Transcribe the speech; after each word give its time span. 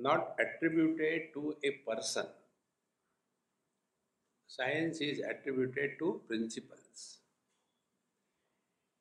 not 0.00 0.36
attributed 0.38 1.32
to 1.34 1.56
a 1.64 1.70
person. 1.88 2.26
Science 4.46 5.00
is 5.00 5.20
attributed 5.20 5.98
to 5.98 6.20
principles. 6.26 7.18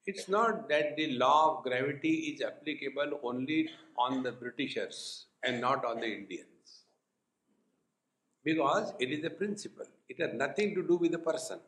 It's 0.06 0.28
not 0.28 0.70
that 0.70 0.96
the 0.96 1.18
law 1.18 1.58
of 1.58 1.64
gravity 1.64 2.14
is 2.32 2.42
applicable 2.42 3.20
only 3.24 3.70
on 3.98 4.24
the 4.24 4.32
Britishers 4.32 5.26
and 5.44 5.62
not 5.62 5.86
on 5.86 6.00
the 6.00 6.08
Indians. 6.08 6.86
Because 8.44 8.94
it 9.00 9.12
is 9.12 9.24
a 9.26 9.30
principle, 9.30 9.86
it 10.08 10.20
has 10.20 10.34
nothing 10.34 10.74
to 10.76 10.82
do 10.82 10.96
with 10.96 11.12
the 11.12 11.20
person. 11.20 11.60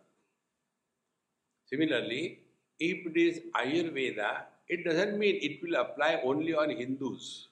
Similarly, 1.65 2.39
if 2.79 3.05
it 3.05 3.17
is 3.17 3.41
Ayurveda, 3.55 4.43
it 4.67 4.83
doesn't 4.85 5.19
mean 5.19 5.37
it 5.41 5.61
will 5.61 5.79
apply 5.79 6.19
only 6.23 6.53
on 6.53 6.69
Hindus. 6.69 7.49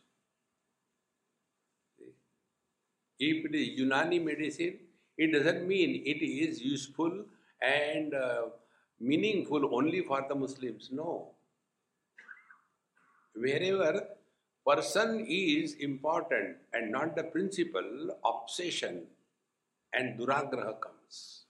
If 3.19 3.45
it 3.45 3.55
is 3.55 3.79
Unani 3.81 4.23
medicine, 4.23 4.79
it 5.17 5.33
doesn't 5.33 5.67
mean 5.67 6.01
it 6.05 6.23
is 6.23 6.61
useful 6.61 7.25
and 7.61 8.13
uh, 8.13 8.43
meaningful 8.99 9.75
only 9.75 10.01
for 10.01 10.25
the 10.27 10.35
Muslims. 10.35 10.89
No. 10.91 11.31
Wherever 13.35 14.07
person 14.65 15.25
is 15.27 15.73
important 15.75 16.57
and 16.73 16.91
not 16.91 17.15
the 17.15 17.23
principle, 17.23 18.17
obsession 18.23 19.03
and 19.93 20.17
duragraha 20.17 20.79
comes. 20.79 21.43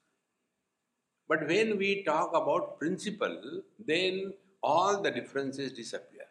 But 1.27 1.47
when 1.47 1.77
we 1.77 2.03
talk 2.03 2.29
about 2.33 2.79
principle, 2.79 3.61
then 3.77 4.33
all 4.63 5.01
the 5.01 5.11
differences 5.11 5.71
disappear. 5.71 6.25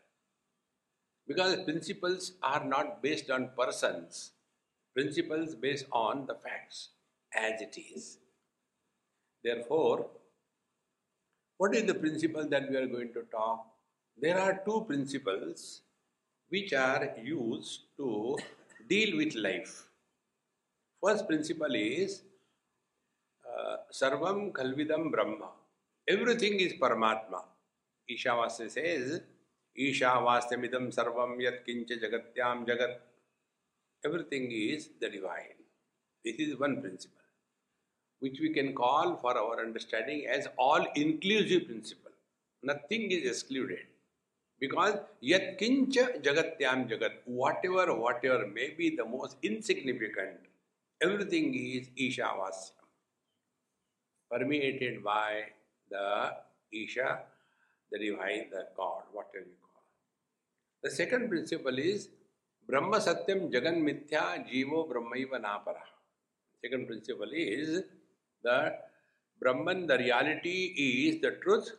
Because 1.28 1.62
principles 1.62 2.32
are 2.42 2.64
not 2.64 3.02
based 3.02 3.30
on 3.30 3.50
persons, 3.56 4.32
principles 4.98 5.54
based 5.54 5.86
on 5.92 6.26
the 6.26 6.34
facts 6.44 6.88
as 7.32 7.60
it 7.60 7.76
is. 7.78 8.18
Therefore, 9.44 10.06
what 11.56 11.74
is 11.76 11.84
the 11.84 11.94
principle 11.94 12.48
that 12.48 12.68
we 12.68 12.76
are 12.76 12.86
going 12.86 13.12
to 13.12 13.22
talk? 13.30 13.64
There 14.20 14.38
are 14.44 14.60
two 14.66 14.84
principles 14.88 15.82
which 16.48 16.72
are 16.72 17.14
used 17.22 17.82
to 17.98 18.36
deal 18.88 19.16
with 19.16 19.36
life. 19.36 19.84
First 21.00 21.28
principle 21.28 21.74
is 21.76 22.22
uh, 23.48 23.76
Sarvam 23.92 24.52
Kalvidam 24.52 25.12
Brahma. 25.12 25.50
Everything 26.08 26.58
is 26.58 26.72
Paramatma. 26.72 27.42
Ishavasya 28.10 28.68
says, 28.68 29.20
Ishavasyamidam 29.78 30.92
Sarvam 30.92 31.40
Yat 31.40 31.64
Kincha 31.64 32.02
Jagatyam 32.02 32.66
Jagat. 32.66 32.96
Everything 34.04 34.50
is 34.52 34.90
the 35.00 35.08
divine. 35.08 35.58
This 36.24 36.36
is 36.36 36.58
one 36.58 36.80
principle, 36.80 37.16
which 38.20 38.38
we 38.40 38.50
can 38.50 38.74
call 38.74 39.16
for 39.16 39.36
our 39.36 39.60
understanding 39.60 40.26
as 40.26 40.46
all 40.56 40.86
inclusive 40.94 41.66
principle. 41.66 42.12
Nothing 42.62 43.10
is 43.10 43.28
excluded. 43.28 43.86
Because 44.60 44.98
yat 45.20 45.58
kincha 45.58 46.22
jagatyam 46.22 46.88
jagat, 46.90 47.12
whatever, 47.24 47.94
whatever 47.94 48.46
may 48.46 48.70
be 48.70 48.94
the 48.96 49.04
most 49.04 49.36
insignificant, 49.42 50.38
everything 51.02 51.54
is 51.54 51.88
Ishavasyam, 51.96 52.72
permeated 54.30 55.02
by 55.02 55.42
the 55.90 56.34
Isha, 56.72 57.20
the 57.90 57.98
divine, 57.98 58.50
the 58.50 58.66
God, 58.76 59.04
whatever 59.12 59.46
you 59.46 59.56
call. 59.62 59.82
The 60.82 60.90
second 60.90 61.28
principle 61.28 61.78
is 61.78 62.08
Brahma 62.68 62.98
Satyam 62.98 63.50
Jagan 63.50 63.82
Mithya 63.82 64.46
Jivo 64.46 64.86
Brahmaiva 64.86 65.40
Napara. 65.40 65.84
Second 66.62 66.86
principle 66.86 67.30
is 67.32 67.82
that 68.44 68.90
Brahman, 69.40 69.86
the 69.86 69.96
reality 69.96 70.74
is 71.08 71.22
the 71.22 71.38
truth, 71.42 71.70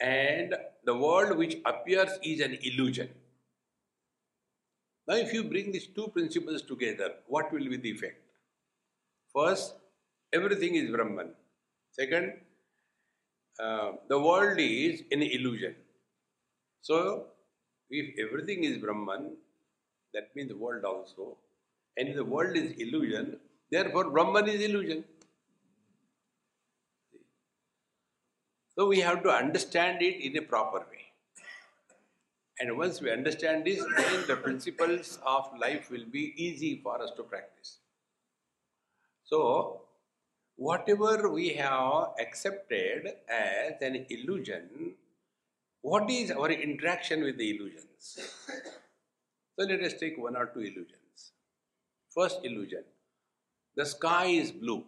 and 0.00 0.54
the 0.84 0.94
world 0.94 1.38
which 1.38 1.56
appears 1.64 2.10
is 2.22 2.40
an 2.40 2.58
illusion. 2.62 3.08
Now, 5.06 5.14
if 5.14 5.32
you 5.32 5.44
bring 5.44 5.72
these 5.72 5.86
two 5.86 6.08
principles 6.08 6.60
together, 6.62 7.14
what 7.26 7.50
will 7.50 7.66
be 7.66 7.78
the 7.78 7.90
effect? 7.90 8.20
First, 9.34 9.74
everything 10.34 10.74
is 10.74 10.90
Brahman. 10.90 11.30
Second, 11.92 12.34
uh, 13.58 13.92
the 14.08 14.18
world 14.20 14.58
is 14.58 15.02
an 15.10 15.22
illusion. 15.22 15.74
So, 16.82 17.28
if 17.88 18.14
everything 18.18 18.64
is 18.64 18.76
Brahman, 18.76 19.36
that 20.14 20.34
means 20.34 20.48
the 20.48 20.56
world 20.56 20.84
also, 20.84 21.36
and 21.96 22.14
the 22.14 22.24
world 22.24 22.56
is 22.56 22.72
illusion, 22.72 23.38
therefore 23.70 24.10
Brahman 24.10 24.48
is 24.48 24.60
illusion. 24.62 25.04
So 28.74 28.86
we 28.86 29.00
have 29.00 29.22
to 29.24 29.30
understand 29.30 30.02
it 30.02 30.24
in 30.24 30.36
a 30.36 30.42
proper 30.42 30.78
way. 30.78 31.08
And 32.60 32.76
once 32.76 33.00
we 33.00 33.10
understand 33.10 33.64
this, 33.64 33.84
then 33.96 34.26
the 34.26 34.36
principles 34.36 35.18
of 35.24 35.50
life 35.58 35.90
will 35.90 36.06
be 36.10 36.32
easy 36.36 36.80
for 36.82 37.00
us 37.00 37.10
to 37.16 37.22
practice. 37.22 37.78
So, 39.24 39.82
whatever 40.56 41.28
we 41.28 41.50
have 41.50 42.14
accepted 42.20 43.06
as 43.28 43.80
an 43.80 44.06
illusion, 44.08 44.94
what 45.82 46.10
is 46.10 46.32
our 46.32 46.50
interaction 46.50 47.22
with 47.22 47.38
the 47.38 47.56
illusions? 47.56 48.18
So, 49.58 49.64
let 49.64 49.82
us 49.82 49.94
take 49.94 50.16
one 50.16 50.36
or 50.36 50.46
two 50.46 50.60
illusions. 50.60 51.32
First 52.14 52.44
illusion 52.44 52.84
the 53.76 53.86
sky 53.86 54.26
is 54.26 54.50
blue. 54.50 54.84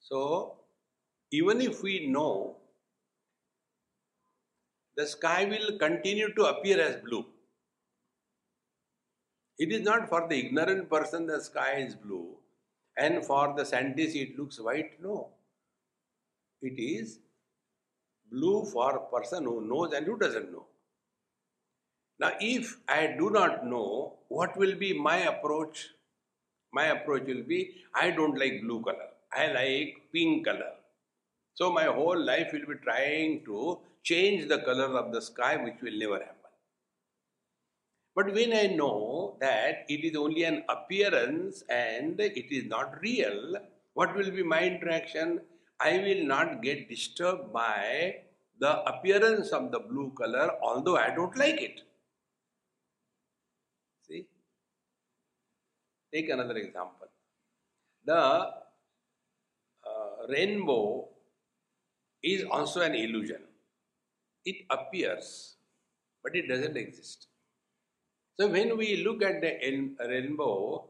So, 0.00 0.54
even 1.30 1.60
if 1.60 1.82
we 1.82 2.06
know 2.08 2.56
the 4.96 5.06
sky 5.06 5.44
will 5.44 5.78
continue 5.78 6.32
to 6.34 6.44
appear 6.46 6.80
as 6.80 6.96
blue. 6.96 7.24
It 9.58 9.72
is 9.72 9.82
not 9.82 10.08
for 10.08 10.26
the 10.28 10.38
ignorant 10.38 10.88
person 10.90 11.26
the 11.26 11.40
sky 11.40 11.74
is 11.86 11.94
blue 11.94 12.36
and 12.96 13.24
for 13.24 13.54
the 13.56 13.64
scientist 13.64 14.16
it 14.16 14.38
looks 14.38 14.58
white. 14.60 15.00
No. 15.02 15.28
It 16.62 16.78
is 16.78 17.18
blue 18.30 18.64
for 18.64 18.98
person 19.12 19.44
who 19.44 19.60
knows 19.68 19.92
and 19.92 20.06
who 20.06 20.18
doesn't 20.18 20.50
know. 20.50 20.66
Now, 22.18 22.32
if 22.40 22.76
I 22.88 23.14
do 23.18 23.30
not 23.30 23.66
know, 23.66 24.14
what 24.28 24.56
will 24.56 24.74
be 24.74 24.92
my 24.98 25.18
approach? 25.18 25.88
My 26.72 26.86
approach 26.86 27.26
will 27.26 27.42
be 27.42 27.74
I 27.94 28.10
don't 28.10 28.38
like 28.38 28.62
blue 28.62 28.82
color, 28.82 29.08
I 29.32 29.46
like 29.52 29.96
pink 30.12 30.46
color. 30.46 30.72
So, 31.54 31.72
my 31.72 31.84
whole 31.84 32.18
life 32.18 32.50
will 32.52 32.66
be 32.66 32.80
trying 32.82 33.44
to 33.46 33.78
change 34.02 34.48
the 34.48 34.58
color 34.58 34.96
of 34.98 35.12
the 35.12 35.22
sky, 35.22 35.56
which 35.56 35.80
will 35.82 35.98
never 35.98 36.18
happen. 36.18 36.36
But 38.14 38.32
when 38.32 38.54
I 38.54 38.66
know 38.68 39.36
that 39.40 39.84
it 39.88 40.02
is 40.02 40.16
only 40.16 40.44
an 40.44 40.64
appearance 40.70 41.62
and 41.68 42.18
it 42.18 42.50
is 42.50 42.64
not 42.64 42.98
real, 43.02 43.56
what 43.92 44.16
will 44.16 44.30
be 44.30 44.42
my 44.42 44.62
interaction? 44.62 45.40
I 45.78 45.98
will 45.98 46.24
not 46.26 46.62
get 46.62 46.88
disturbed 46.88 47.52
by 47.52 48.22
the 48.58 48.82
appearance 48.84 49.50
of 49.50 49.70
the 49.70 49.80
blue 49.80 50.12
color, 50.16 50.52
although 50.62 50.96
I 50.96 51.14
don't 51.14 51.36
like 51.36 51.60
it. 51.60 51.82
See? 54.08 54.26
Take 56.16 56.30
another 56.30 56.56
example. 56.56 57.08
The 58.06 58.14
uh, 58.16 58.52
rainbow 60.28 61.08
is 62.22 62.44
also 62.50 62.80
an 62.82 62.94
illusion. 62.94 63.42
It 64.44 64.66
appears, 64.70 65.56
but 66.22 66.34
it 66.36 66.48
doesn't 66.48 66.76
exist. 66.76 67.28
So 68.40 68.48
when 68.48 68.76
we 68.78 69.04
look 69.04 69.22
at 69.22 69.42
the 69.42 69.58
rainbow, 70.08 70.88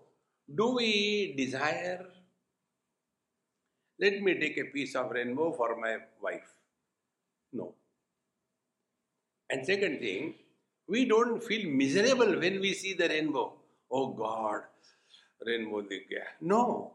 do 0.54 0.74
we 0.76 1.34
desire? 1.36 2.06
Let 3.98 4.22
me 4.22 4.34
take 4.40 4.56
a 4.58 4.64
piece 4.64 4.94
of 4.94 5.10
rainbow 5.10 5.52
for 5.52 5.76
my 5.76 5.98
wife. 6.22 6.50
No. 7.52 7.74
And 9.50 9.66
second 9.66 9.98
thing, 10.00 10.34
We 10.88 11.04
don't 11.06 11.42
feel 11.44 11.70
miserable 11.70 12.38
when 12.40 12.60
we 12.60 12.74
see 12.74 12.94
the 12.94 13.08
rainbow. 13.08 13.54
Oh 13.90 14.08
God, 14.14 14.62
rainbow. 15.44 15.84
No. 16.40 16.92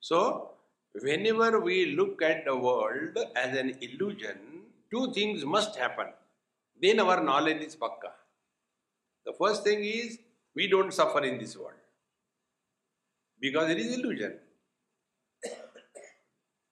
So, 0.00 0.50
whenever 0.94 1.60
we 1.60 1.86
look 1.96 2.22
at 2.22 2.44
the 2.44 2.56
world 2.56 3.16
as 3.34 3.56
an 3.56 3.76
illusion, 3.80 4.38
two 4.90 5.12
things 5.12 5.44
must 5.44 5.76
happen. 5.76 6.06
Then 6.80 7.00
our 7.00 7.22
knowledge 7.22 7.62
is 7.62 7.76
pakka. 7.76 8.12
The 9.24 9.32
first 9.32 9.64
thing 9.64 9.82
is 9.82 10.18
we 10.54 10.68
don't 10.68 10.92
suffer 10.92 11.24
in 11.24 11.38
this 11.38 11.56
world 11.56 11.72
because 13.40 13.70
it 13.70 13.78
is 13.78 13.98
illusion. 13.98 14.34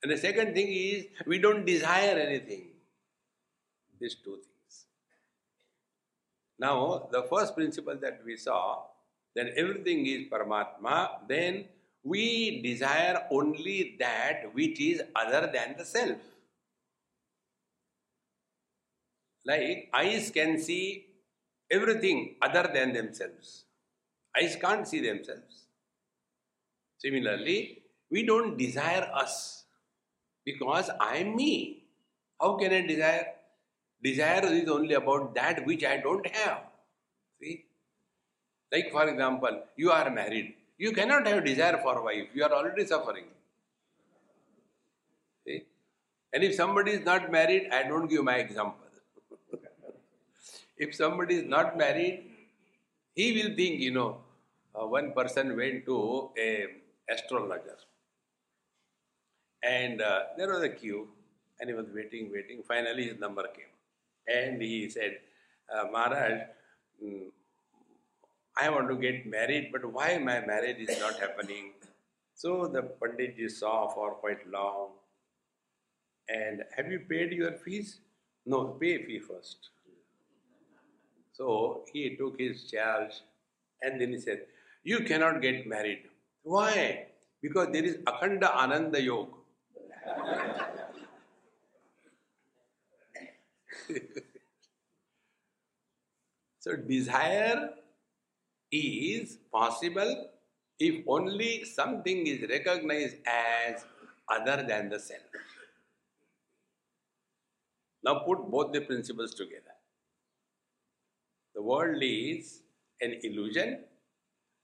And 0.02 0.12
the 0.12 0.18
second 0.18 0.54
thing 0.54 0.68
is 0.68 1.06
we 1.26 1.38
don't 1.38 1.64
desire 1.64 2.16
anything. 2.18 2.66
These 3.98 4.16
two 4.22 4.36
things. 4.36 4.86
Now, 6.58 7.08
the 7.10 7.22
first 7.22 7.54
principle 7.56 7.96
that 8.00 8.20
we 8.24 8.36
saw, 8.36 8.82
then 9.34 9.52
everything 9.56 10.06
is 10.06 10.28
Paramatma, 10.28 11.26
then 11.28 11.64
we 12.02 12.62
desire 12.62 13.26
only 13.30 13.96
that 13.98 14.54
which 14.54 14.80
is 14.80 15.02
other 15.16 15.50
than 15.52 15.74
the 15.76 15.84
self. 15.84 16.18
Like 19.46 19.90
eyes 19.92 20.30
can 20.30 20.58
see 20.58 21.06
everything 21.70 22.36
other 22.40 22.70
than 22.72 22.92
themselves. 22.92 23.64
Eyes 24.36 24.56
can't 24.60 24.86
see 24.86 25.00
themselves. 25.00 25.64
Similarly, 26.98 27.82
we 28.10 28.24
don't 28.24 28.56
desire 28.56 29.10
us 29.14 29.64
because 30.44 30.90
I 31.00 31.16
am 31.18 31.36
me. 31.36 31.84
How 32.40 32.56
can 32.56 32.72
I 32.72 32.86
desire? 32.86 33.26
Desire 34.02 34.46
is 34.46 34.68
only 34.68 34.94
about 34.94 35.34
that 35.34 35.64
which 35.66 35.84
I 35.84 35.96
don't 35.98 36.26
have. 36.34 36.62
See? 37.40 37.64
Like, 38.74 38.90
for 38.92 39.08
example, 39.08 39.62
you 39.76 39.90
are 39.92 40.10
married. 40.10 40.54
You 40.78 40.92
cannot 40.92 41.26
have 41.26 41.44
desire 41.44 41.78
for 41.84 42.02
wife. 42.02 42.28
You 42.34 42.44
are 42.44 42.52
already 42.52 42.86
suffering. 42.86 43.26
See? 45.46 45.62
And 46.32 46.42
if 46.42 46.54
somebody 46.54 46.92
is 46.92 47.04
not 47.04 47.30
married, 47.30 47.68
I 47.72 47.82
don't 47.84 48.08
give 48.08 48.24
my 48.24 48.36
example. 48.36 48.88
if 50.76 50.94
somebody 50.94 51.36
is 51.36 51.44
not 51.44 51.78
married, 51.78 52.24
he 53.14 53.26
will 53.36 53.54
think, 53.54 53.80
you 53.80 53.92
know, 53.92 54.10
uh, 54.74 54.86
one 54.86 55.12
person 55.12 55.56
went 55.56 55.86
to 55.86 56.30
a 56.36 56.66
astrologer 57.08 57.76
and 59.62 60.02
uh, 60.02 60.20
there 60.36 60.48
was 60.48 60.62
a 60.62 60.68
queue 60.68 61.08
and 61.60 61.70
he 61.70 61.74
was 61.74 61.86
waiting, 61.94 62.30
waiting. 62.32 62.62
Finally, 62.66 63.04
his 63.04 63.18
number 63.18 63.44
came. 63.56 63.72
And 64.26 64.60
he 64.60 64.88
said, 64.88 65.18
uh, 65.74 65.84
Maharaj, 65.92 66.40
mm, 67.02 67.30
I 68.56 68.70
want 68.70 68.88
to 68.88 68.96
get 68.96 69.26
married, 69.26 69.70
but 69.72 69.84
why 69.92 70.18
my 70.18 70.40
marriage 70.40 70.78
is 70.88 71.00
not 71.00 71.18
happening? 71.18 71.72
So 72.34 72.66
the 72.66 72.82
Panditji 72.82 73.50
saw 73.50 73.88
for 73.88 74.12
quite 74.14 74.48
long. 74.50 74.90
And 76.28 76.62
have 76.76 76.90
you 76.90 77.00
paid 77.00 77.32
your 77.32 77.52
fees? 77.52 78.00
No, 78.46 78.76
pay 78.80 79.04
fee 79.04 79.18
first. 79.18 79.70
So 81.32 81.84
he 81.92 82.16
took 82.16 82.38
his 82.38 82.70
charge 82.70 83.22
and 83.82 84.00
then 84.00 84.10
he 84.10 84.18
said, 84.18 84.42
You 84.84 85.00
cannot 85.00 85.42
get 85.42 85.66
married. 85.66 86.04
Why? 86.42 87.06
Because 87.42 87.68
there 87.72 87.84
is 87.84 87.96
Akhanda 88.06 88.54
Ananda 88.54 89.02
Yoga. 89.02 89.32
so 96.60 96.76
desire 96.76 97.70
is 98.78 99.38
possible 99.52 100.30
if 100.78 101.04
only 101.06 101.64
something 101.64 102.26
is 102.26 102.48
recognized 102.48 103.16
as 103.26 103.84
other 104.28 104.64
than 104.66 104.88
the 104.88 104.98
self. 104.98 105.20
Now 108.04 108.20
put 108.20 108.50
both 108.50 108.72
the 108.72 108.80
principles 108.82 109.34
together. 109.34 109.74
The 111.54 111.62
world 111.62 112.02
is 112.02 112.62
an 113.00 113.14
illusion, 113.22 113.84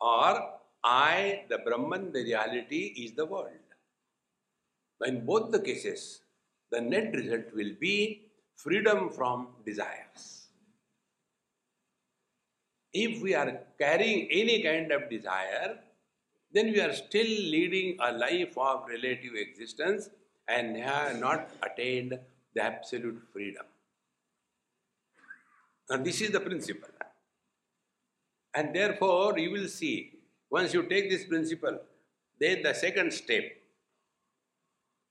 or 0.00 0.54
I, 0.82 1.44
the 1.48 1.58
Brahman, 1.58 2.12
the 2.12 2.24
reality, 2.24 2.94
is 3.04 3.12
the 3.12 3.26
world. 3.26 3.52
Now, 5.00 5.06
In 5.08 5.24
both 5.24 5.52
the 5.52 5.60
cases, 5.60 6.20
the 6.70 6.80
net 6.80 7.14
result 7.14 7.54
will 7.54 7.72
be 7.80 8.26
freedom 8.56 9.10
from 9.10 9.48
desires. 9.64 10.39
If 12.92 13.22
we 13.22 13.34
are 13.34 13.60
carrying 13.78 14.28
any 14.30 14.62
kind 14.62 14.90
of 14.92 15.08
desire, 15.08 15.78
then 16.52 16.72
we 16.72 16.80
are 16.80 16.92
still 16.92 17.26
leading 17.26 17.96
a 18.00 18.12
life 18.12 18.56
of 18.56 18.86
relative 18.88 19.34
existence 19.34 20.10
and 20.48 20.76
have 20.76 21.20
not 21.20 21.48
attained 21.62 22.18
the 22.54 22.62
absolute 22.62 23.22
freedom. 23.32 23.64
And 25.88 26.04
this 26.04 26.20
is 26.20 26.30
the 26.30 26.40
principle. 26.40 26.88
And 28.54 28.74
therefore, 28.74 29.38
you 29.38 29.52
will 29.52 29.68
see, 29.68 30.12
once 30.50 30.74
you 30.74 30.82
take 30.84 31.08
this 31.08 31.24
principle, 31.24 31.78
then 32.40 32.62
the 32.62 32.74
second 32.74 33.12
step 33.12 33.44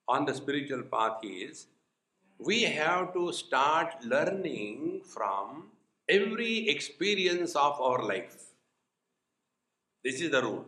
on 0.08 0.26
the 0.26 0.34
spiritual 0.34 0.82
path 0.84 1.20
is 1.24 1.68
we 2.38 2.64
have 2.64 3.14
to 3.14 3.32
start 3.32 4.04
learning 4.04 5.02
from 5.06 5.66
every 6.10 6.68
experience 6.70 7.56
of 7.56 7.80
our 7.80 8.04
life. 8.04 8.36
This 10.04 10.22
is 10.22 10.32
the 10.32 10.42
rule. 10.42 10.66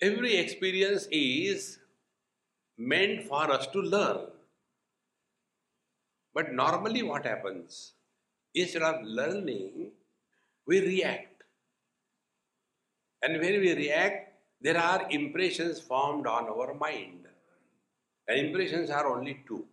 Every 0.00 0.36
experience 0.36 1.06
is 1.10 1.78
meant 2.76 3.22
for 3.26 3.50
us 3.50 3.66
to 3.68 3.80
learn. 3.80 4.26
But 6.34 6.52
normally, 6.52 7.02
what 7.02 7.24
happens? 7.24 7.92
Instead 8.54 8.82
of 8.82 9.02
learning, 9.04 9.92
we 10.66 10.80
react. 10.80 11.44
And 13.22 13.40
when 13.40 13.60
we 13.60 13.72
react, 13.74 14.32
there 14.60 14.76
are 14.76 15.06
impressions 15.10 15.80
formed 15.80 16.26
on 16.26 16.48
our 16.48 16.74
mind. 16.74 17.26
And 18.26 18.38
impressions 18.38 18.90
are 18.90 19.06
only 19.06 19.42
two. 19.46 19.64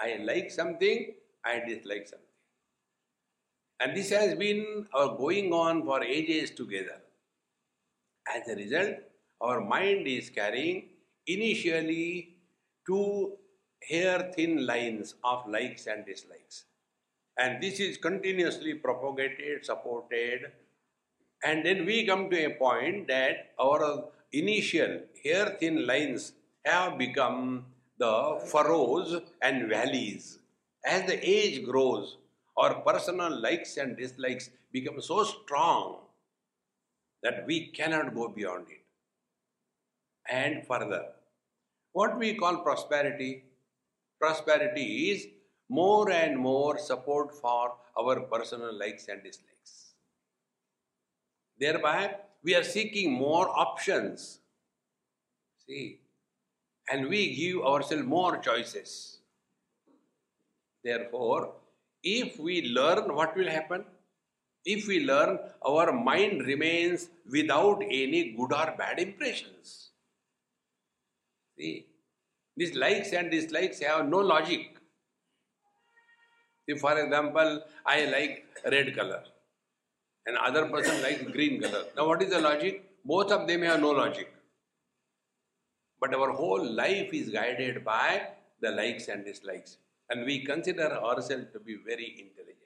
I 0.00 0.16
like 0.16 0.50
something, 0.50 1.14
I 1.44 1.60
dislike 1.60 2.08
something. 2.08 2.26
And 3.80 3.96
this 3.96 4.10
has 4.10 4.34
been 4.34 4.86
uh, 4.94 5.08
going 5.08 5.52
on 5.52 5.84
for 5.84 6.02
ages 6.02 6.50
together. 6.50 7.00
As 8.34 8.48
a 8.48 8.54
result, 8.54 8.96
our 9.40 9.60
mind 9.60 10.06
is 10.06 10.30
carrying 10.30 10.88
initially 11.26 12.36
two 12.86 13.32
hair 13.88 14.30
thin 14.34 14.66
lines 14.66 15.14
of 15.24 15.46
likes 15.48 15.86
and 15.86 16.04
dislikes. 16.04 16.64
And 17.38 17.62
this 17.62 17.80
is 17.80 17.96
continuously 17.96 18.74
propagated, 18.74 19.64
supported, 19.64 20.52
and 21.42 21.64
then 21.64 21.86
we 21.86 22.06
come 22.06 22.28
to 22.30 22.44
a 22.44 22.50
point 22.50 23.08
that 23.08 23.52
our 23.58 24.04
initial 24.32 25.00
hair 25.24 25.56
thin 25.58 25.86
lines 25.86 26.32
have 26.64 26.98
become 26.98 27.64
the 28.00 28.40
furrows 28.50 29.20
and 29.42 29.68
valleys. 29.68 30.38
As 30.84 31.06
the 31.06 31.18
age 31.22 31.64
grows, 31.64 32.16
our 32.56 32.80
personal 32.80 33.40
likes 33.40 33.76
and 33.76 33.96
dislikes 33.96 34.50
become 34.72 35.00
so 35.00 35.22
strong 35.24 35.98
that 37.22 37.44
we 37.46 37.66
cannot 37.68 38.14
go 38.14 38.28
beyond 38.28 38.66
it. 38.70 38.82
And 40.28 40.66
further, 40.66 41.04
what 41.92 42.18
we 42.18 42.34
call 42.34 42.58
prosperity, 42.62 43.44
prosperity 44.18 45.10
is 45.10 45.26
more 45.68 46.10
and 46.10 46.38
more 46.38 46.78
support 46.78 47.34
for 47.34 47.74
our 47.98 48.20
personal 48.20 48.76
likes 48.78 49.08
and 49.08 49.22
dislikes. 49.22 49.94
Thereby, 51.58 52.16
we 52.42 52.54
are 52.54 52.64
seeking 52.64 53.12
more 53.12 53.48
options. 53.50 54.40
See, 55.66 55.99
and 56.90 57.08
we 57.08 57.34
give 57.34 57.62
ourselves 57.62 58.04
more 58.04 58.38
choices. 58.38 59.18
Therefore, 60.82 61.52
if 62.02 62.38
we 62.38 62.62
learn, 62.68 63.14
what 63.14 63.36
will 63.36 63.48
happen? 63.48 63.84
If 64.64 64.86
we 64.88 65.04
learn, 65.04 65.38
our 65.66 65.92
mind 65.92 66.46
remains 66.46 67.08
without 67.30 67.82
any 67.82 68.32
good 68.32 68.52
or 68.52 68.74
bad 68.76 68.98
impressions. 68.98 69.90
See, 71.58 71.86
these 72.56 72.74
likes 72.74 73.12
and 73.12 73.30
dislikes 73.30 73.80
have 73.80 74.08
no 74.08 74.18
logic. 74.18 74.76
If, 76.66 76.80
for 76.80 76.98
example, 76.98 77.62
I 77.86 78.04
like 78.06 78.46
red 78.70 78.94
color, 78.96 79.22
and 80.26 80.36
other 80.36 80.66
person 80.66 81.02
likes 81.02 81.22
green 81.22 81.60
color. 81.60 81.84
Now 81.96 82.06
what 82.06 82.22
is 82.22 82.30
the 82.30 82.40
logic? 82.40 82.84
Both 83.04 83.32
of 83.32 83.48
them 83.48 83.62
have 83.62 83.80
no 83.80 83.90
logic. 83.90 84.32
But 86.00 86.14
our 86.14 86.32
whole 86.32 86.64
life 86.64 87.12
is 87.12 87.30
guided 87.30 87.84
by 87.84 88.28
the 88.60 88.70
likes 88.70 89.08
and 89.08 89.24
dislikes, 89.24 89.78
and 90.08 90.24
we 90.24 90.44
consider 90.44 90.90
ourselves 90.92 91.46
to 91.52 91.60
be 91.60 91.76
very 91.86 92.08
intelligent. 92.18 92.56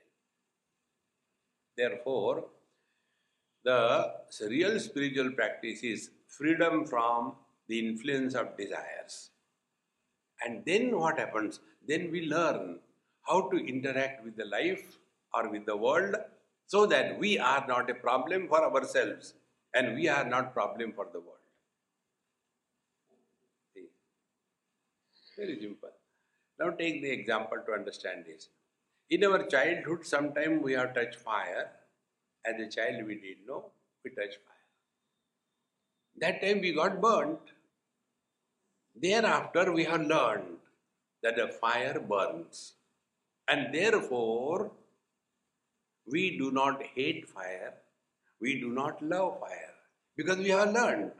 Therefore, 1.76 2.46
the 3.64 4.12
real 4.48 4.78
spiritual 4.78 5.32
practice 5.32 5.82
is 5.82 6.10
freedom 6.28 6.84
from 6.86 7.34
the 7.68 7.78
influence 7.78 8.34
of 8.34 8.56
desires. 8.56 9.30
And 10.44 10.64
then 10.64 10.96
what 10.98 11.18
happens? 11.18 11.60
Then 11.86 12.10
we 12.10 12.26
learn 12.26 12.80
how 13.22 13.48
to 13.50 13.56
interact 13.56 14.24
with 14.24 14.36
the 14.36 14.44
life 14.44 14.98
or 15.32 15.48
with 15.48 15.66
the 15.66 15.76
world 15.76 16.14
so 16.66 16.86
that 16.86 17.18
we 17.18 17.38
are 17.38 17.64
not 17.66 17.90
a 17.90 17.94
problem 17.94 18.48
for 18.48 18.62
ourselves 18.62 19.34
and 19.74 19.94
we 19.94 20.08
are 20.08 20.24
not 20.28 20.52
problem 20.52 20.92
for 20.92 21.08
the 21.12 21.20
world. 21.20 21.38
See? 23.74 23.88
Very 25.36 25.58
simple. 25.60 25.90
Now 26.58 26.70
take 26.70 27.02
the 27.02 27.10
example 27.10 27.58
to 27.66 27.72
understand 27.72 28.24
this. 28.26 28.48
In 29.10 29.24
our 29.24 29.44
childhood, 29.46 30.06
sometime 30.06 30.62
we 30.62 30.72
have 30.74 30.94
touched 30.94 31.16
fire. 31.16 31.70
As 32.46 32.60
a 32.60 32.68
child, 32.68 33.06
we 33.06 33.14
did 33.16 33.46
know 33.46 33.70
we 34.04 34.10
touched 34.10 34.38
fire. 34.46 34.54
That 36.20 36.40
time 36.40 36.60
we 36.60 36.72
got 36.72 37.00
burnt. 37.00 37.40
Thereafter, 38.94 39.72
we 39.72 39.84
have 39.84 40.02
learned 40.02 40.58
that 41.22 41.36
the 41.36 41.48
fire 41.48 41.98
burns. 41.98 42.74
And 43.48 43.74
therefore, 43.74 44.70
we 46.06 46.38
do 46.38 46.50
not 46.50 46.82
hate 46.94 47.28
fire, 47.28 47.74
we 48.40 48.60
do 48.60 48.70
not 48.70 49.02
love 49.02 49.40
fire, 49.40 49.74
because 50.16 50.38
we 50.38 50.50
have 50.50 50.72
learned. 50.72 51.12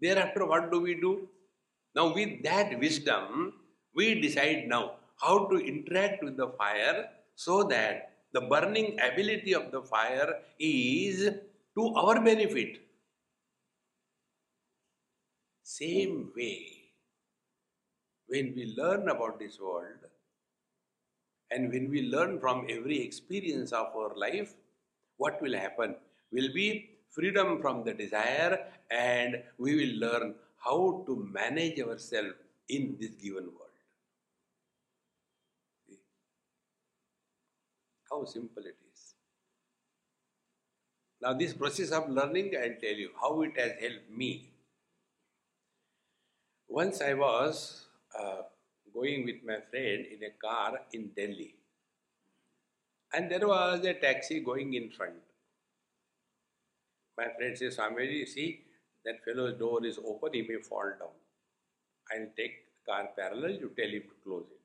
Thereafter, 0.00 0.44
what 0.46 0.70
do 0.70 0.80
we 0.80 0.94
do? 0.94 1.28
Now, 1.94 2.14
with 2.14 2.42
that 2.44 2.78
wisdom, 2.78 3.54
we 3.94 4.20
decide 4.20 4.66
now 4.66 4.96
how 5.20 5.46
to 5.48 5.56
interact 5.56 6.24
with 6.24 6.36
the 6.36 6.48
fire 6.48 7.08
so 7.34 7.64
that 7.64 8.12
the 8.32 8.40
burning 8.40 8.98
ability 9.00 9.54
of 9.54 9.70
the 9.70 9.82
fire 9.82 10.40
is 10.58 11.30
to 11.76 11.94
our 11.94 12.20
benefit. 12.22 12.78
Same 15.62 16.32
way, 16.36 16.66
when 18.26 18.54
we 18.54 18.74
learn 18.76 19.08
about 19.08 19.38
this 19.38 19.60
world, 19.60 20.02
and 21.50 21.70
when 21.70 21.90
we 21.90 22.02
learn 22.02 22.40
from 22.40 22.66
every 22.68 23.00
experience 23.02 23.72
of 23.72 23.94
our 23.94 24.14
life, 24.16 24.54
what 25.18 25.40
will 25.42 25.54
happen? 25.54 25.94
Will 26.30 26.52
be 26.54 26.90
freedom 27.10 27.60
from 27.60 27.84
the 27.84 27.92
desire, 27.92 28.66
and 28.90 29.42
we 29.58 29.76
will 29.76 29.98
learn 29.98 30.34
how 30.64 31.02
to 31.06 31.28
manage 31.32 31.80
ourselves 31.80 32.34
in 32.68 32.96
this 33.00 33.10
given 33.10 33.44
world. 33.44 33.58
How 38.10 38.24
simple 38.24 38.62
it 38.64 38.76
is. 38.92 39.14
Now, 41.20 41.32
this 41.32 41.52
process 41.54 41.90
of 41.90 42.08
learning, 42.08 42.52
I'll 42.56 42.80
tell 42.80 42.96
you 42.96 43.10
how 43.20 43.42
it 43.42 43.58
has 43.58 43.72
helped 43.80 44.10
me. 44.10 44.50
Once 46.68 47.00
I 47.00 47.14
was 47.14 47.86
uh, 48.18 48.42
going 48.92 49.24
with 49.24 49.36
my 49.46 49.58
friend 49.70 50.06
in 50.06 50.24
a 50.24 50.30
car 50.40 50.80
in 50.92 51.10
Delhi, 51.16 51.54
and 53.14 53.30
there 53.30 53.46
was 53.46 53.84
a 53.84 53.94
taxi 53.94 54.40
going 54.40 54.74
in 54.74 54.90
front. 54.90 55.14
My 57.16 57.26
friend 57.36 57.56
says, 57.56 57.76
Swamiji, 57.76 58.26
see, 58.26 58.62
that 59.04 59.24
fellow's 59.24 59.58
door 59.58 59.84
is 59.84 59.98
open, 59.98 60.30
he 60.34 60.42
may 60.42 60.60
fall 60.62 60.90
down. 60.98 61.16
I'll 62.12 62.28
take 62.36 62.66
the 62.86 62.92
car 62.92 63.08
parallel, 63.16 63.52
you 63.52 63.70
tell 63.76 63.88
him 63.88 64.02
to 64.02 64.14
close 64.24 64.46
it. 64.50 64.60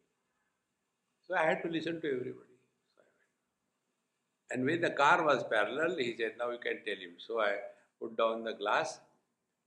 So 1.27 1.35
I 1.35 1.43
had 1.43 1.61
to 1.63 1.69
listen 1.69 2.01
to 2.01 2.07
everybody. 2.07 2.43
And 4.49 4.65
when 4.65 4.81
the 4.81 4.91
car 4.91 5.23
was 5.23 5.43
parallel, 5.43 5.97
he 5.97 6.15
said, 6.17 6.33
now 6.39 6.51
you 6.51 6.59
can 6.59 6.79
tell 6.85 6.95
him. 6.95 7.15
So 7.17 7.41
I 7.41 7.55
put 7.99 8.17
down 8.17 8.43
the 8.43 8.53
glass 8.53 8.99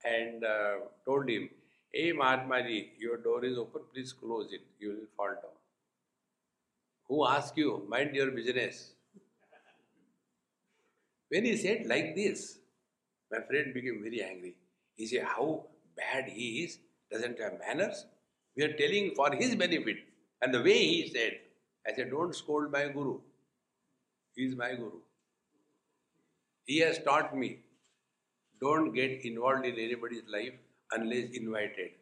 and 0.04 0.44
uh, 0.44 0.74
told 1.04 1.28
him, 1.28 1.50
Hey 1.92 2.12
Mahatmaji, 2.12 2.90
your 2.98 3.16
door 3.16 3.44
is 3.44 3.58
open, 3.58 3.82
please 3.92 4.12
close 4.12 4.52
it, 4.52 4.62
you 4.78 4.90
will 4.90 5.08
fall 5.16 5.34
down. 5.34 5.58
Who 7.08 7.26
asked 7.26 7.56
you? 7.58 7.84
Mind 7.88 8.14
your 8.14 8.30
business. 8.30 8.92
When 11.28 11.44
he 11.44 11.56
said 11.56 11.86
like 11.86 12.14
this, 12.14 12.59
my 13.30 13.40
friend 13.40 13.72
became 13.75 14.00
very 14.02 14.22
angry. 14.22 14.56
He 14.96 15.06
said, 15.06 15.25
How 15.25 15.66
bad 15.96 16.28
he 16.28 16.64
is, 16.64 16.78
doesn't 17.10 17.38
have 17.40 17.58
manners. 17.58 18.06
We 18.56 18.64
are 18.64 18.72
telling 18.72 19.14
for 19.14 19.32
his 19.34 19.54
benefit. 19.54 19.99
And 20.42 20.54
the 20.54 20.62
way 20.62 20.78
he 20.78 21.10
said, 21.14 21.38
I 21.87 21.94
said, 21.94 22.10
Don't 22.10 22.34
scold 22.34 22.70
my 22.70 22.88
guru. 22.88 23.20
He 24.34 24.44
is 24.46 24.56
my 24.56 24.75
guru. 24.75 25.00
He 26.64 26.78
has 26.78 26.99
taught 26.99 27.37
me 27.37 27.60
don't 28.60 28.92
get 28.92 29.25
involved 29.25 29.64
in 29.64 29.78
anybody's 29.78 30.28
life 30.28 30.52
unless 30.92 31.30
invited. 31.30 31.92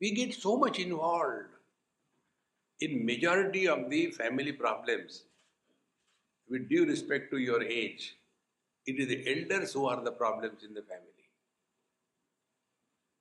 We 0.00 0.12
get 0.12 0.34
so 0.34 0.56
much 0.56 0.78
involved 0.78 1.46
in 2.80 3.04
majority 3.04 3.66
of 3.66 3.90
the 3.90 4.10
family 4.12 4.52
problems 4.52 5.24
with 6.48 6.68
due 6.68 6.86
respect 6.86 7.30
to 7.30 7.38
your 7.38 7.62
age, 7.62 8.16
it 8.86 8.98
is 8.98 9.08
the 9.08 9.22
elders 9.26 9.72
who 9.72 9.86
are 9.86 10.02
the 10.02 10.12
problems 10.12 10.62
in 10.62 10.74
the 10.74 10.82
family. 10.82 11.08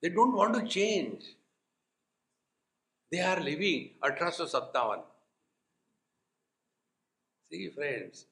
They 0.01 0.09
don't 0.09 0.35
want 0.35 0.53
to 0.55 0.67
change. 0.67 1.23
They 3.11 3.21
are 3.21 3.39
living 3.39 3.91
Atraso 4.03 4.49
Saptavan. 4.53 5.01
See, 7.49 7.69
friends. 7.69 8.25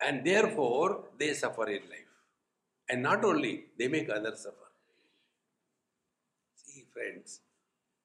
And 0.00 0.24
therefore, 0.24 1.04
they 1.18 1.34
suffer 1.34 1.68
in 1.68 1.82
life. 1.82 2.10
And 2.88 3.02
not 3.02 3.24
only, 3.24 3.66
they 3.78 3.86
make 3.86 4.10
others 4.10 4.40
suffer. 4.40 4.56
See, 6.56 6.86
friends. 6.92 7.40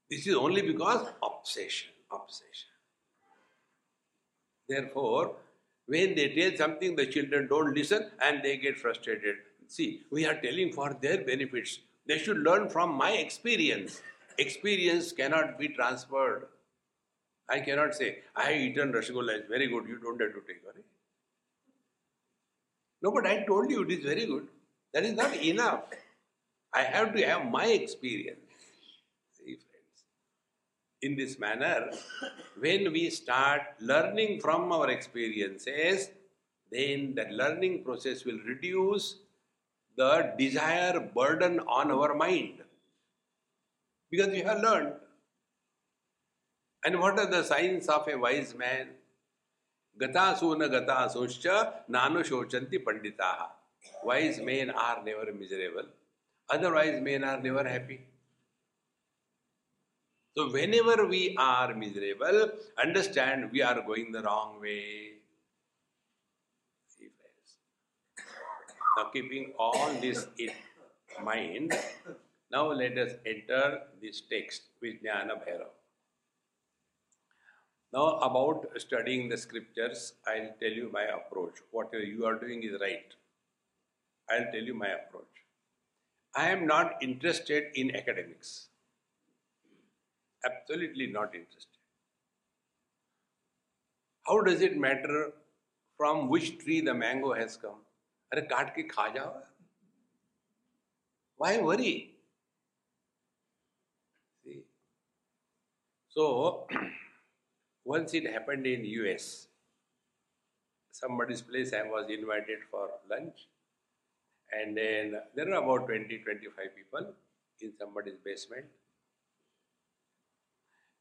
This 0.09 0.27
is 0.27 0.35
only 0.35 0.61
because 0.61 1.07
obsession, 1.23 1.89
obsession. 2.11 2.74
Therefore, 4.67 5.35
when 5.87 6.15
they 6.15 6.29
tell 6.29 6.57
something, 6.57 6.95
the 6.95 7.05
children 7.05 7.47
don't 7.47 7.73
listen 7.75 8.09
and 8.21 8.41
they 8.43 8.57
get 8.57 8.77
frustrated. 8.77 9.35
See, 9.67 10.01
we 10.11 10.25
are 10.25 10.39
telling 10.41 10.73
for 10.73 10.95
their 10.99 11.23
benefits. 11.23 11.79
They 12.07 12.17
should 12.17 12.37
learn 12.37 12.69
from 12.69 12.93
my 12.93 13.11
experience. 13.11 14.01
Experience 14.37 15.11
cannot 15.11 15.57
be 15.57 15.69
transferred. 15.69 16.47
I 17.49 17.59
cannot 17.59 17.93
say, 17.93 18.19
I 18.35 18.51
have 18.51 18.61
eaten 18.61 18.91
rasgulla, 18.91 19.39
it's 19.39 19.49
very 19.49 19.67
good, 19.67 19.87
you 19.87 19.99
don't 19.99 20.19
have 20.19 20.33
to 20.33 20.41
take 20.47 20.61
it. 20.75 20.85
No, 23.01 23.11
but 23.11 23.27
I 23.27 23.43
told 23.45 23.69
you 23.69 23.83
it 23.83 23.91
is 23.91 24.03
very 24.03 24.25
good. 24.25 24.47
That 24.93 25.05
is 25.05 25.13
not 25.13 25.35
enough. 25.35 25.83
I 26.73 26.81
have 26.81 27.13
to 27.13 27.21
have 27.21 27.45
my 27.45 27.67
experience. 27.67 28.44
In 31.05 31.15
this 31.15 31.37
manner, 31.37 31.91
when 32.63 32.91
we 32.91 33.09
start 33.09 33.61
learning 33.79 34.39
from 34.43 34.71
our 34.71 34.89
experiences, 34.89 36.09
then 36.71 37.13
that 37.17 37.31
learning 37.41 37.83
process 37.83 38.25
will 38.25 38.39
reduce 38.47 39.17
the 39.97 40.33
desire 40.37 40.99
burden 41.17 41.59
on 41.79 41.91
our 41.91 42.15
mind 42.15 42.63
because 44.09 44.31
we 44.37 44.41
have 44.49 44.61
learned. 44.61 44.93
And 46.83 46.99
what 46.99 47.19
are 47.19 47.29
the 47.35 47.43
signs 47.43 47.87
of 47.87 48.07
a 48.07 48.17
wise 48.17 48.55
man? 48.55 48.87
Gatasu 50.01 50.57
na 50.57 50.67
gatasoscha 50.67 51.55
nanu 51.89 52.23
shochanti 52.31 52.83
panditaha. 52.83 53.47
Wise 54.03 54.39
men 54.39 54.71
are 54.71 55.03
never 55.03 55.31
miserable. 55.33 55.87
Otherwise, 56.49 57.01
men 57.01 57.23
are 57.23 57.39
never 57.41 57.67
happy. 57.67 57.99
So, 60.37 60.51
whenever 60.51 61.05
we 61.05 61.33
are 61.39 61.73
miserable, 61.73 62.49
understand 62.77 63.51
we 63.53 63.61
are 63.61 63.81
going 63.81 64.11
the 64.11 64.21
wrong 64.21 64.59
way. 64.59 65.13
Now, 68.97 69.05
keeping 69.13 69.53
all 69.57 69.93
this 70.01 70.27
in 70.37 70.51
mind, 71.23 71.73
now 72.51 72.69
let 72.69 72.97
us 72.97 73.13
enter 73.25 73.83
this 74.01 74.23
text, 74.29 74.63
Vijnana 74.83 75.39
Bhairav. 75.45 75.71
Now, 77.93 78.17
about 78.19 78.67
studying 78.77 79.29
the 79.29 79.37
scriptures, 79.37 80.13
I'll 80.27 80.53
tell 80.61 80.71
you 80.71 80.89
my 80.91 81.03
approach. 81.03 81.53
What 81.71 81.91
you 81.93 82.25
are 82.25 82.35
doing 82.35 82.63
is 82.63 82.73
right. 82.81 83.13
I'll 84.29 84.51
tell 84.51 84.63
you 84.63 84.73
my 84.73 84.89
approach. 84.89 85.23
I 86.35 86.49
am 86.49 86.67
not 86.67 87.01
interested 87.01 87.67
in 87.75 87.95
academics 87.95 88.67
Absolutely 90.44 91.06
not 91.06 91.34
interested. 91.34 91.78
How 94.26 94.40
does 94.40 94.62
it 94.62 94.78
matter 94.78 95.32
from 95.98 96.30
which 96.30 96.58
tree 96.58 96.80
the 96.80 96.94
mango 96.94 97.34
has 97.34 97.56
come? 97.58 97.80
अरे 98.32 98.42
काट 98.52 98.74
के 98.74 98.82
खा 98.94 99.08
जाओ 99.14 99.32
Why 101.38 101.58
worry? 101.58 102.14
See? 104.44 104.64
So, 106.08 106.66
once 107.84 108.14
it 108.14 108.30
happened 108.30 108.66
in 108.66 108.84
US, 108.84 109.48
somebody's 110.92 111.42
place 111.42 111.72
I 111.72 111.82
was 111.82 112.08
invited 112.10 112.60
for 112.70 112.90
lunch, 113.08 113.48
and 114.52 114.76
then 114.76 115.14
there 115.34 115.48
are 115.52 115.62
about 115.62 115.86
20 115.86 116.18
25 116.24 116.74
people 116.76 117.12
in 117.60 117.72
somebody's 117.78 118.18
basement. 118.24 118.66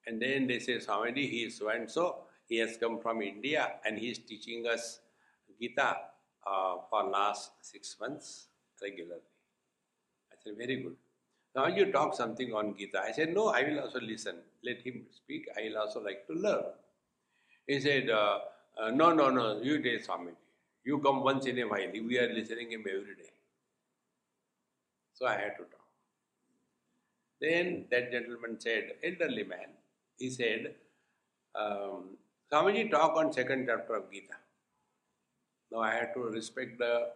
and 0.06 0.20
then 0.20 0.46
they 0.46 0.58
say, 0.58 0.76
Swamiji, 0.78 1.30
he 1.30 1.44
is 1.44 1.56
so 1.58 1.68
and 1.68 1.90
so, 1.90 2.25
he 2.49 2.58
has 2.58 2.76
come 2.76 3.00
from 3.00 3.23
India 3.23 3.73
and 3.84 3.99
he 3.99 4.11
is 4.11 4.18
teaching 4.18 4.66
us 4.66 5.00
Gita 5.61 5.96
uh, 6.46 6.76
for 6.90 7.04
last 7.04 7.52
six 7.62 7.96
months 8.00 8.49
regularly. 8.82 9.20
I 10.30 10.37
said, 10.42 10.54
very 10.58 10.82
good. 10.82 10.96
Now 11.56 11.66
you 11.68 11.92
talk 11.92 12.14
something 12.14 12.52
on 12.52 12.76
Gita. 12.76 13.00
I 13.00 13.12
said, 13.12 13.32
no, 13.32 13.49
I 13.49 13.62
will 13.62 13.80
also 13.80 14.00
listen. 14.00 14.37
Let 14.62 14.80
him 14.82 15.06
speak. 15.11 15.46
I 15.56 15.68
will 15.68 15.78
also 15.78 16.02
like 16.02 16.26
to 16.26 16.34
learn. 16.34 16.64
He 17.66 17.80
said, 17.80 18.11
uh, 18.11 18.40
uh, 18.80 18.90
no, 18.90 19.12
no, 19.12 19.30
no, 19.30 19.62
you 19.62 19.82
take 19.82 20.06
Swamiji. 20.06 20.34
You 20.84 20.99
come 20.99 21.23
once 21.23 21.46
in 21.46 21.58
a 21.61 21.64
while. 21.64 21.90
We 21.92 22.18
are 22.18 22.32
listening 22.32 22.73
him 22.73 22.80
every 22.80 23.14
day. 23.14 23.30
So 25.14 25.26
I 25.26 25.34
had 25.34 25.56
to 25.56 25.64
talk. 25.64 25.80
Then 27.40 27.87
that 27.90 28.11
gentleman 28.11 28.61
said, 28.61 28.94
elderly 29.02 29.44
man, 29.44 29.68
he 30.18 30.30
said, 30.30 30.75
um, 31.54 32.16
Swamiji 32.52 32.90
talk 32.90 33.16
on 33.16 33.33
second 33.33 33.66
chapter 33.66 33.94
of 33.97 34.11
Gita. 34.12 34.35
Now 35.73 35.80
I 35.80 35.92
had 35.92 36.14
to 36.14 36.21
respect 36.21 36.78
the 36.78 37.11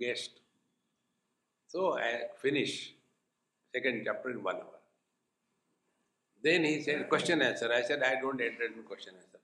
guest. 0.00 0.30
So 1.68 1.98
I 1.98 2.22
finish 2.40 2.94
second 3.74 4.02
chapter 4.04 4.30
in 4.30 4.42
one 4.42 4.56
hour. 4.56 4.80
Then 6.42 6.64
he 6.64 6.82
said, 6.82 7.08
question 7.08 7.42
answer. 7.42 7.70
I 7.72 7.82
said, 7.82 8.02
I 8.02 8.20
don't 8.20 8.40
enter 8.40 8.64
in 8.64 8.82
question 8.84 9.14
answer. 9.14 9.38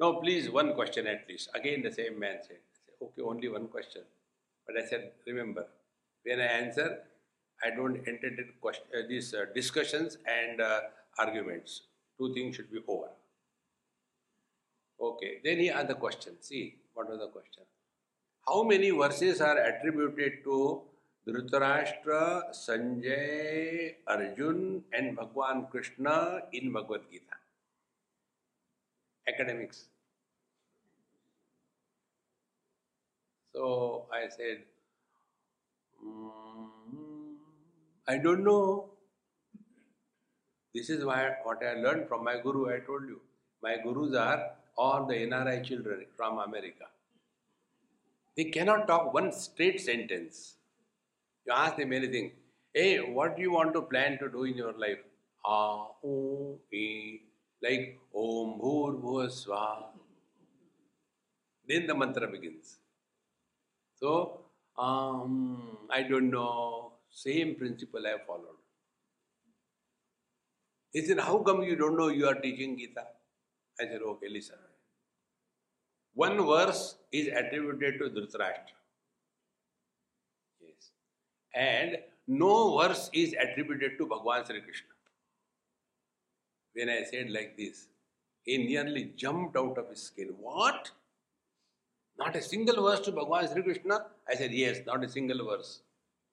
No, 0.00 0.14
please, 0.14 0.50
one 0.50 0.74
question 0.74 1.06
at 1.06 1.26
least. 1.28 1.50
Again, 1.54 1.82
the 1.82 1.92
same 1.92 2.18
man 2.18 2.38
said, 2.40 2.58
said 2.72 2.94
okay, 3.06 3.22
only 3.22 3.48
one 3.48 3.68
question. 3.68 4.02
But 4.66 4.82
I 4.82 4.86
said, 4.86 5.12
remember, 5.26 5.66
when 6.24 6.40
I 6.40 6.44
answer, 6.44 6.98
I 7.62 7.70
don't 7.70 7.96
entertain 7.96 8.52
question, 8.60 8.84
uh, 8.96 9.02
these 9.08 9.34
uh, 9.34 9.44
discussions 9.54 10.16
and 10.26 10.60
uh, 10.60 10.80
arguments. 11.18 11.82
Two 12.20 12.34
things 12.34 12.56
should 12.56 12.70
be 12.70 12.80
over. 12.86 13.08
Okay, 15.00 15.38
then 15.42 15.58
he 15.58 15.70
the 15.70 15.94
question. 15.94 16.34
See, 16.40 16.74
what 16.92 17.08
was 17.08 17.18
the 17.18 17.28
question? 17.28 17.62
How 18.46 18.62
many 18.62 18.90
verses 18.90 19.40
are 19.40 19.56
attributed 19.56 20.44
to 20.44 20.82
Dhritarashtra, 21.26 22.50
Sanjay, 22.52 23.94
Arjun, 24.06 24.84
and 24.92 25.16
Bhagwan 25.16 25.68
Krishna 25.70 26.42
in 26.52 26.72
Bhagavad 26.74 27.02
Gita? 27.10 27.40
Academics. 29.26 29.86
So 33.54 34.08
I 34.12 34.28
said, 34.28 34.64
mm, 36.04 36.68
I 38.06 38.18
don't 38.18 38.44
know. 38.44 38.89
This 40.74 40.88
is 40.90 41.04
why 41.04 41.36
what 41.42 41.62
I 41.64 41.74
learned 41.74 42.08
from 42.08 42.24
my 42.24 42.38
guru. 42.40 42.72
I 42.72 42.78
told 42.80 43.02
you, 43.08 43.20
my 43.62 43.76
gurus 43.82 44.14
are 44.14 44.50
all 44.76 45.06
the 45.06 45.14
NRI 45.14 45.64
children 45.64 46.06
from 46.16 46.38
America. 46.38 46.86
They 48.36 48.44
cannot 48.44 48.86
talk 48.86 49.12
one 49.12 49.32
straight 49.32 49.80
sentence. 49.80 50.54
You 51.46 51.52
ask 51.52 51.76
them 51.76 51.92
anything. 51.92 52.32
Hey, 52.72 53.00
what 53.00 53.36
do 53.36 53.42
you 53.42 53.50
want 53.52 53.74
to 53.74 53.82
plan 53.82 54.18
to 54.18 54.28
do 54.28 54.44
in 54.44 54.56
your 54.56 54.72
life? 54.72 55.00
Ah, 55.44 55.88
oh, 56.04 56.58
e, 56.72 57.20
like 57.62 57.98
Om 58.14 58.60
Bhur 58.60 59.00
Bhuvasva. 59.02 59.64
Then 61.66 61.86
the 61.86 61.94
mantra 61.94 62.28
begins. 62.28 62.78
So, 64.00 64.40
um, 64.78 65.78
I 65.90 66.02
don't 66.02 66.30
know. 66.30 66.92
Same 67.10 67.56
principle 67.56 68.06
I 68.06 68.16
followed. 68.26 68.59
He 70.92 71.02
said, 71.02 71.20
How 71.20 71.38
come 71.38 71.62
you 71.62 71.76
don't 71.76 71.96
know 71.96 72.08
you 72.08 72.26
are 72.26 72.34
teaching 72.34 72.76
Gita? 72.76 73.04
I 73.80 73.84
said, 73.84 74.00
Okay, 74.02 74.28
listen. 74.28 74.56
One 76.14 76.44
verse 76.44 76.96
is 77.12 77.28
attributed 77.28 77.98
to 78.00 78.10
Dhritarashtra. 78.10 78.76
Yes. 80.60 80.90
And 81.54 81.98
no 82.26 82.78
verse 82.78 83.10
is 83.12 83.34
attributed 83.40 83.96
to 83.98 84.06
Bhagwan 84.06 84.44
Sri 84.44 84.60
Krishna. 84.60 84.88
When 86.74 86.88
I 86.88 87.04
said 87.10 87.30
like 87.30 87.56
this, 87.56 87.86
he 88.42 88.58
nearly 88.58 89.12
jumped 89.16 89.56
out 89.56 89.78
of 89.78 89.88
his 89.88 90.02
skin. 90.02 90.34
What? 90.38 90.90
Not 92.18 92.36
a 92.36 92.42
single 92.42 92.82
verse 92.82 93.00
to 93.00 93.12
Bhagwan 93.12 93.48
Sri 93.48 93.62
Krishna? 93.62 94.06
I 94.28 94.34
said, 94.34 94.52
Yes, 94.52 94.80
not 94.86 95.04
a 95.04 95.08
single 95.08 95.46
verse. 95.46 95.82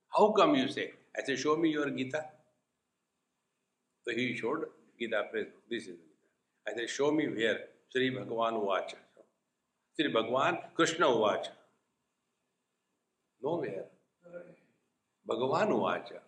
How 0.10 0.32
come 0.32 0.56
you 0.56 0.68
say? 0.68 0.94
I 1.16 1.24
said, 1.24 1.40
Show 1.40 1.56
me 1.56 1.70
your 1.70 1.90
Gita. 1.90 2.26
So 4.08 4.14
he 4.16 4.36
showed 4.38 4.66
Gita 4.98 5.24
praise. 5.30 5.48
This 5.70 5.84
is 5.84 5.98
Gita. 5.98 6.26
I 6.66 6.74
said, 6.76 6.90
Show 6.90 7.12
me 7.12 7.28
where 7.28 7.60
Sri 7.92 8.10
Bhagavan 8.10 8.54
Vacha. 8.66 8.96
Sri 9.96 10.14
Bhagavan 10.14 10.60
Krishna 10.76 11.08
Vacha. 11.08 11.50
Nowhere. 13.44 13.84
Bhagavan 15.30 15.72
Vacha. 15.72 16.20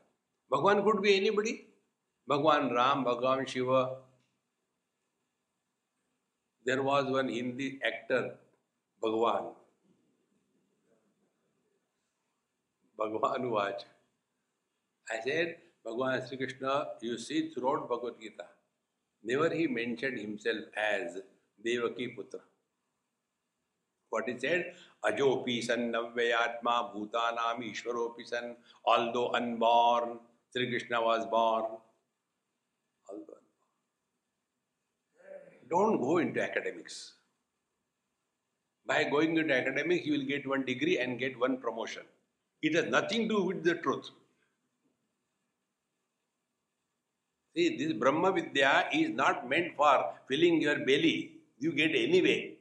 Bhagavan 0.52 0.84
could 0.84 1.02
be 1.02 1.16
anybody. 1.16 1.68
Bhagavan 2.30 2.76
Ram, 2.76 3.06
Bhagavan 3.06 3.48
Shiva. 3.48 3.96
There 6.66 6.84
was 6.84 7.06
one 7.06 7.30
Hindi 7.30 7.80
actor, 7.82 8.36
Bhagavan. 9.02 9.54
Bhagavan 13.00 13.50
Vacha. 13.56 13.86
I 15.10 15.22
said, 15.24 15.56
Bhagwan 15.86 16.20
Shri 16.26 16.38
Krishna 16.38 16.76
you 17.08 17.18
see 17.26 17.42
throughout 17.68 17.90
Bhagavadgita 17.90 18.48
never 19.24 19.54
he 19.54 19.68
mention 19.80 20.18
himself 20.18 20.78
as 20.78 21.18
Devaki 21.98 22.08
putra 22.16 22.40
what 24.12 24.30
is 24.30 24.40
said 24.46 24.74
अजोपी 25.12 25.62
सन 25.62 25.82
नव्यत्मा 25.96 26.82
भूताना 26.94 27.52
ईश्वरोपी 27.66 28.24
सन 28.34 28.56
although 29.12 29.26
unborn 29.42 30.18
Shri 30.54 30.72
Krishna 30.72 31.04
was 31.06 31.26
born 31.38 31.78
although 33.28 33.40
don't 35.70 36.00
go 36.00 36.20
into 36.34 36.42
academics 36.42 37.00
By 38.88 39.04
going 39.04 39.38
into 39.38 39.54
academics, 39.56 40.08
you 40.08 40.14
will 40.14 40.26
get 40.26 40.48
one 40.48 40.66
degree 40.66 40.98
and 40.98 41.20
get 41.20 41.40
one 41.40 41.58
promotion. 41.58 42.02
It 42.64 42.74
has 42.74 42.86
nothing 42.86 43.30
to 43.30 43.36
do 43.36 43.44
with 43.44 43.64
the 43.64 43.76
truth. 43.76 44.10
See, 47.60 47.76
this 47.76 47.92
Brahma 47.92 48.32
Vidya 48.32 48.86
is 48.94 49.10
not 49.10 49.50
meant 49.50 49.76
for 49.76 50.14
filling 50.30 50.62
your 50.62 50.78
belly. 50.90 51.32
You 51.58 51.74
get 51.74 51.94
anyway. 51.94 52.54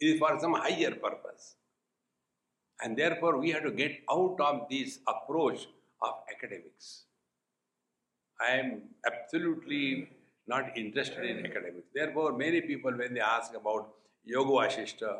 It 0.00 0.06
is 0.06 0.18
for 0.18 0.38
some 0.38 0.52
higher 0.52 0.90
purpose. 0.90 1.54
And 2.82 2.94
therefore, 2.94 3.38
we 3.38 3.50
have 3.52 3.62
to 3.62 3.70
get 3.70 4.00
out 4.10 4.36
of 4.38 4.66
this 4.68 4.98
approach 5.08 5.66
of 6.02 6.14
academics. 6.30 7.04
I 8.38 8.50
am 8.58 8.82
absolutely 9.10 10.10
not 10.46 10.76
interested 10.76 11.24
in 11.24 11.46
academics. 11.46 11.88
Therefore, 11.94 12.36
many 12.36 12.60
people, 12.60 12.92
when 12.92 13.14
they 13.14 13.20
ask 13.20 13.54
about 13.54 13.94
Yoga 14.24 14.50
Vasishta, 14.50 15.16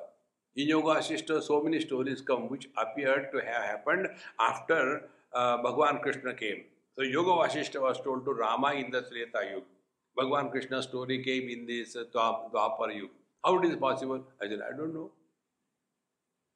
in 0.55 0.69
Yoga 0.69 0.97
Vasishta, 0.97 1.43
so 1.43 1.63
many 1.63 1.81
stories 1.81 2.21
come 2.21 2.51
which 2.51 2.69
appeared 2.77 3.31
to 3.33 3.39
have 3.39 3.65
happened 3.65 4.09
after 4.39 5.09
uh, 5.33 5.63
Bhagwan 5.63 6.01
Krishna 6.01 6.35
came. 6.35 6.65
So 6.97 7.03
Yoga 7.03 7.31
Vasishta 7.31 7.81
was 7.81 8.01
told 8.01 8.25
to 8.27 8.33
Rama 8.33 8.73
in 8.73 8.91
the 8.91 9.03
Treta 9.03 9.41
Yuga. 9.51 9.67
Bhagwan 10.15 10.51
Krishna's 10.51 10.85
story 10.85 11.25
came 11.25 11.49
in 11.49 11.67
this 11.67 11.97
uh, 11.97 12.05
Dwapar 12.15 12.95
Yuga. 12.95 13.15
How 13.45 13.59
it 13.59 13.65
is 13.65 13.77
possible? 13.77 14.23
I 14.43 14.49
said, 14.49 14.61
I 14.61 14.77
don't 14.77 14.93
know. 14.93 15.11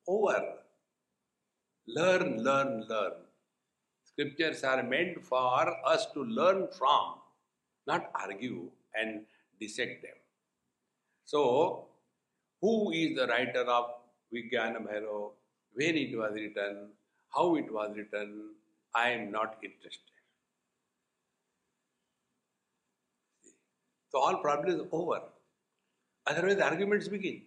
Over. 0.07 0.43
Learn, 1.89 2.43
learn, 2.45 2.85
learn. 2.89 3.13
Scriptures 4.05 4.63
are 4.63 4.83
meant 4.83 5.25
for 5.25 5.75
us 5.87 6.07
to 6.13 6.23
learn 6.25 6.69
from, 6.77 7.15
not 7.87 8.11
argue 8.15 8.71
and 8.95 9.23
dissect 9.61 10.03
them. 10.03 10.17
So, 11.25 11.87
who 12.61 12.93
is 12.93 13.17
the 13.17 13.27
writer 13.27 13.61
of 13.61 13.87
Vijnana 14.33 14.87
Bhairav? 14.87 15.31
When 15.75 15.97
it 15.97 16.17
was 16.17 16.33
written? 16.35 16.91
How 17.35 17.57
it 17.57 17.73
was 17.73 17.97
written? 17.97 18.55
I 18.95 19.11
am 19.11 19.31
not 19.31 19.57
interested. 19.63 20.16
So 24.17 24.23
all 24.23 24.37
problem 24.37 24.75
is 24.75 24.81
over. 24.93 25.21
Otherwise, 26.27 26.59
arguments 26.59 27.07
begin. 27.07 27.43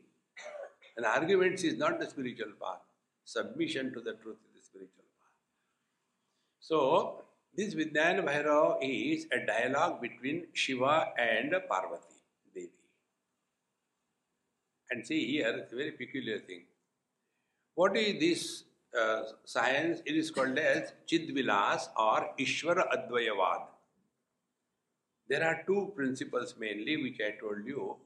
And 0.97 1.03
arguments 1.03 1.63
is 1.63 1.79
not 1.79 1.99
the 1.99 2.07
spiritual 2.07 2.51
path. 2.61 2.81
Submission 3.25 3.91
to 3.93 4.01
the 4.01 4.13
truth 4.21 4.37
is 4.47 4.59
the 4.59 4.63
spiritual 4.63 5.05
path. 5.19 5.31
So, 6.59 7.23
this 7.55 7.73
Vijnana 7.73 8.23
Bhairava 8.23 8.77
is 8.83 9.25
a 9.31 9.43
dialogue 9.47 9.99
between 9.99 10.45
Shiva 10.53 11.07
and 11.17 11.55
Parvati 11.67 12.21
Devi. 12.53 12.69
And 14.91 15.07
see 15.07 15.25
here, 15.25 15.49
it's 15.63 15.73
a 15.73 15.75
very 15.75 15.93
peculiar 15.93 16.37
thing. 16.37 16.65
What 17.73 17.97
is 17.97 18.19
this 18.19 18.63
uh, 18.95 19.23
science? 19.43 20.01
It 20.05 20.15
is 20.15 20.29
called 20.29 20.59
as 20.59 20.93
Chidvilas 21.11 21.89
or 21.97 22.29
Ishvara 22.39 22.83
Advayavad. 22.95 23.78
There 25.29 25.45
are 25.45 25.63
two 25.67 25.93
principles 25.95 26.55
mainly 26.59 26.97
which 26.97 27.19
I 27.21 27.31
told 27.39 27.65
you. 27.65 27.97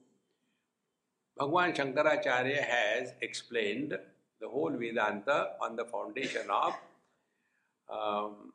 Bhagwan 1.38 1.74
Shankaracharya 1.74 2.62
has 2.62 3.14
explained 3.22 3.98
the 4.42 4.50
whole 4.50 4.72
Vedanta 4.72 5.54
on 5.62 5.78
the 5.78 5.86
foundation 5.86 6.50
of 6.50 6.74
um, 7.90 8.54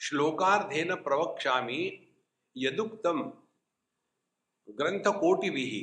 श्लोकार्धेन 0.00 0.94
प्रवक्ष्यामि 1.04 1.80
यदुक्तम 2.56 3.18
ग्रंथ 4.78 5.08
कोटि 5.20 5.50
विहि 5.56 5.82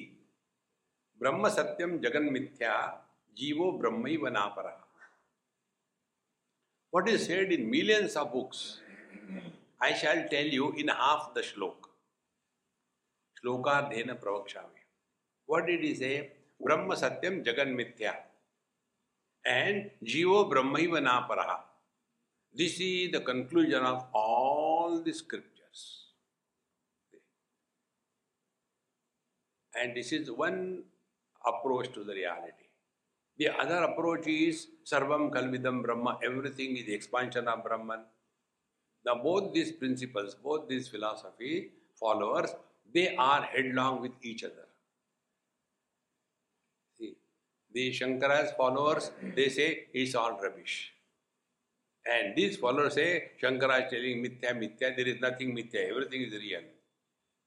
ब्रह्म 1.21 1.49
सत्यम 1.57 1.97
जगन 2.05 2.31
मिथ्या 2.33 2.73
जीवो 3.39 3.71
ब्रह्म 3.81 4.27
नापर 4.37 4.71
what 6.93 7.09
is 7.09 7.25
said 7.25 7.51
in 7.51 7.69
millions 7.69 8.15
of 8.15 8.31
books 8.33 8.59
i 9.87 9.91
shall 10.01 10.21
tell 10.33 10.49
you 10.57 10.67
in 10.83 10.89
half 11.03 11.23
the 11.37 11.43
shlok 11.49 11.91
shlokardhena 13.39 14.15
pravakshami 14.23 14.83
what 15.51 15.65
did 15.71 15.83
he 15.89 15.93
say 16.03 16.15
brahma 16.65 16.97
satyam 17.03 17.37
jagan 17.47 17.71
mithya 17.79 18.15
and 19.59 19.79
jivo 20.11 20.41
brahmaiva 20.51 21.01
naparaha 21.09 21.57
this 22.57 22.79
is 22.79 23.11
the 23.11 23.19
conclusion 23.19 23.83
of 23.83 24.05
all 24.13 25.01
the 25.03 25.11
scriptures. 25.11 26.05
And 29.75 29.93
this 29.93 30.13
is 30.13 30.31
one 30.31 30.83
approach 31.45 31.91
to 31.95 32.05
the 32.05 32.13
reality. 32.13 32.69
The 33.37 33.49
other 33.49 33.83
approach 33.83 34.25
is 34.27 34.67
Sarvam 34.85 35.31
Kalvidam 35.31 35.83
Brahma, 35.83 36.17
everything 36.23 36.77
is 36.77 36.85
the 36.85 36.93
expansion 36.93 37.49
of 37.49 37.61
Brahman. 37.65 38.05
Now, 39.05 39.15
both 39.15 39.53
these 39.53 39.71
principles, 39.71 40.35
both 40.35 40.67
these 40.67 40.87
philosophy 40.87 41.71
followers, 41.99 42.49
they 42.93 43.15
are 43.15 43.43
headlong 43.43 44.01
with 44.01 44.13
each 44.23 44.43
other. 44.43 44.67
See, 46.97 47.15
the 47.71 47.91
Shankara's 47.91 48.51
followers, 48.57 49.11
they 49.35 49.49
say 49.49 49.85
it's 49.93 50.15
all 50.15 50.39
rubbish. 50.41 50.91
And 52.05 52.35
these 52.35 52.57
followers 52.57 52.95
say, 52.95 53.31
Shankara 53.41 53.85
is 53.85 53.91
telling 53.91 54.23
mithya, 54.23 54.53
mithya, 54.53 54.95
there 54.95 55.07
is 55.07 55.19
nothing 55.19 55.55
mithya, 55.55 55.89
everything 55.89 56.23
is 56.23 56.33
real. 56.33 56.61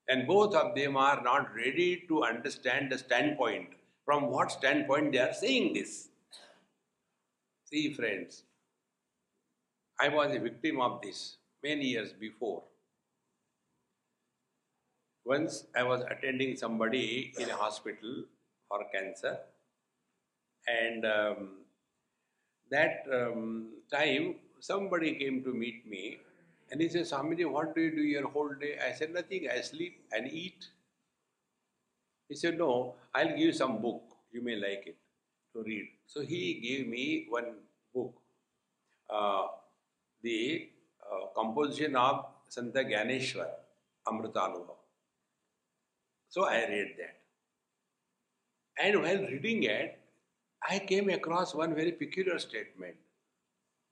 And 0.08 0.26
both 0.26 0.54
of 0.54 0.74
them 0.74 0.96
are 0.96 1.20
not 1.22 1.54
ready 1.54 2.04
to 2.08 2.24
understand 2.24 2.90
the 2.92 2.98
standpoint. 2.98 3.70
From 4.04 4.30
what 4.30 4.50
standpoint 4.50 5.12
they 5.12 5.18
are 5.18 5.34
saying 5.34 5.74
this? 5.74 6.08
See, 7.64 7.92
friends, 7.92 8.44
I 10.00 10.08
was 10.08 10.34
a 10.34 10.38
victim 10.38 10.80
of 10.80 11.02
this 11.02 11.36
many 11.68 11.86
years 11.94 12.12
before. 12.12 12.62
Once 15.24 15.64
I 15.76 15.82
was 15.82 16.02
attending 16.10 16.56
somebody 16.56 17.32
in 17.38 17.50
a 17.50 17.56
hospital 17.56 18.24
for 18.68 18.84
cancer, 18.94 19.38
and 20.66 21.04
um, 21.04 21.48
that 22.70 23.04
um, 23.12 23.68
time 23.92 24.36
somebody 24.60 25.14
came 25.14 25.42
to 25.44 25.52
meet 25.52 25.86
me 25.86 26.18
and 26.70 26.80
he 26.80 26.88
said, 26.88 27.02
Swamiji, 27.02 27.50
what 27.50 27.74
do 27.74 27.80
you 27.80 27.90
do 27.90 28.02
your 28.02 28.28
whole 28.28 28.52
day? 28.60 28.78
I 28.86 28.92
said, 28.92 29.14
nothing, 29.14 29.48
I 29.50 29.60
sleep 29.60 30.00
and 30.12 30.30
eat. 30.30 30.66
He 32.28 32.34
said, 32.34 32.58
no, 32.58 32.94
I'll 33.14 33.28
give 33.28 33.38
you 33.38 33.52
some 33.52 33.80
book, 33.80 34.02
you 34.30 34.42
may 34.42 34.56
like 34.56 34.84
it 34.86 34.96
to 35.54 35.62
read. 35.62 35.88
So 36.06 36.20
he 36.20 36.60
gave 36.60 36.88
me 36.88 37.26
one 37.30 37.54
book, 37.94 38.14
uh, 39.08 39.46
the 40.22 40.68
composition 41.34 41.96
of 41.96 42.26
Santa 42.48 42.84
Gyaneshwar, 42.84 43.48
Amritanubhav. 44.06 44.76
So 46.28 46.44
I 46.44 46.66
read 46.68 46.94
that. 46.98 47.16
And 48.80 49.02
while 49.02 49.18
reading 49.18 49.64
it, 49.64 49.98
I 50.68 50.78
came 50.78 51.08
across 51.10 51.54
one 51.54 51.74
very 51.74 51.92
peculiar 51.92 52.38
statement 52.38 52.96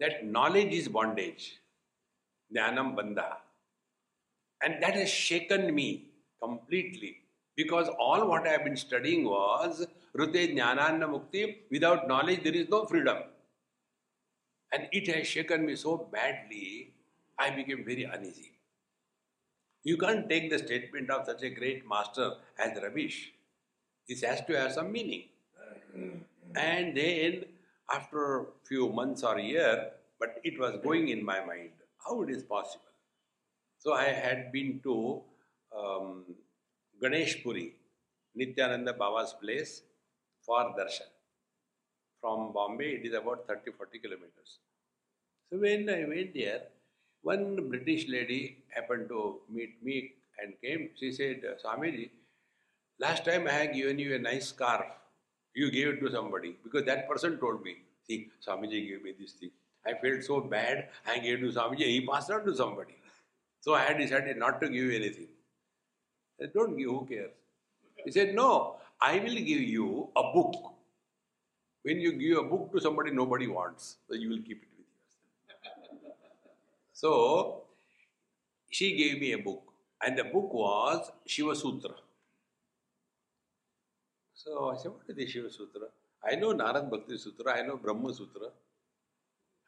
that 0.01 0.27
knowledge 0.27 0.73
is 0.73 0.89
bondage, 0.89 1.61
jnanam 2.55 2.97
bandha. 2.97 3.37
And 4.63 4.83
that 4.83 4.95
has 4.95 5.11
shaken 5.11 5.75
me 5.75 6.11
completely 6.43 7.23
because 7.57 7.89
all 7.99 8.29
what 8.29 8.47
I 8.47 8.53
have 8.53 8.65
been 8.65 8.77
studying 8.77 9.25
was 9.25 9.87
Rute 10.15 10.57
Jnananna 10.57 11.09
Mukti. 11.09 11.57
Without 11.71 12.07
knowledge, 12.07 12.43
there 12.43 12.55
is 12.55 12.69
no 12.69 12.85
freedom. 12.85 13.19
And 14.73 14.89
it 14.93 15.09
has 15.15 15.27
shaken 15.27 15.65
me 15.65 15.77
so 15.77 16.09
badly, 16.13 16.93
I 17.39 17.51
became 17.51 17.85
very 17.85 18.05
uneasy. 18.05 18.53
You 19.85 19.97
can't 19.97 20.29
take 20.29 20.51
the 20.51 20.59
statement 20.59 21.11
of 21.11 21.27
such 21.27 21.43
a 21.43 21.51
great 21.51 21.89
master 21.89 22.33
as 22.59 22.83
rubbish. 22.83 23.33
This 24.09 24.23
has 24.23 24.45
to 24.47 24.59
have 24.59 24.73
some 24.73 24.91
meaning. 24.91 25.25
And 26.55 26.97
then 26.97 27.45
after 27.93 28.41
a 28.41 28.45
few 28.65 28.89
months 28.93 29.23
or 29.23 29.37
a 29.39 29.43
year, 29.43 29.91
but 30.19 30.41
it 30.45 30.59
was 30.59 30.79
going 30.83 31.09
in 31.09 31.25
my 31.25 31.45
mind 31.45 31.71
how 32.05 32.23
it 32.23 32.31
is 32.31 32.43
possible. 32.43 32.93
So 33.79 33.93
I 33.93 34.07
had 34.07 34.51
been 34.53 34.81
to 34.83 35.23
um, 35.77 36.25
Ganesh 37.01 37.45
Nityananda 38.35 38.93
Baba's 38.93 39.35
place 39.41 39.83
for 40.45 40.75
darshan. 40.79 41.11
From 42.21 42.53
Bombay, 42.53 42.97
it 42.97 43.07
is 43.07 43.15
about 43.15 43.47
30 43.47 43.73
40 43.73 43.99
kilometers. 43.99 44.59
So 45.51 45.59
when 45.59 45.89
I 45.89 46.05
went 46.05 46.35
there, 46.35 46.63
one 47.33 47.69
British 47.71 48.09
lady 48.09 48.59
happened 48.75 49.09
to 49.09 49.41
meet 49.49 49.83
me 49.83 50.13
and 50.41 50.55
came. 50.63 50.91
She 50.99 51.11
said, 51.13 51.43
Swamiji, 51.63 52.11
last 53.01 53.25
time 53.25 53.49
I 53.49 53.53
had 53.53 53.75
given 53.75 53.99
you 53.99 54.15
a 54.15 54.19
nice 54.19 54.49
scarf 54.49 54.87
you 55.57 55.71
gave 55.71 55.89
it 55.89 56.01
to 56.01 56.11
somebody 56.11 56.55
because 56.63 56.85
that 56.85 57.09
person 57.09 57.39
told 57.39 57.63
me, 57.63 57.77
see, 58.07 58.29
Swamiji 58.47 58.89
gave 58.89 59.03
me 59.03 59.15
this 59.19 59.33
thing. 59.33 59.51
I 59.87 59.95
felt 59.95 60.23
so 60.23 60.41
bad, 60.41 60.89
I 61.07 61.19
gave 61.19 61.39
it 61.39 61.47
to 61.47 61.59
Swamiji, 61.59 61.87
he 61.87 62.07
passed 62.07 62.31
on 62.31 62.45
to 62.45 62.55
somebody. 62.55 62.97
So 63.61 63.75
I 63.75 63.83
had 63.85 63.99
decided 63.99 64.37
not 64.37 64.61
to 64.61 64.69
give 64.69 64.91
anything. 64.91 65.29
I 66.39 66.45
said, 66.45 66.53
don't 66.53 66.77
give, 66.77 66.91
who 66.91 67.07
cares? 67.07 67.31
He 68.05 68.11
said, 68.13 68.35
no, 68.35 68.77
I 69.01 69.19
will 69.19 69.35
give 69.35 69.63
you 69.77 70.11
a 70.15 70.23
book. 70.35 70.55
When 71.83 72.01
you 72.01 72.13
give 72.13 72.39
a 72.39 72.49
book 72.49 72.73
to 72.73 72.81
somebody 72.81 73.13
nobody 73.13 73.47
wants, 73.47 73.97
so 74.09 74.15
you 74.15 74.29
will 74.29 74.43
keep 74.43 74.63
it. 74.63 74.76
So 77.01 77.65
she 78.71 78.97
gave 78.97 79.21
me 79.21 79.33
a 79.33 79.39
book, 79.39 79.63
and 80.03 80.17
the 80.19 80.25
book 80.25 80.53
was 80.55 81.11
Shiva 81.27 81.55
Sutra. 81.55 81.97
So 84.35 84.71
I 84.71 84.77
said, 84.79 84.93
what 84.93 85.03
is 85.09 85.17
the 85.17 85.27
Shiva 85.27 85.51
Sutra? 85.51 85.89
I 86.25 86.37
know 86.37 86.55
Narad 86.55 86.91
Bhakti 86.91 87.19
Sutra, 87.19 87.59
I 87.59 87.63
know 87.67 87.77
Brahma 87.77 88.15
Sutra. 88.15 88.49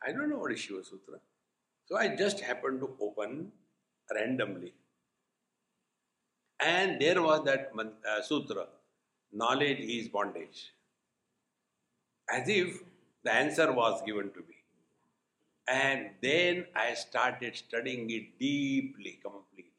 I 0.07 0.13
don't 0.13 0.31
know 0.31 0.39
what 0.39 0.53
is 0.53 0.61
Shiva 0.61 0.83
Sutra. 0.83 1.19
So 1.87 1.99
I 1.99 2.17
just 2.17 2.41
happened 2.41 2.81
to 2.81 2.91
open 3.01 3.53
randomly. 4.15 4.73
And 6.61 7.01
there 7.01 7.21
was 7.23 7.45
that 7.45 7.71
uh, 7.79 8.23
sutra 8.23 8.67
knowledge 9.33 9.81
is 9.81 10.09
bondage. 10.09 10.73
As 12.31 12.49
if 12.49 12.81
the 13.23 13.33
answer 13.33 13.71
was 13.73 14.03
given 14.07 14.31
to 14.31 14.41
me. 14.41 14.58
And 15.71 16.11
then 16.23 16.67
I 16.75 16.95
started 16.95 17.57
studying 17.57 18.11
it 18.11 18.39
deeply, 18.39 19.19
completely. 19.23 19.73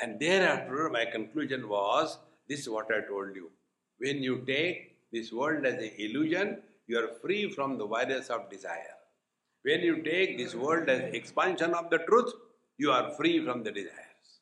And 0.00 0.18
thereafter, 0.18 0.88
my 0.90 1.04
conclusion 1.04 1.68
was 1.68 2.18
this 2.48 2.60
is 2.60 2.68
what 2.68 2.86
I 2.90 3.06
told 3.06 3.36
you. 3.36 3.50
When 3.98 4.22
you 4.22 4.42
take 4.46 4.96
this 5.12 5.32
world 5.32 5.66
as 5.66 5.74
an 5.74 5.90
illusion, 5.98 6.58
you 6.86 6.98
are 6.98 7.08
free 7.20 7.50
from 7.50 7.78
the 7.78 7.86
virus 7.86 8.30
of 8.30 8.50
desire. 8.50 8.96
When 9.62 9.80
you 9.80 10.02
take 10.02 10.38
this 10.38 10.54
world 10.54 10.88
as 10.88 11.14
expansion 11.14 11.74
of 11.74 11.90
the 11.90 11.98
truth, 11.98 12.32
you 12.78 12.90
are 12.90 13.10
free 13.12 13.44
from 13.44 13.62
the 13.62 13.70
desires. 13.70 14.40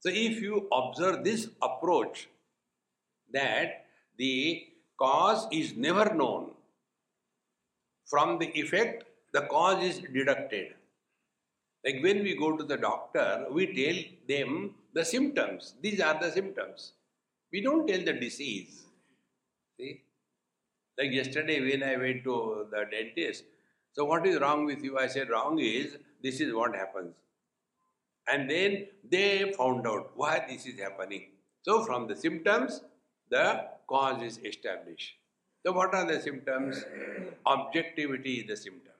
So 0.00 0.10
if 0.10 0.42
you 0.42 0.68
observe 0.70 1.24
this 1.24 1.48
approach, 1.62 2.28
that 3.32 3.86
the 4.18 4.66
cause 4.98 5.46
is 5.50 5.74
never 5.76 6.12
known, 6.14 6.50
from 8.06 8.38
the 8.38 8.48
effect, 8.58 9.04
the 9.32 9.42
cause 9.42 9.82
is 9.82 9.98
deducted. 10.00 10.74
Like 11.84 12.02
when 12.02 12.22
we 12.22 12.36
go 12.36 12.56
to 12.56 12.64
the 12.64 12.76
doctor, 12.76 13.46
we 13.50 13.66
tell 13.74 14.36
them 14.36 14.74
the 14.94 15.04
symptoms. 15.04 15.74
These 15.82 16.00
are 16.00 16.18
the 16.20 16.30
symptoms. 16.30 16.92
We 17.52 17.60
don't 17.60 17.86
tell 17.86 18.02
the 18.02 18.12
disease. 18.12 18.84
See? 19.78 20.02
Like 20.98 21.12
yesterday 21.12 21.60
when 21.60 21.82
I 21.82 21.96
went 21.96 22.24
to 22.24 22.66
the 22.70 22.84
dentist, 22.90 23.44
so 23.92 24.04
what 24.04 24.26
is 24.26 24.40
wrong 24.40 24.64
with 24.64 24.82
you? 24.82 24.98
I 24.98 25.06
said, 25.06 25.28
wrong 25.28 25.58
is 25.58 25.96
this 26.22 26.40
is 26.40 26.54
what 26.54 26.74
happens. 26.74 27.14
And 28.26 28.50
then 28.50 28.86
they 29.08 29.52
found 29.52 29.86
out 29.86 30.12
why 30.14 30.44
this 30.48 30.66
is 30.66 30.80
happening. 30.80 31.26
So 31.62 31.84
from 31.84 32.08
the 32.08 32.16
symptoms, 32.16 32.80
the 33.30 33.66
cause 33.88 34.22
is 34.22 34.38
established. 34.38 35.14
So 35.64 35.72
what 35.72 35.94
are 35.94 36.06
the 36.06 36.20
symptoms? 36.20 36.84
Objectivity 37.46 38.34
is 38.34 38.46
the 38.46 38.56
symptom. 38.56 38.92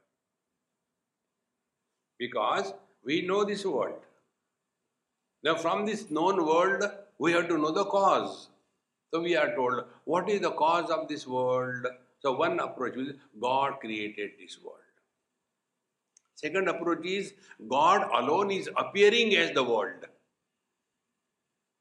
Because 2.18 2.72
we 3.04 3.22
know 3.22 3.44
this 3.44 3.66
world. 3.66 4.00
Now 5.42 5.56
from 5.56 5.84
this 5.84 6.10
known 6.10 6.46
world, 6.46 6.84
we 7.18 7.32
have 7.32 7.48
to 7.48 7.58
know 7.58 7.70
the 7.70 7.84
cause. 7.84 8.48
So 9.12 9.20
we 9.20 9.36
are 9.36 9.54
told, 9.54 9.84
what 10.04 10.28
is 10.30 10.40
the 10.40 10.52
cause 10.52 10.90
of 10.90 11.06
this 11.06 11.26
world? 11.26 11.86
So 12.20 12.32
one 12.32 12.58
approach 12.58 12.96
is 12.96 13.12
God 13.38 13.80
created 13.80 14.32
this 14.40 14.58
world. 14.64 14.78
Second 16.34 16.68
approach 16.68 17.04
is 17.04 17.34
God 17.68 18.08
alone 18.12 18.50
is 18.50 18.70
appearing 18.76 19.36
as 19.36 19.52
the 19.52 19.62
world. 19.62 20.06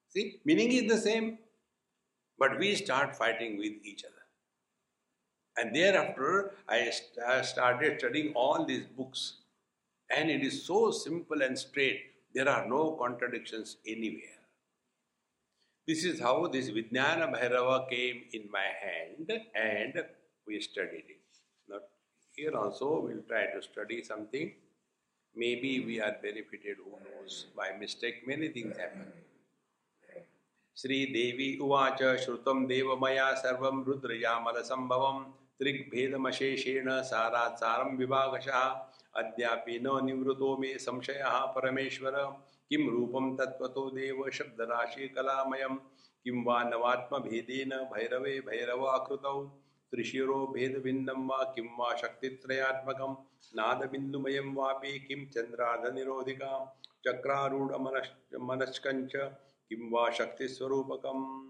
See, 0.09 0.41
meaning 0.45 0.71
is 0.73 0.91
the 0.91 0.97
same, 0.97 1.39
but 2.37 2.59
we 2.59 2.75
start 2.75 3.15
fighting 3.15 3.57
with 3.57 3.73
each 3.83 4.03
other. 4.03 4.22
And 5.56 5.74
thereafter, 5.74 6.52
I 6.68 6.90
started 7.42 7.98
studying 7.98 8.32
all 8.34 8.64
these 8.64 8.86
books, 8.86 9.38
and 10.08 10.30
it 10.30 10.42
is 10.42 10.64
so 10.64 10.90
simple 10.92 11.42
and 11.42 11.58
straight. 11.58 12.00
There 12.32 12.48
are 12.48 12.68
no 12.68 12.92
contradictions 12.92 13.76
anywhere. 13.86 14.38
This 15.86 16.04
is 16.04 16.20
how 16.20 16.46
this 16.46 16.70
Vijnana 16.70 17.32
Bhairava 17.32 17.88
came 17.90 18.24
in 18.32 18.48
my 18.52 18.68
hand, 18.80 19.32
and 19.56 20.04
we 20.46 20.60
studied 20.60 21.06
it. 21.08 21.26
Now, 21.68 21.80
here 22.36 22.56
also 22.56 23.00
we'll 23.00 23.22
try 23.26 23.46
to 23.46 23.60
study 23.62 24.04
something. 24.04 24.52
Maybe 25.34 25.84
we 25.84 26.00
are 26.00 26.16
benefited, 26.22 26.76
who 26.84 26.92
knows, 27.04 27.46
by 27.56 27.72
mistake, 27.78 28.26
many 28.26 28.48
things 28.50 28.76
happen. 28.76 29.12
Shridevi 30.78 31.58
उवाच 31.62 32.02
श्रुतं 32.24 32.66
देवमया 32.66 33.32
सर्वं 33.42 33.82
रुद्रयामलसम्भवं 33.84 35.24
त्रिग्भेदमशेषेण 35.59 37.01
सारात् 37.01 37.59
सारं 37.59 37.97
विभागशः। 37.97 38.85
अद्यापि 39.15 39.79
न 39.79 40.05
निवृतो 40.05 40.57
मे 40.57 40.77
संशयः 40.77 41.45
परमेश्वर। 41.45 42.11
किं 42.69 42.91
रूपं 42.91 43.37
तत्त्वतो 43.37 43.89
देव 43.89 44.29
शब्दराशि 44.29 45.07
कलामयं 45.07 45.75
किं 46.23 46.43
वा 46.45 46.63
नवात्मभेदेन 46.63 47.69
भैरवे 47.69 48.39
भैरवाकृतौ? 48.39 49.43
त्रिशिरो 49.91 50.47
भेदभिन्नं 50.47 51.27
वा 51.27 51.43
किं 51.43 51.65
वा 51.79 51.95
शक्तित्रयात्मकं 51.95 53.13
नादबिन्दुमयं 53.55 54.55
वापि 54.55 54.99
किं 54.99 55.25
चन्द्रार्धनिरोधिकां? 55.25 56.65
चक्रारूढमनश् 57.07 58.09
मनस्कञ्च 58.41 59.11
किं 59.69 59.91
वा 59.91 60.09
शक्तिस्वरूपकं 60.11 61.47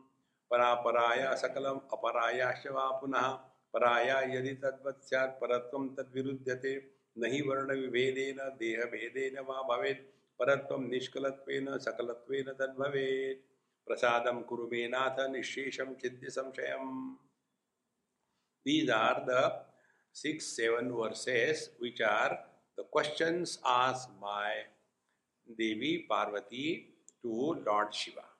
परापराया 0.52 1.36
सकलम्, 1.36 1.80
अपरायाश्च 1.94 2.68
वा 2.68 2.92
पुनः 2.92 3.53
पराया 3.73 4.21
यदि 4.21 4.53
तद्वत् 4.53 5.03
स्यात् 5.03 5.41
परत्वं 5.41 5.95
तद्विरुध्यते 5.95 6.91
न 7.17 7.25
हि 7.25 7.41
वर्णविभेदेन 7.41 8.38
देहभेदेन 8.38 9.39
वा 9.39 9.62
भवेत्। 9.62 10.07
परत्वं 10.39 10.89
निष्कलत्वेन 10.89 11.77
सकलत्वेन 11.77 12.53
तद्भवेत्। 12.53 13.41
प्रसादं 13.88 14.41
कुरु 14.41 14.67
मे 14.67 14.88
नाथ 14.88 15.29
निःशेषं 15.29 15.95
छिद्य 15.95 16.29
संशयम्। 16.29 17.15
These 18.67 18.89
are 18.89 19.19
the 19.29 19.49
six, 20.15 20.45
seven 20.59 20.91
verses 20.91 21.63
which 21.83 22.01
are 22.01 22.33
the 22.77 22.86
questions 22.95 23.57
asked 23.65 24.13
by 24.19 24.51
Devi 25.59 26.07
Parvati 26.12 26.79
to. 27.25 28.33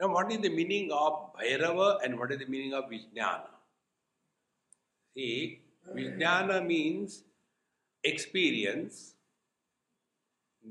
Now, 0.00 0.08
what 0.08 0.30
is 0.30 0.38
the 0.38 0.48
meaning 0.48 0.90
of 0.92 1.32
Bhairava 1.34 1.98
and 2.04 2.18
what 2.18 2.30
is 2.30 2.38
the 2.38 2.46
meaning 2.46 2.72
of 2.72 2.84
Vijnana? 2.84 3.50
See, 5.16 5.60
Vijnana 5.92 6.64
means 6.64 7.24
experience 8.04 9.14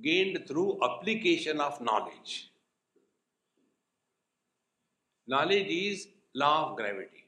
gained 0.02 0.48
through 0.48 0.80
application 0.84 1.60
of 1.60 1.82
knowledge. 1.82 2.52
Knowledge 5.28 5.68
is 5.68 6.08
law 6.34 6.70
of 6.70 6.78
gravity 6.78 7.28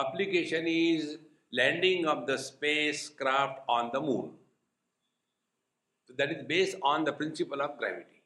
application 0.00 0.66
is 0.66 1.18
landing 1.52 2.06
of 2.06 2.26
the 2.26 2.38
spacecraft 2.38 3.60
on 3.68 3.90
the 3.92 4.00
moon. 4.00 4.30
So 6.06 6.14
that 6.16 6.30
is 6.30 6.44
based 6.46 6.76
on 6.82 7.04
the 7.04 7.12
principle 7.12 7.60
of 7.60 7.76
gravity. 7.78 8.22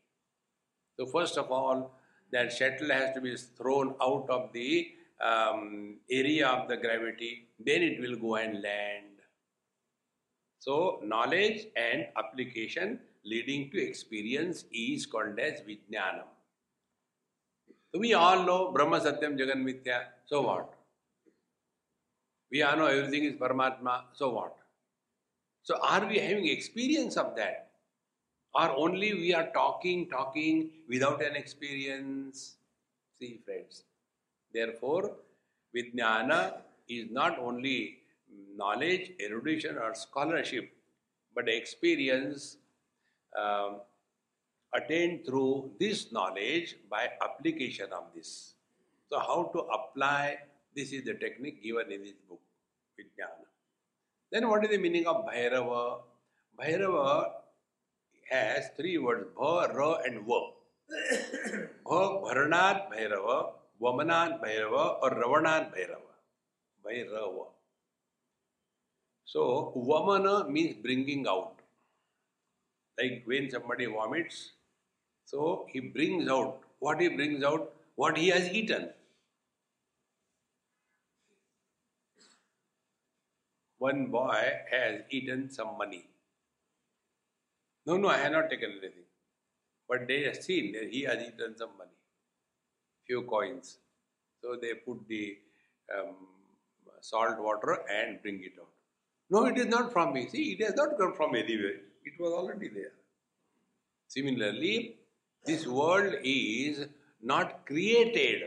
So 0.99 1.07
first 1.07 1.39
of 1.39 1.51
all, 1.51 1.93
that 2.35 2.53
shuttle 2.53 2.91
has 2.91 3.15
to 3.15 3.21
be 3.21 3.35
thrown 3.57 3.95
out 4.03 4.27
of 4.29 4.53
the 4.53 4.89
um, 5.31 5.97
area 6.11 6.47
of 6.49 6.69
the 6.69 6.77
gravity, 6.77 7.49
then 7.59 7.83
it 7.83 8.01
will 8.01 8.17
go 8.17 8.37
and 8.37 8.63
land. 8.63 9.23
So 10.59 11.01
knowledge 11.05 11.67
and 11.77 12.07
application 12.17 12.99
leading 13.25 13.71
to 13.71 13.83
experience 13.83 14.65
is 14.73 15.07
called 15.07 15.39
as 15.39 15.61
Vijnanam. 15.61 16.29
So 17.93 18.01
we 18.01 18.15
all 18.15 18.45
know 18.45 18.73
Brahma 18.73 19.01
Satyam 19.01 19.39
Jagan 19.39 19.63
Mithya. 19.69 20.01
So 20.27 20.43
what? 20.43 20.75
We 22.51 22.63
all 22.63 22.77
know 22.77 22.87
everything 22.87 23.25
is 23.25 23.35
Paramatma, 23.35 24.03
so 24.15 24.31
what? 24.31 24.57
So 25.63 25.79
are 25.81 26.07
we 26.07 26.19
having 26.19 26.49
experience 26.49 27.17
of 27.17 27.37
that? 27.37 27.64
Or 28.55 28.71
only 28.77 29.15
we 29.15 29.35
are 29.35 29.49
talking, 29.53 30.09
talking 30.09 30.71
without 30.89 31.23
an 31.23 31.35
experience? 31.35 32.57
See, 33.19 33.41
friends. 33.45 33.85
Therefore, 34.53 35.17
Vijnana 35.75 36.55
is 36.89 37.11
not 37.11 37.39
only 37.39 37.99
knowledge, 38.57 39.13
erudition, 39.21 39.77
or 39.77 39.95
scholarship, 39.95 40.71
but 41.35 41.49
experience 41.49 42.59
um, 43.37 43.81
attained 44.73 45.27
through 45.27 45.73
this 45.81 46.13
knowledge 46.13 46.77
by 46.89 47.09
application 47.23 47.87
of 47.93 48.05
this. 48.15 48.55
So, 49.11 49.19
how 49.19 49.51
to 49.53 49.61
apply 49.61 50.39
this 50.77 50.93
is 50.93 51.05
the 51.05 51.15
technique 51.15 51.63
given 51.63 51.91
in 51.91 52.03
this 52.03 52.19
book. 52.29 52.41
Vijnana. 52.99 53.47
Then 54.31 54.49
what 54.49 54.65
is 54.65 54.71
the 54.71 54.79
meaning 54.79 55.07
of 55.07 55.25
Bhairava? 55.27 56.01
Bhairava 56.59 57.33
has 58.31 58.71
three 58.77 58.99
words, 58.99 59.27
Bha, 59.37 59.69
Ra 59.75 59.99
and 60.07 60.27
Va. 60.27 60.41
Bha, 61.85 62.21
Bharanat 62.25 62.91
Bhairava, 62.91 63.53
Vamanat 63.81 64.41
Bhairava 64.43 65.03
or 65.03 65.11
Ravanat 65.11 65.73
Bhairava. 65.75 66.13
Bhairava. 66.87 67.47
So, 69.25 69.73
Vamana 69.77 70.49
means 70.49 70.77
bringing 70.83 71.27
out. 71.27 71.55
Like 72.99 73.23
when 73.25 73.51
somebody 73.51 73.87
vomits, 73.87 74.53
so 75.25 75.67
he 75.73 75.81
brings 75.81 76.29
out. 76.29 76.61
What 76.79 77.01
he 77.01 77.09
brings 77.09 77.43
out? 77.43 77.73
What 77.97 78.17
he 78.17 78.29
has 78.29 78.49
eaten. 78.51 78.91
one 83.85 84.07
boy 84.07 84.43
has 84.71 85.01
eaten 85.11 85.51
some 85.51 85.77
money. 85.77 86.05
No, 87.87 87.97
no, 87.97 88.09
I 88.09 88.19
have 88.19 88.33
not 88.33 88.51
taken 88.51 88.71
anything. 88.73 89.05
But 89.89 90.07
they 90.09 90.23
have 90.25 90.37
seen 90.37 90.73
that 90.73 90.91
he 90.91 91.03
has 91.03 91.19
eaten 91.23 91.57
some 91.57 91.77
money, 91.77 91.91
few 93.07 93.23
coins. 93.23 93.79
So 94.43 94.57
they 94.61 94.75
put 94.75 95.07
the 95.09 95.37
um, 95.95 96.15
salt 97.01 97.39
water 97.39 97.81
and 97.91 98.21
bring 98.23 98.43
it 98.43 98.53
out. 98.59 98.69
No, 99.31 99.47
it 99.47 99.59
is 99.59 99.67
not 99.67 99.93
from 99.93 100.15
me. 100.15 100.29
See, 100.29 100.53
it 100.53 100.65
has 100.65 100.75
not 100.75 100.97
come 100.99 101.15
from 101.15 101.35
anywhere. 101.35 101.81
It 102.05 102.15
was 102.19 102.33
already 102.33 102.69
there. 102.69 102.93
Similarly, 104.09 104.97
this 105.45 105.67
world 105.67 106.15
is 106.23 106.87
not 107.23 107.67
created. 107.67 108.43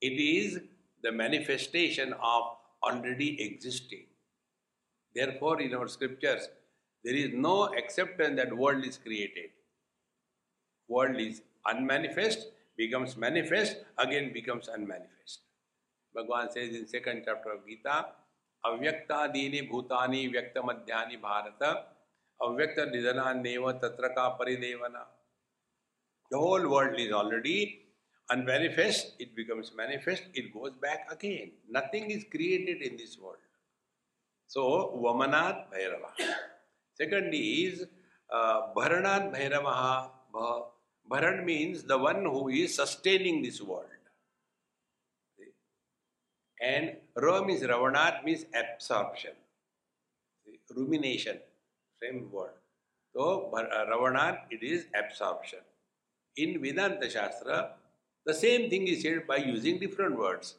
It 0.00 0.18
is 0.18 0.60
the 1.02 1.12
manifestation 1.12 2.14
of 2.14 2.56
already 2.82 3.40
existing. 3.42 4.06
Therefore, 5.14 5.60
in 5.60 5.74
our 5.74 5.88
scriptures, 5.88 6.48
there 7.04 7.14
is 7.14 7.30
no 7.32 7.74
acceptance 7.74 8.36
that 8.36 8.56
world 8.56 8.84
is 8.84 8.98
created. 8.98 9.50
World 10.88 11.16
is 11.18 11.42
unmanifest, 11.66 12.48
becomes 12.76 13.16
manifest, 13.16 13.76
again 13.98 14.32
becomes 14.32 14.68
unmanifest. 14.68 15.40
Bhagavan 16.16 16.52
says 16.52 16.74
in 16.74 16.86
second 16.86 17.22
chapter 17.24 17.52
of 17.52 17.66
Gita, 17.66 18.06
Avyakta 18.64 19.32
dini 19.34 19.70
bhutani 19.70 20.30
vyakta 20.32 20.60
madhyani 20.62 21.18
bharata 21.20 21.84
avyakta 22.42 22.92
nidana 22.92 23.40
neva 23.42 23.74
tatra 23.74 24.14
ka 24.14 24.36
paridevana. 24.38 25.04
The 26.30 26.38
whole 26.38 26.68
world 26.68 26.98
is 26.98 27.12
already 27.12 27.86
unmanifest, 28.30 29.14
it 29.18 29.34
becomes 29.34 29.72
manifest, 29.74 30.24
it 30.34 30.52
goes 30.52 30.72
back 30.80 31.10
again. 31.10 31.52
Nothing 31.68 32.10
is 32.10 32.24
created 32.30 32.82
in 32.82 32.96
this 32.96 33.18
world. 33.18 33.38
So, 34.50 34.98
Vamanat 35.00 35.66
Bhairava. 35.72 36.10
Second 36.94 37.32
is 37.32 37.84
uh, 38.32 38.62
Bharanat 38.76 39.32
Bhairavaha. 39.32 40.10
Bharan 41.08 41.44
means 41.44 41.84
the 41.84 41.96
one 41.96 42.24
who 42.24 42.48
is 42.48 42.74
sustaining 42.74 43.42
this 43.42 43.62
world. 43.62 43.84
And 46.60 46.96
Ra 47.16 47.44
means 47.44 47.62
Ravanat 47.62 48.24
means 48.24 48.44
absorption, 48.52 49.30
rumination, 50.76 51.38
same 52.02 52.28
word. 52.32 52.50
So, 53.14 53.52
Ravanat, 53.54 54.38
it 54.50 54.64
is 54.64 54.86
absorption. 54.98 55.60
In 56.36 56.60
Vedanta 56.60 57.08
Shastra, 57.08 57.74
the 58.26 58.34
same 58.34 58.68
thing 58.68 58.88
is 58.88 59.02
said 59.02 59.28
by 59.28 59.36
using 59.36 59.78
different 59.78 60.18
words. 60.18 60.56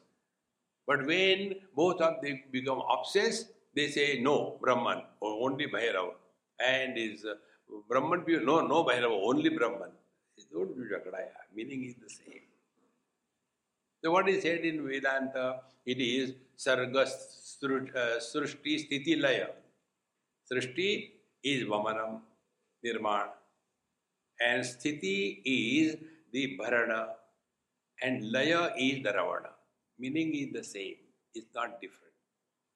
But 0.86 1.06
when 1.06 1.56
both 1.76 2.00
of 2.00 2.22
them 2.22 2.40
become 2.50 2.82
obsessed, 2.90 3.51
they 3.74 3.88
say 3.88 4.20
no, 4.20 4.58
Brahman, 4.60 5.02
or 5.20 5.48
only 5.48 5.66
Bhairava. 5.66 6.12
And 6.64 6.96
is 6.98 7.24
uh, 7.24 7.34
Brahman, 7.88 8.24
no, 8.44 8.60
no 8.66 8.84
Bhairava, 8.84 9.20
only 9.24 9.50
Brahman. 9.50 9.90
Don't 10.52 10.76
meaning 11.54 11.84
is 11.84 11.94
the 11.94 12.10
same. 12.10 12.42
So 14.02 14.10
what 14.10 14.28
is 14.28 14.42
said 14.42 14.60
in 14.60 14.86
Vedanta, 14.86 15.60
it 15.86 15.98
is 15.98 16.34
Sarga 16.58 17.02
uh, 17.02 18.18
Srushti 18.18 18.74
Sthiti 18.82 19.20
Laya. 19.20 19.48
Srushti 20.50 21.10
is 21.44 21.64
Vamanam, 21.64 22.20
Nirman. 22.84 23.28
And 24.40 24.62
Sthiti 24.64 25.42
is 25.44 25.96
the 26.32 26.58
Bharana. 26.60 27.08
And 28.02 28.32
Laya 28.32 28.70
is 28.76 29.02
the 29.02 29.12
Ravana. 29.12 29.50
Meaning 29.98 30.34
is 30.34 30.52
the 30.52 30.64
same, 30.64 30.96
it's 31.34 31.46
not 31.54 31.80
different. 31.80 32.11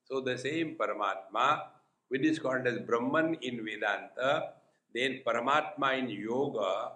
So 0.08 0.20
the 0.20 0.38
same 0.38 0.76
Paramatma, 0.76 1.62
which 2.08 2.22
is 2.22 2.38
called 2.38 2.66
as 2.66 2.78
Brahman 2.78 3.34
in 3.42 3.64
Vedanta, 3.64 4.52
then 4.94 5.20
Paramatma 5.26 5.98
in 5.98 6.08
Yoga, 6.08 6.92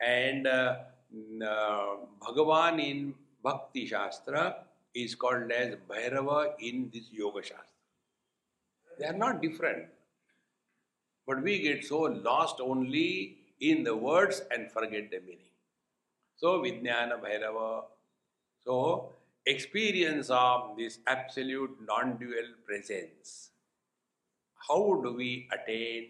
and 0.00 0.46
uh, 0.46 0.76
uh, 1.46 1.96
Bhagavan 2.20 2.80
in 2.80 3.14
Bhakti 3.42 3.86
Shastra 3.86 4.56
is 4.94 5.14
called 5.14 5.52
as 5.52 5.76
Bhairava 5.88 6.54
in 6.58 6.90
this 6.92 7.12
Yoga 7.12 7.42
Shastra. 7.42 7.64
They 8.98 9.06
are 9.06 9.12
not 9.12 9.42
different. 9.42 9.86
But 11.26 11.42
we 11.42 11.58
get 11.60 11.84
so 11.84 12.00
lost 12.00 12.60
only 12.60 13.38
in 13.60 13.84
the 13.84 13.96
words 13.96 14.42
and 14.50 14.70
forget 14.70 15.10
the 15.10 15.20
meaning. 15.20 15.54
So, 16.36 16.60
Vijnana 16.60 17.20
Bhairava. 17.20 17.84
So, 18.64 19.12
experience 19.46 20.30
of 20.30 20.76
this 20.76 20.98
absolute 21.06 21.76
non 21.86 22.16
dual 22.16 22.54
presence. 22.66 23.50
How 24.68 25.00
do 25.02 25.12
we 25.12 25.48
attain 25.52 26.08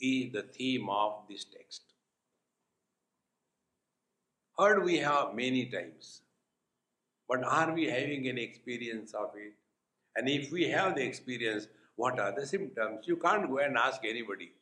is 0.00 0.32
the 0.32 0.42
theme 0.42 0.88
of 0.88 1.22
this 1.28 1.44
text. 1.44 1.82
Heard 4.58 4.84
we 4.84 4.98
have 4.98 5.34
many 5.34 5.66
times, 5.66 6.22
but 7.28 7.44
are 7.44 7.72
we 7.72 7.86
having 7.86 8.28
an 8.28 8.38
experience 8.38 9.14
of 9.14 9.30
it? 9.34 9.54
And 10.16 10.28
if 10.28 10.50
we 10.50 10.64
have 10.68 10.96
the 10.96 11.02
experience, 11.02 11.68
what 11.96 12.18
are 12.18 12.32
the 12.32 12.46
symptoms? 12.46 13.06
You 13.06 13.16
can't 13.16 13.48
go 13.48 13.58
and 13.58 13.76
ask 13.76 14.02
anybody. 14.04 14.52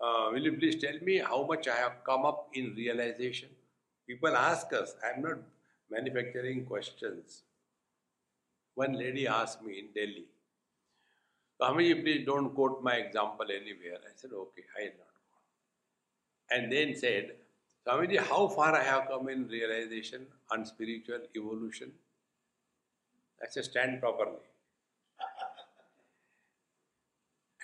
Uh, 0.00 0.30
will 0.32 0.42
you 0.42 0.52
please 0.52 0.76
tell 0.80 0.98
me 1.02 1.18
how 1.18 1.44
much 1.46 1.66
I 1.66 1.76
have 1.76 2.04
come 2.04 2.24
up 2.24 2.48
in 2.54 2.74
realization? 2.76 3.48
People 4.08 4.36
ask 4.36 4.72
us, 4.72 4.94
I'm 5.04 5.22
not 5.22 5.38
manufacturing 5.90 6.64
questions. 6.64 7.42
One 8.74 8.92
lady 8.92 9.26
asked 9.26 9.62
me 9.62 9.78
in 9.78 9.88
Delhi, 9.94 10.26
Swamiji, 11.60 12.02
please 12.02 12.24
don't 12.24 12.54
quote 12.54 12.82
my 12.82 12.94
example 12.94 13.46
anywhere. 13.50 13.98
I 14.04 14.12
said, 14.14 14.30
okay, 14.32 14.62
I 14.78 14.82
will 14.82 14.98
not 14.98 15.14
quote. 15.26 16.62
And 16.62 16.72
then 16.72 16.94
said, 16.94 17.32
Swamiji, 17.86 18.18
how 18.18 18.48
far 18.48 18.76
I 18.76 18.84
have 18.84 19.08
come 19.08 19.28
in 19.28 19.48
realization 19.48 20.26
on 20.52 20.64
spiritual 20.64 21.20
evolution? 21.36 21.90
I 23.42 23.46
said, 23.48 23.64
stand 23.64 24.00
properly. 24.00 24.46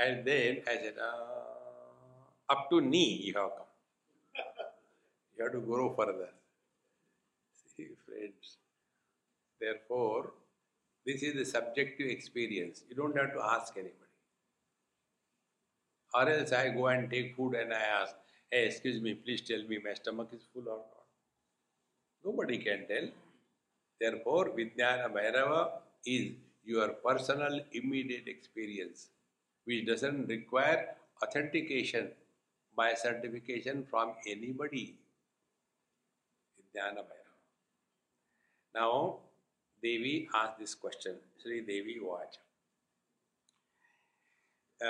and 0.00 0.24
then 0.26 0.62
I 0.66 0.74
said, 0.74 0.94
uh, 1.00 2.52
up 2.52 2.68
to 2.70 2.80
knee 2.80 3.22
you 3.24 3.34
have 3.34 3.50
come. 3.50 3.66
You 5.36 5.44
have 5.44 5.52
to 5.52 5.60
grow 5.60 5.94
further. 5.94 6.30
Friends. 7.76 8.58
Therefore, 9.60 10.32
this 11.04 11.22
is 11.22 11.34
the 11.34 11.44
subjective 11.44 12.08
experience. 12.08 12.84
You 12.88 12.94
don't 12.94 13.16
have 13.16 13.32
to 13.34 13.42
ask 13.42 13.72
anybody. 13.74 13.98
Or 16.14 16.28
else 16.28 16.52
I 16.52 16.68
go 16.68 16.86
and 16.86 17.10
take 17.10 17.34
food 17.36 17.54
and 17.54 17.72
I 17.72 17.80
ask, 18.02 18.14
hey, 18.50 18.66
excuse 18.66 19.02
me, 19.02 19.14
please 19.14 19.40
tell 19.40 19.62
me 19.68 19.78
my 19.84 19.94
stomach 19.94 20.28
is 20.32 20.46
full 20.52 20.68
or 20.68 20.76
not. 20.76 21.04
Nobody 22.24 22.58
can 22.58 22.86
tell. 22.86 23.08
Therefore, 24.00 24.50
Vijnana 24.50 25.12
Bhairava 25.12 25.70
is 26.06 26.32
your 26.64 26.90
personal 27.04 27.60
immediate 27.72 28.28
experience, 28.28 29.08
which 29.64 29.86
doesn't 29.86 30.28
require 30.28 30.96
authentication 31.22 32.12
by 32.76 32.94
certification 32.94 33.84
from 33.90 34.12
anybody. 34.28 34.96
Vijnana 36.56 36.98
Bhairava. 36.98 37.23
Now, 38.74 39.20
Devi 39.82 40.28
asked 40.34 40.58
this 40.58 40.74
question. 40.74 41.16
Sri 41.42 41.60
Devi 41.60 42.00
Vacha. 42.02 42.40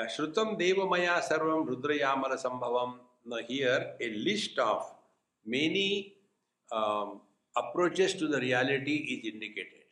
Shrutam 0.08 0.58
Devamaya 0.58 1.22
Sarvam 1.22 1.66
Rudrayamala 1.66 2.36
Sambhavam. 2.42 2.94
Now, 3.26 3.38
here 3.46 3.94
a 4.00 4.10
list 4.14 4.58
of 4.58 4.84
many 5.46 6.14
um, 6.72 7.20
approaches 7.56 8.14
to 8.14 8.26
the 8.28 8.40
reality 8.40 8.96
is 8.96 9.32
indicated. 9.32 9.84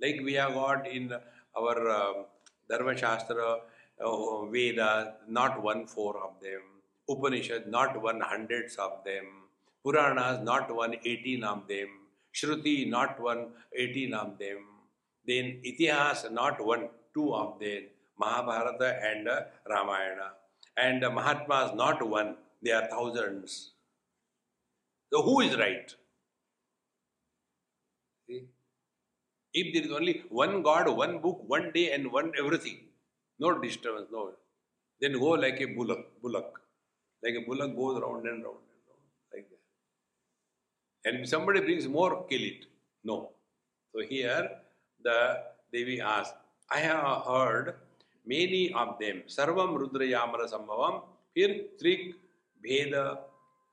Like 0.00 0.20
we 0.24 0.34
have 0.34 0.54
got 0.54 0.86
in 0.88 1.12
our 1.56 1.88
uh, 1.88 2.12
Dharma 2.68 2.96
Shastra, 2.96 3.58
uh, 4.04 4.44
Veda, 4.46 5.14
not 5.28 5.62
one 5.62 5.86
four 5.86 6.16
of 6.18 6.40
them, 6.40 6.62
Upanishad, 7.08 7.66
not 7.68 8.00
one 8.02 8.20
hundreds 8.20 8.76
of 8.76 9.04
them, 9.04 9.24
Puranas, 9.84 10.42
not 10.42 10.74
one 10.74 10.96
eighteen 11.04 11.44
of 11.44 11.66
them, 11.68 11.88
Shruti, 12.34 12.88
not 12.88 13.20
one, 13.20 13.48
18 13.76 14.14
of 14.14 14.38
them. 14.38 14.58
Then 15.26 15.60
Itihas, 15.64 16.30
not 16.30 16.64
one, 16.64 16.88
two 17.14 17.34
of 17.34 17.58
them. 17.60 17.82
Mahabharata 18.18 19.00
and 19.02 19.28
uh, 19.28 19.40
Ramayana. 19.68 20.32
And 20.76 21.00
Mahatmas, 21.00 21.74
not 21.74 22.06
one, 22.06 22.36
they 22.62 22.72
are 22.72 22.86
thousands. 22.88 23.72
So 25.12 25.22
who 25.22 25.40
is 25.40 25.56
right? 25.56 25.94
See? 28.28 28.44
If 29.52 29.74
there 29.74 29.84
is 29.84 29.92
only 29.92 30.24
one 30.28 30.62
God, 30.62 30.88
one 30.96 31.18
book, 31.18 31.42
one 31.46 31.72
day, 31.72 31.92
and 31.92 32.12
one 32.12 32.32
everything, 32.38 32.78
no 33.40 33.58
disturbance, 33.58 34.08
no. 34.12 34.32
Then 35.00 35.18
go 35.18 35.30
like 35.30 35.60
a 35.60 35.66
bullock, 35.66 36.20
bullock. 36.22 36.60
Like 37.24 37.34
a 37.34 37.44
bullock 37.46 37.74
goes 37.74 38.00
round 38.00 38.26
and 38.26 38.44
round. 38.44 38.58
And 41.04 41.20
if 41.20 41.28
somebody 41.28 41.60
brings 41.60 41.88
more, 41.88 42.24
kill 42.28 42.42
it. 42.42 42.66
No. 43.04 43.30
So 43.94 44.02
here 44.06 44.50
the 45.02 45.42
Devi 45.72 46.00
asks, 46.00 46.36
I 46.70 46.80
have 46.80 47.24
heard 47.24 47.74
many 48.26 48.72
of 48.72 48.98
them. 49.00 49.22
Sarvam 49.26 49.78
Rudra 49.78 50.06
Yamala 50.06 50.48
Sambhavam, 50.48 51.02
here 51.34 51.64
Trik, 51.82 52.12
Veda, 52.62 53.20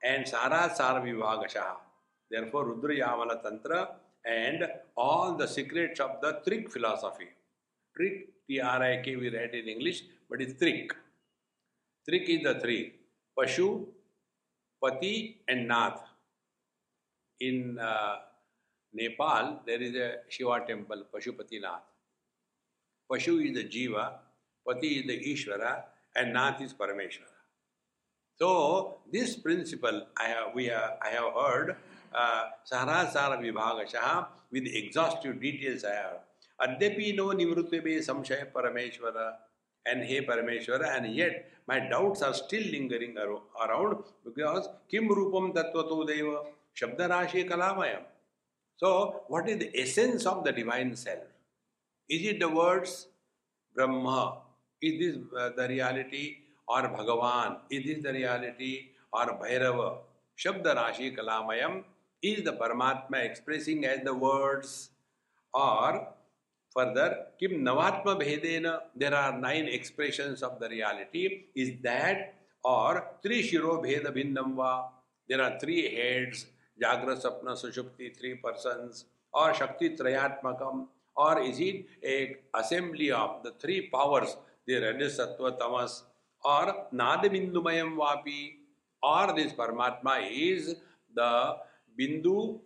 and 0.03 0.27
Sara 0.27 0.71
Sara 0.73 1.01
Vivagashaha. 1.01 1.75
Therefore, 2.31 2.65
Rudra 2.65 2.95
Yamala 2.95 3.41
Tantra 3.43 3.89
and 4.25 4.67
all 4.95 5.35
the 5.35 5.47
secrets 5.47 5.99
of 5.99 6.21
the 6.21 6.41
Trik 6.47 6.71
philosophy. 6.71 7.27
Trik, 7.97 8.27
T 8.47 8.59
R 8.61 8.81
I 8.81 9.01
K, 9.03 9.15
we 9.15 9.29
read 9.29 9.53
in 9.53 9.67
English, 9.67 10.03
but 10.29 10.41
it's 10.41 10.53
Trik. 10.53 10.91
Trik 12.09 12.29
is 12.29 12.43
the 12.43 12.59
three 12.59 12.93
Pashu, 13.37 13.85
Pati, 14.83 15.41
and 15.47 15.67
Nath 15.67 16.01
in 17.39 17.77
uh, 17.79 18.15
Nepal, 18.93 19.61
there 19.65 19.81
is 19.81 19.95
a 19.95 20.15
Shiva 20.29 20.63
temple, 20.67 21.03
Pashupatinath. 21.13 21.81
Pashu 23.11 23.45
is 23.45 23.53
the 23.55 23.63
Jiva, 23.63 24.11
Pati 24.67 24.99
is 24.99 25.07
the 25.07 25.17
Ishvara, 25.17 25.83
and 26.15 26.33
Nath 26.33 26.61
is 26.61 26.73
Parameshwara. 26.73 27.37
So, 28.39 28.99
this 29.11 29.35
principle 29.35 30.07
I 30.17 30.25
have, 30.25 30.47
we 30.53 30.65
have, 30.65 30.97
I 31.01 31.09
have 31.09 31.33
heard 31.33 31.75
uh, 32.13 32.43
Saharasara 32.71 33.39
Vibhagashaha 33.39 34.27
with 34.51 34.65
exhaustive 34.65 35.41
details 35.41 35.83
I 35.83 35.95
have. 35.95 36.19
Adyapi 36.61 37.15
no 37.15 37.27
nivrutyebe 37.27 37.99
samshaya 37.99 38.51
Parameshwara 38.51 39.33
and 39.85 40.03
He 40.03 40.21
Parameshwara, 40.21 40.97
and 40.97 41.15
yet 41.15 41.49
my 41.67 41.79
doubts 41.79 42.21
are 42.21 42.33
still 42.33 42.63
lingering 42.63 43.15
around 43.17 44.03
because 44.25 44.67
Kim 44.89 45.07
Rupam 45.07 45.53
Tattvato 45.53 46.05
Deva 46.05 46.41
Shabdarashi 46.79 47.49
Kalamayam. 47.49 48.03
So, 48.77 49.23
what 49.27 49.49
is 49.49 49.57
the 49.57 49.71
essence 49.79 50.25
of 50.25 50.43
the 50.43 50.51
divine 50.51 50.95
self? 50.95 51.23
Is 52.09 52.27
it 52.27 52.39
the 52.39 52.49
words 52.49 53.07
Brahma? 53.75 54.37
Is 54.81 54.99
this 54.99 55.23
uh, 55.37 55.49
the 55.57 55.67
reality? 55.67 56.37
Or 56.67 56.81
Bhagavan? 56.83 57.57
Is 57.71 57.85
this 57.85 58.03
the 58.03 58.13
reality? 58.13 58.89
Or 59.11 59.25
Bhairava? 59.41 59.97
Shabdarashi 60.37 61.17
Kalamayam 61.17 61.83
is 62.21 62.43
the 62.43 62.53
Paramatma 62.53 63.25
expressing 63.25 63.85
as 63.85 64.03
the 64.03 64.13
words 64.13 64.89
or 65.53 66.07
further 66.75 67.27
Kim 67.39 67.63
Navatma 67.63 68.19
Bhedena 68.21 68.79
there 68.95 69.15
are 69.15 69.37
nine 69.39 69.67
expressions 69.67 70.43
of 70.43 70.59
the 70.59 70.69
reality 70.69 71.45
is 71.55 71.71
that 71.81 72.35
or 72.63 73.07
Tri 73.25 73.41
Shiro 73.41 73.81
Bheda 73.81 74.11
Bhinnamva 74.15 74.85
there 75.27 75.41
are 75.41 75.59
three 75.59 75.95
heads 75.95 76.45
Jagra 76.81 77.15
Sapna 77.21 77.53
Sushupti 77.61 78.15
three 78.17 78.35
persons 78.35 79.05
or 79.33 79.53
Shakti 79.53 79.95
Trayatmakam 79.95 80.87
or 81.15 81.41
is 81.41 81.59
it 81.59 81.85
a 82.03 82.37
assembly 82.55 83.11
of 83.11 83.43
the 83.43 83.53
three 83.59 83.89
powers 83.89 84.35
the 84.65 84.79
Rajas 84.79 85.17
Sattva 85.19 85.57
Tamas 85.57 86.03
or 86.43 86.87
Nadabindumayam 86.93 87.95
Vapi 87.97 88.55
or 89.01 89.33
this 89.35 89.53
Paramatma 89.53 90.27
is 90.29 90.75
the 91.15 91.55
Bindu 91.99 92.59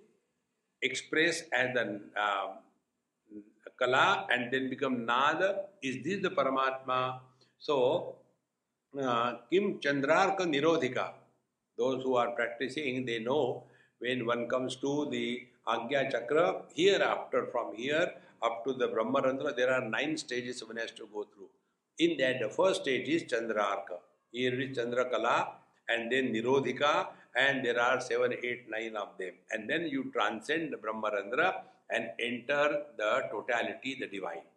expressed 0.82 1.46
as 1.54 1.74
the 1.74 2.02
uh, 2.20 2.48
Kala 3.80 4.28
and 4.32 4.52
then 4.52 4.70
become 4.70 5.06
Nada. 5.06 5.66
Is 5.82 6.04
this 6.04 6.22
the 6.22 6.30
Paramatma? 6.30 7.20
So, 7.58 8.16
uh, 9.00 9.34
Kim 9.50 9.80
Chandrarka 9.80 10.42
Nirodhika. 10.42 11.12
Those 11.78 12.04
who 12.04 12.16
are 12.16 12.32
practicing, 12.32 13.06
they 13.06 13.20
know 13.20 13.64
when 14.02 14.26
one 14.26 14.48
comes 14.50 14.76
to 14.78 15.08
the 15.10 15.48
Agya 15.68 16.12
Chakra, 16.12 16.64
hereafter 16.76 17.46
from 17.52 17.76
here 17.76 18.14
up 18.42 18.64
to 18.66 18.74
the 18.74 18.88
Brahmarandra, 18.88 19.56
there 19.56 19.72
are 19.72 19.88
nine 19.88 20.18
stages 20.18 20.64
one 20.66 20.78
has 20.78 20.92
to 20.92 21.08
go 21.14 21.26
through. 21.34 21.50
In 22.00 22.18
that, 22.18 22.40
the 22.42 22.50
first 22.50 22.82
stage 22.82 23.08
is 23.08 23.24
Chandrarka. 23.24 23.98
Here 24.32 24.60
is 24.60 24.78
Chandrakala 24.78 25.48
and 25.90 26.12
then 26.12 26.34
Nirodhika 26.34 27.08
and 27.36 27.64
there 27.64 27.80
are 27.80 28.02
seven, 28.02 28.34
eight, 28.44 28.70
nine 28.70 28.96
of 28.96 29.10
them. 29.20 29.34
And 29.52 29.70
then 29.70 29.88
you 29.88 30.12
transcend 30.12 30.74
the 30.74 30.78
Brahmarandra 30.78 31.54
and 31.92 32.10
enter 32.20 32.84
the 32.98 33.24
totality, 33.30 33.98
the 34.00 34.08
divine. 34.08 34.48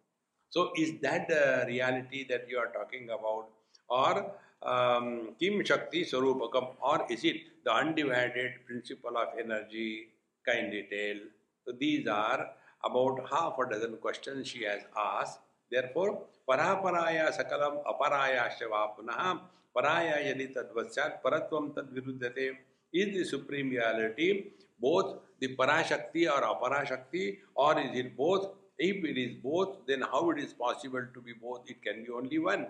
So, 0.49 0.71
is 0.77 0.93
that 1.01 1.27
the 1.27 1.65
reality 1.67 2.25
that 2.29 2.47
you 2.49 2.57
are 2.57 2.71
talking 2.71 3.09
about? 3.09 3.49
Or 3.89 4.31
um, 4.63 5.35
Kim 5.39 5.63
Shakti 5.63 6.05
Sarupakam, 6.05 6.75
or 6.81 7.05
is 7.09 7.23
it 7.23 7.37
the 7.63 7.73
undivided 7.73 8.65
principle 8.67 9.17
of 9.17 9.29
energy 9.39 10.07
kind 10.45 10.71
detail? 10.71 11.17
So, 11.65 11.73
these 11.79 12.07
are 12.07 12.49
about 12.83 13.25
half 13.29 13.57
a 13.59 13.69
dozen 13.69 13.97
questions 13.97 14.47
she 14.47 14.63
has 14.63 14.81
asked. 14.97 15.39
Therefore, 15.71 16.23
Paraparaya 16.47 17.35
Sakalam 17.35 17.83
Aparaya 17.85 18.49
Shava 18.57 19.39
Paraya 19.75 20.17
Yadi 20.23 20.53
Tadvasyat 20.55 21.21
Paratvam 21.23 21.73
Tadviruddhate 21.73 22.57
is 22.93 23.13
the 23.17 23.25
supreme 23.25 23.71
reality 23.71 24.45
both 24.79 25.17
the 25.39 25.55
Parashakti 25.55 26.29
or 26.29 26.41
Aparashakti 26.41 27.37
or 27.55 27.79
is 27.79 27.97
it 27.97 28.15
both? 28.15 28.49
If 28.77 29.05
it 29.05 29.17
is 29.17 29.35
both, 29.41 29.85
then 29.87 30.01
how 30.01 30.29
it 30.31 30.39
is 30.39 30.53
possible 30.53 31.05
to 31.13 31.21
be 31.21 31.33
both? 31.33 31.61
It 31.67 31.81
can 31.81 32.03
be 32.03 32.11
only 32.11 32.39
one. 32.39 32.67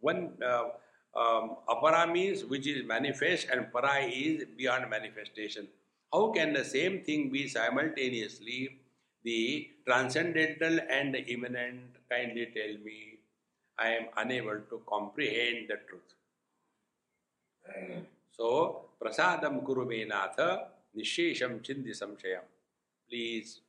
One 0.00 0.34
uh, 0.44 0.68
um, 1.14 1.56
Apara 1.68 2.10
means 2.10 2.44
which 2.44 2.66
is 2.66 2.84
manifest 2.86 3.48
and 3.50 3.72
Para 3.72 4.00
is 4.06 4.44
beyond 4.56 4.88
manifestation. 4.90 5.68
How 6.12 6.30
can 6.32 6.52
the 6.52 6.64
same 6.64 7.02
thing 7.02 7.30
be 7.30 7.48
simultaneously 7.48 8.78
the 9.24 9.70
transcendental 9.86 10.80
and 10.90 11.14
the 11.14 11.24
immanent? 11.26 11.80
Kindly 12.10 12.46
tell 12.54 12.78
me. 12.84 13.18
I 13.78 13.90
am 13.90 14.06
unable 14.16 14.60
to 14.70 14.82
comprehend 14.88 15.68
the 15.68 15.78
truth. 15.88 16.14
So, 18.36 18.86
prasadam 19.00 19.62
kurumenatha 19.64 20.66
nishesham 20.96 21.60
chindi 21.60 21.90
samshayam. 21.90 22.42
Please 23.08 23.60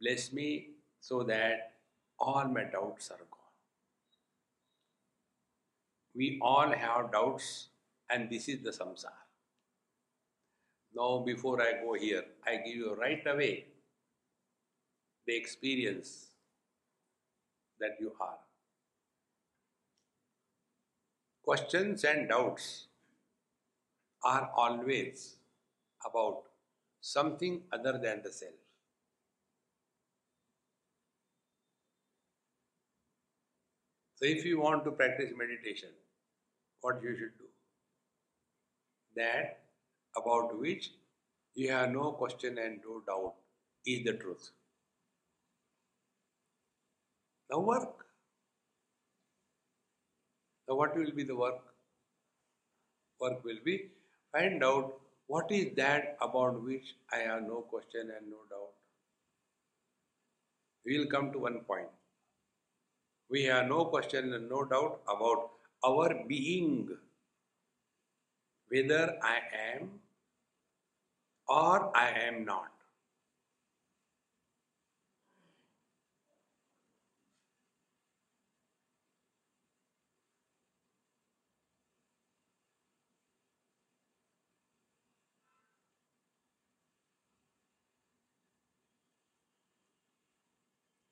bless 0.00 0.32
me 0.32 0.68
so 1.00 1.22
that 1.22 1.72
all 2.18 2.44
my 2.44 2.64
doubts 2.64 3.10
are 3.10 3.24
gone. 3.30 3.37
We 6.18 6.40
all 6.42 6.72
have 6.72 7.12
doubts, 7.12 7.68
and 8.10 8.28
this 8.28 8.48
is 8.48 8.64
the 8.64 8.70
samsara. 8.70 9.20
Now, 10.92 11.22
before 11.24 11.62
I 11.62 11.74
go 11.80 11.94
here, 11.94 12.24
I 12.44 12.56
give 12.56 12.74
you 12.74 12.94
right 12.96 13.24
away 13.24 13.66
the 15.28 15.36
experience 15.36 16.30
that 17.78 17.98
you 18.00 18.14
are. 18.20 18.38
Questions 21.44 22.02
and 22.02 22.28
doubts 22.28 22.88
are 24.24 24.50
always 24.56 25.36
about 26.04 26.42
something 27.00 27.62
other 27.72 27.92
than 27.92 28.22
the 28.24 28.32
self. 28.32 28.58
So, 34.16 34.24
if 34.24 34.44
you 34.44 34.60
want 34.60 34.84
to 34.84 34.90
practice 34.90 35.30
meditation, 35.36 35.90
what 36.80 37.02
you 37.02 37.16
should 37.16 37.36
do? 37.38 37.46
That 39.16 39.60
about 40.16 40.58
which 40.58 40.90
you 41.54 41.70
have 41.72 41.90
no 41.90 42.12
question 42.12 42.58
and 42.58 42.80
no 42.86 43.00
doubt 43.06 43.34
is 43.86 44.04
the 44.04 44.12
truth. 44.14 44.50
Now, 47.50 47.60
work. 47.60 48.04
Now, 50.68 50.76
what 50.76 50.96
will 50.96 51.10
be 51.10 51.24
the 51.24 51.34
work? 51.34 51.60
Work 53.20 53.44
will 53.44 53.58
be 53.64 53.90
find 54.32 54.62
out 54.62 55.00
what 55.26 55.50
is 55.50 55.74
that 55.76 56.16
about 56.20 56.62
which 56.62 56.94
I 57.12 57.18
have 57.18 57.42
no 57.42 57.62
question 57.62 58.12
and 58.16 58.30
no 58.30 58.38
doubt? 58.50 58.72
We 60.84 60.98
will 60.98 61.06
come 61.06 61.32
to 61.32 61.38
one 61.38 61.60
point. 61.60 61.88
We 63.30 63.44
have 63.44 63.68
no 63.68 63.86
question 63.86 64.32
and 64.32 64.48
no 64.48 64.64
doubt 64.64 65.00
about 65.06 65.50
our 65.84 66.24
being, 66.26 66.88
whether 68.68 69.18
I 69.22 69.40
am 69.74 70.00
or 71.48 71.96
I 71.96 72.10
am 72.10 72.44
not. 72.44 72.70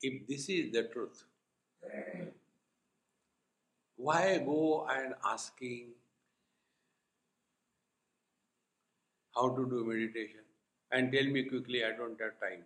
If 0.00 0.26
this 0.26 0.48
is 0.48 0.72
the 0.72 0.84
truth, 0.84 1.24
why 3.96 4.38
go 4.38 4.86
and 4.90 5.14
asking 5.24 5.88
how 9.34 9.48
to 9.48 9.68
do 9.68 9.84
meditation 9.84 10.44
and 10.92 11.12
tell 11.12 11.24
me 11.24 11.42
quickly 11.44 11.84
I 11.84 11.92
don't 11.96 12.20
have 12.20 12.38
time? 12.40 12.62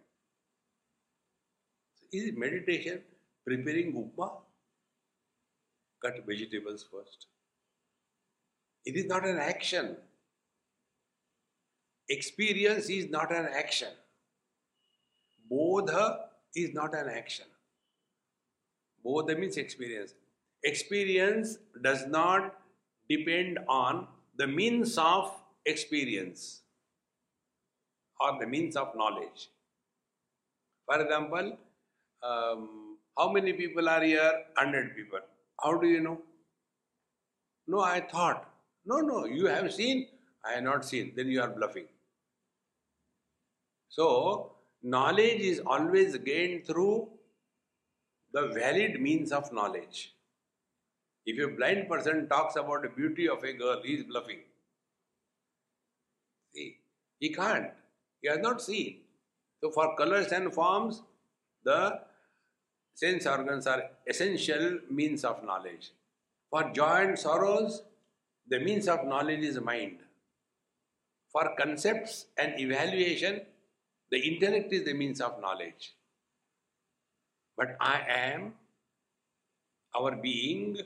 So 1.94 2.06
is 2.12 2.32
meditation 2.36 3.00
preparing 3.46 3.92
upma? 3.92 4.30
Cut 6.02 6.24
vegetables 6.26 6.86
first. 6.90 7.26
It 8.84 8.96
is 8.96 9.06
not 9.06 9.26
an 9.26 9.38
action. 9.38 9.96
Experience 12.08 12.88
is 12.88 13.10
not 13.10 13.30
an 13.30 13.46
action. 13.54 13.88
Bodha 15.52 16.18
is 16.56 16.72
not 16.72 16.94
an 16.94 17.08
action. 17.08 17.44
Bodha 19.04 19.38
means 19.38 19.56
experience. 19.56 20.14
Experience 20.64 21.58
does 21.82 22.06
not 22.06 22.54
depend 23.08 23.58
on 23.68 24.06
the 24.36 24.46
means 24.46 24.96
of 24.98 25.32
experience 25.66 26.62
or 28.20 28.38
the 28.38 28.46
means 28.46 28.76
of 28.76 28.94
knowledge. 28.94 29.48
For 30.86 31.00
example, 31.00 31.56
um, 32.22 32.98
how 33.16 33.32
many 33.32 33.52
people 33.52 33.88
are 33.88 34.02
here? 34.02 34.32
100 34.56 34.94
people. 34.94 35.20
How 35.62 35.78
do 35.78 35.86
you 35.86 36.00
know? 36.00 36.20
No, 37.66 37.80
I 37.80 38.00
thought. 38.00 38.48
No, 38.84 38.98
no, 38.98 39.24
you 39.26 39.46
have 39.46 39.72
seen. 39.72 40.08
I 40.44 40.54
have 40.54 40.64
not 40.64 40.84
seen. 40.84 41.12
Then 41.16 41.28
you 41.28 41.40
are 41.42 41.48
bluffing. 41.48 41.86
So, 43.88 44.52
knowledge 44.82 45.40
is 45.40 45.60
always 45.66 46.16
gained 46.16 46.66
through 46.66 47.08
the 48.32 48.48
valid 48.48 49.00
means 49.00 49.32
of 49.32 49.52
knowledge. 49.52 50.14
If 51.26 51.38
a 51.38 51.54
blind 51.54 51.88
person 51.88 52.28
talks 52.28 52.56
about 52.56 52.82
the 52.82 52.88
beauty 52.88 53.28
of 53.28 53.42
a 53.44 53.52
girl, 53.52 53.80
he 53.84 53.94
is 53.94 54.04
bluffing. 54.04 54.40
See, 56.54 56.76
he 57.18 57.32
can't. 57.32 57.70
He 58.20 58.28
has 58.28 58.38
not 58.38 58.62
seen. 58.62 59.00
So, 59.62 59.70
for 59.70 59.96
colors 59.96 60.32
and 60.32 60.52
forms, 60.52 61.02
the 61.64 62.00
sense 62.94 63.26
organs 63.26 63.66
are 63.66 63.82
essential 64.06 64.78
means 64.90 65.24
of 65.24 65.44
knowledge. 65.44 65.92
For 66.50 66.70
joy 66.70 67.06
and 67.08 67.18
sorrows, 67.18 67.82
the 68.48 68.58
means 68.58 68.88
of 68.88 69.06
knowledge 69.06 69.40
is 69.40 69.60
mind. 69.60 69.98
For 71.32 71.54
concepts 71.56 72.26
and 72.36 72.58
evaluation, 72.58 73.42
the 74.10 74.18
intellect 74.18 74.72
is 74.72 74.84
the 74.84 74.94
means 74.94 75.20
of 75.20 75.40
knowledge. 75.40 75.94
But 77.56 77.76
I 77.80 78.00
am, 78.08 78.54
our 79.94 80.16
being, 80.16 80.78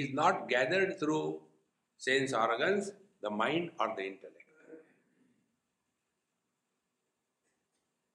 is 0.00 0.14
not 0.14 0.48
gathered 0.48 0.98
through 0.98 1.40
sense 1.98 2.32
organs, 2.32 2.92
the 3.22 3.30
mind, 3.30 3.70
or 3.80 3.94
the 3.96 4.04
intellect. 4.04 4.40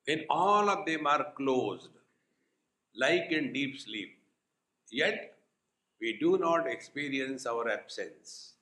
When 0.05 0.25
all 0.29 0.69
of 0.69 0.85
them 0.85 1.05
are 1.07 1.33
closed, 1.37 1.89
like 2.95 3.31
in 3.31 3.53
deep 3.53 3.79
sleep, 3.79 4.17
yet 4.91 5.37
we 6.01 6.17
do 6.19 6.37
not 6.37 6.67
experience 6.67 7.45
our 7.45 7.69
absence. 7.69 8.53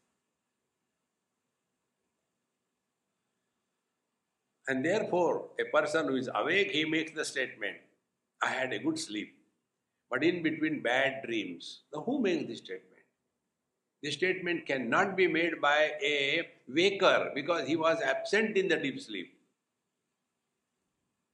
And 4.68 4.84
therefore, 4.84 5.50
a 5.60 5.66
person 5.66 6.08
who 6.08 6.16
is 6.18 6.30
awake, 6.36 6.72
he 6.72 6.84
makes 6.86 7.12
the 7.14 7.24
statement, 7.24 7.78
I 8.42 8.50
had 8.50 8.74
a 8.74 8.80
good 8.80 9.00
sleep. 9.00 9.34
But 10.10 10.24
in 10.24 10.44
between 10.44 10.82
bad 10.82 11.24
dreams, 11.26 11.82
now 11.94 12.02
who 12.02 12.22
makes 12.22 12.48
this 12.48 12.60
statement? 12.60 12.97
This 14.04 14.14
statement 14.14 14.66
cannot 14.66 15.18
be 15.18 15.28
made 15.28 15.60
by 15.62 15.94
a 16.04 16.48
waker 16.68 17.32
because 17.34 17.68
he 17.68 17.76
was 17.76 18.00
absent 18.02 18.56
in 18.56 18.68
the 18.68 18.78
deep 18.78 19.00
sleep. 19.02 19.34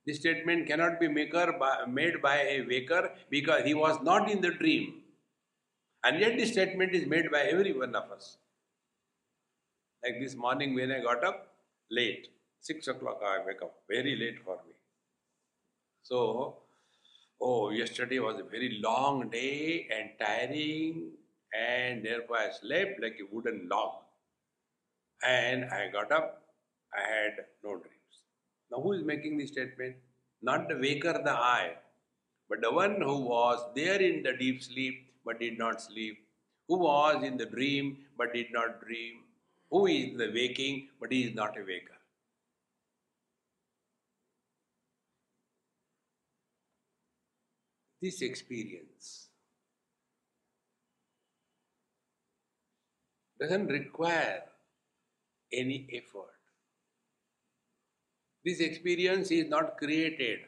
This 0.05 0.17
statement 0.17 0.67
cannot 0.67 0.99
be 0.99 1.07
by, 1.07 1.85
made 1.87 2.21
by 2.21 2.37
a 2.41 2.61
waker 2.61 3.11
because 3.29 3.63
he 3.63 3.73
was 3.73 3.99
not 4.01 4.29
in 4.29 4.41
the 4.41 4.51
dream. 4.51 5.01
And 6.03 6.19
yet, 6.19 6.37
this 6.37 6.51
statement 6.51 6.93
is 6.93 7.07
made 7.07 7.31
by 7.31 7.41
every 7.41 7.71
one 7.71 7.95
of 7.95 8.11
us. 8.11 8.37
Like 10.03 10.19
this 10.19 10.35
morning 10.35 10.75
when 10.75 10.91
I 10.91 10.99
got 11.01 11.23
up 11.23 11.47
late, 11.89 12.27
6 12.59 12.87
o'clock 12.89 13.21
I 13.25 13.45
wake 13.45 13.61
up, 13.61 13.73
very 13.89 14.17
late 14.17 14.43
for 14.43 14.55
me. 14.67 14.73
So, 16.03 16.57
oh, 17.39 17.69
yesterday 17.69 18.19
was 18.19 18.39
a 18.39 18.43
very 18.43 18.81
long 18.83 19.29
day 19.29 19.87
and 19.95 20.09
tiring, 20.19 21.11
and 21.53 22.05
therefore 22.05 22.37
I 22.37 22.51
slept 22.51 23.01
like 23.01 23.17
a 23.21 23.33
wooden 23.33 23.67
log. 23.69 23.95
And 25.23 25.65
I 25.65 25.89
got 25.89 26.11
up, 26.11 26.43
I 26.93 27.01
had 27.01 27.45
no 27.63 27.71
dreams. 27.77 28.15
Now, 28.71 28.81
who 28.81 28.93
is 28.93 29.03
making 29.03 29.37
this 29.37 29.51
statement? 29.51 29.95
Not 30.41 30.67
the 30.67 30.75
waker, 30.75 31.13
the 31.13 31.31
I, 31.31 31.73
but 32.49 32.61
the 32.61 32.71
one 32.71 32.99
who 33.01 33.21
was 33.21 33.63
there 33.75 34.01
in 34.01 34.23
the 34.23 34.33
deep 34.33 34.61
sleep 34.61 35.13
but 35.25 35.39
did 35.39 35.57
not 35.57 35.81
sleep, 35.81 36.17
who 36.67 36.79
was 36.79 37.23
in 37.23 37.37
the 37.37 37.45
dream 37.45 37.97
but 38.17 38.33
did 38.33 38.47
not 38.51 38.81
dream, 38.81 39.21
who 39.69 39.85
is 39.87 40.17
the 40.17 40.31
waking 40.33 40.89
but 40.99 41.11
he 41.11 41.23
is 41.23 41.35
not 41.35 41.57
a 41.57 41.61
waker. 41.61 41.93
this 48.03 48.21
experience 48.21 49.29
doesn't 53.43 53.67
require 53.67 54.41
any 55.51 55.85
effort. 55.93 56.39
This 58.45 58.59
experience 58.59 59.31
is 59.31 59.49
not 59.49 59.77
created. 59.77 60.39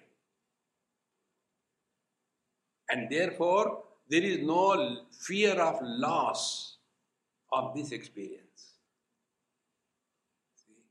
And 2.89 3.09
therefore, 3.09 3.83
there 4.09 4.23
is 4.23 4.39
no 4.45 4.97
fear 5.11 5.53
of 5.53 5.79
loss 5.81 6.77
of 7.51 7.73
this 7.75 7.91
experience. 7.91 8.61
See? 10.55 10.83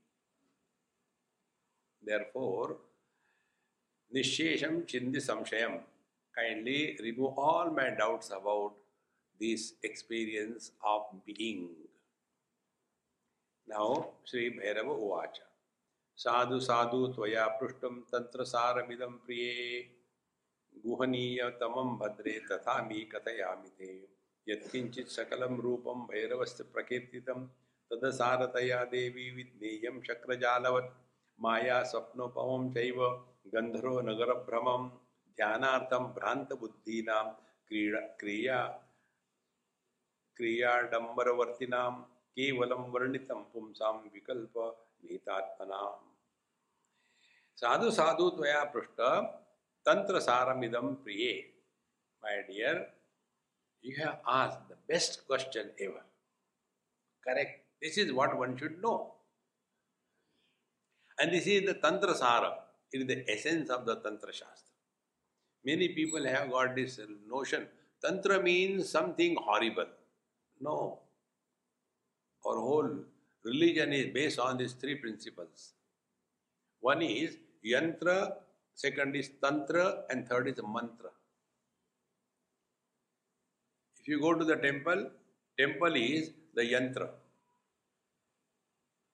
Therefore, 2.03 2.77
Nishesham 4.15 4.85
Chindi 4.85 5.21
Samshayam 5.27 5.79
kindly 6.37 6.97
remove 7.01 7.37
all 7.37 7.71
my 7.71 7.89
doubts 7.91 8.29
about 8.29 8.73
this 9.39 9.73
experience 9.83 10.71
of 10.85 11.03
being. 11.25 11.69
Now 13.67 14.15
Shri 14.27 14.49
Bhairav 14.49 14.89
उवाच। 14.91 15.41
साधु 16.17 16.59
साधु 16.59 17.07
त्वया 17.07 17.47
पृष्टम 17.47 17.95
तंत्र 18.01 18.43
सारमिदम 18.43 19.13
प्रिय। 19.13 19.89
गुहनीय 20.75 21.49
तमम 21.59 21.97
भद्रे 21.97 22.39
तथा 22.51 22.79
कथयामी 22.81 23.03
कथयामि 23.05 23.69
ते। 23.69 23.89
यत्किंचित 24.47 25.07
सकलम 25.07 25.61
रूपम 25.61 26.05
भैरवस्य 26.05 26.63
प्रकीर्तितम 26.63 27.45
तदसारतया 27.91 28.83
देवी 28.85 29.29
विज्ञेयम 29.31 30.01
शक्रजालवत्। 30.01 30.93
माया 31.39 31.83
स्वप्नोपमं 31.83 32.73
चैव 32.73 33.01
नगर 34.01 34.33
भ्रमं 34.43 34.89
ध्यानार्थं 35.37 36.03
भ्रांत 36.13 36.53
क्रीड़ा 37.69 37.99
क्रिया 37.99 38.59
क्रियाडंबरवर्तीनाम 40.37 42.05
केवलम 42.37 42.81
वर्णितम 42.93 43.41
पुंसा 43.53 43.89
विकल्प 44.05 44.57
नेतात्मना 45.03 45.81
साधु 47.57 47.91
साधु 47.91 48.29
त्वया 48.37 48.63
पृष्ट 48.73 49.01
तंत्र 49.85 50.19
सारमिदम 50.19 50.93
प्रिय। 51.03 51.27
My 52.23 52.41
dear 52.43 52.79
you 53.83 53.93
have 53.97 54.31
ask 54.31 54.67
the 54.71 54.77
best 54.87 55.19
question 55.27 55.71
ever 55.81 56.03
correct 57.23 57.61
this 57.83 57.97
is 57.99 58.11
what 58.11 58.33
one 58.39 58.57
should 58.57 58.77
know 58.79 58.93
and 61.17 61.31
this 61.31 61.47
is 61.47 61.65
the 61.69 61.75
tantra 61.83 62.13
saar 62.15 62.45
in 62.93 63.05
the 63.07 63.23
essence 63.29 63.69
of 63.71 63.85
the 63.85 63.97
tantra 64.05 64.31
shastra 64.31 64.73
many 65.65 65.87
people 65.95 66.27
have 66.27 66.47
got 66.49 66.75
this 66.75 66.99
notion 66.99 67.63
tantra 68.03 68.41
means 68.43 68.91
something 68.91 69.37
horrible 69.47 69.87
no 70.61 70.77
Our 72.45 72.55
whole 72.55 72.89
religion 73.43 73.93
is 73.93 74.13
based 74.13 74.39
on 74.39 74.57
these 74.57 74.73
three 74.73 74.95
principles. 74.95 75.73
One 76.79 77.01
is 77.01 77.37
yantra, 77.65 78.33
second 78.73 79.15
is 79.15 79.31
tantra, 79.41 80.03
and 80.09 80.27
third 80.27 80.47
is 80.47 80.59
mantra. 80.63 81.11
If 83.99 84.07
you 84.07 84.21
go 84.21 84.35
to 84.35 84.45
the 84.45 84.57
temple, 84.57 85.09
temple 85.57 85.95
is 85.95 86.31
the 86.53 86.61
yantra. 86.61 87.09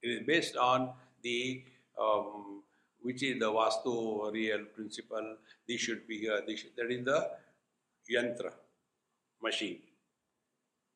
It 0.04 0.10
is 0.10 0.28
based 0.28 0.58
on 0.58 0.92
the 1.24 1.64
um, 2.00 2.64
which 3.02 3.24
is 3.24 3.40
the 3.40 3.52
Vastu 3.52 4.32
real 4.32 4.66
principle, 4.76 5.38
this 5.68 5.82
should 5.82 6.08
be 6.08 6.20
here, 6.20 6.42
this 6.48 6.60
should, 6.62 6.76
that 6.78 6.92
is 6.92 7.04
the 7.06 7.30
yantra, 8.14 8.52
machine. 9.42 9.80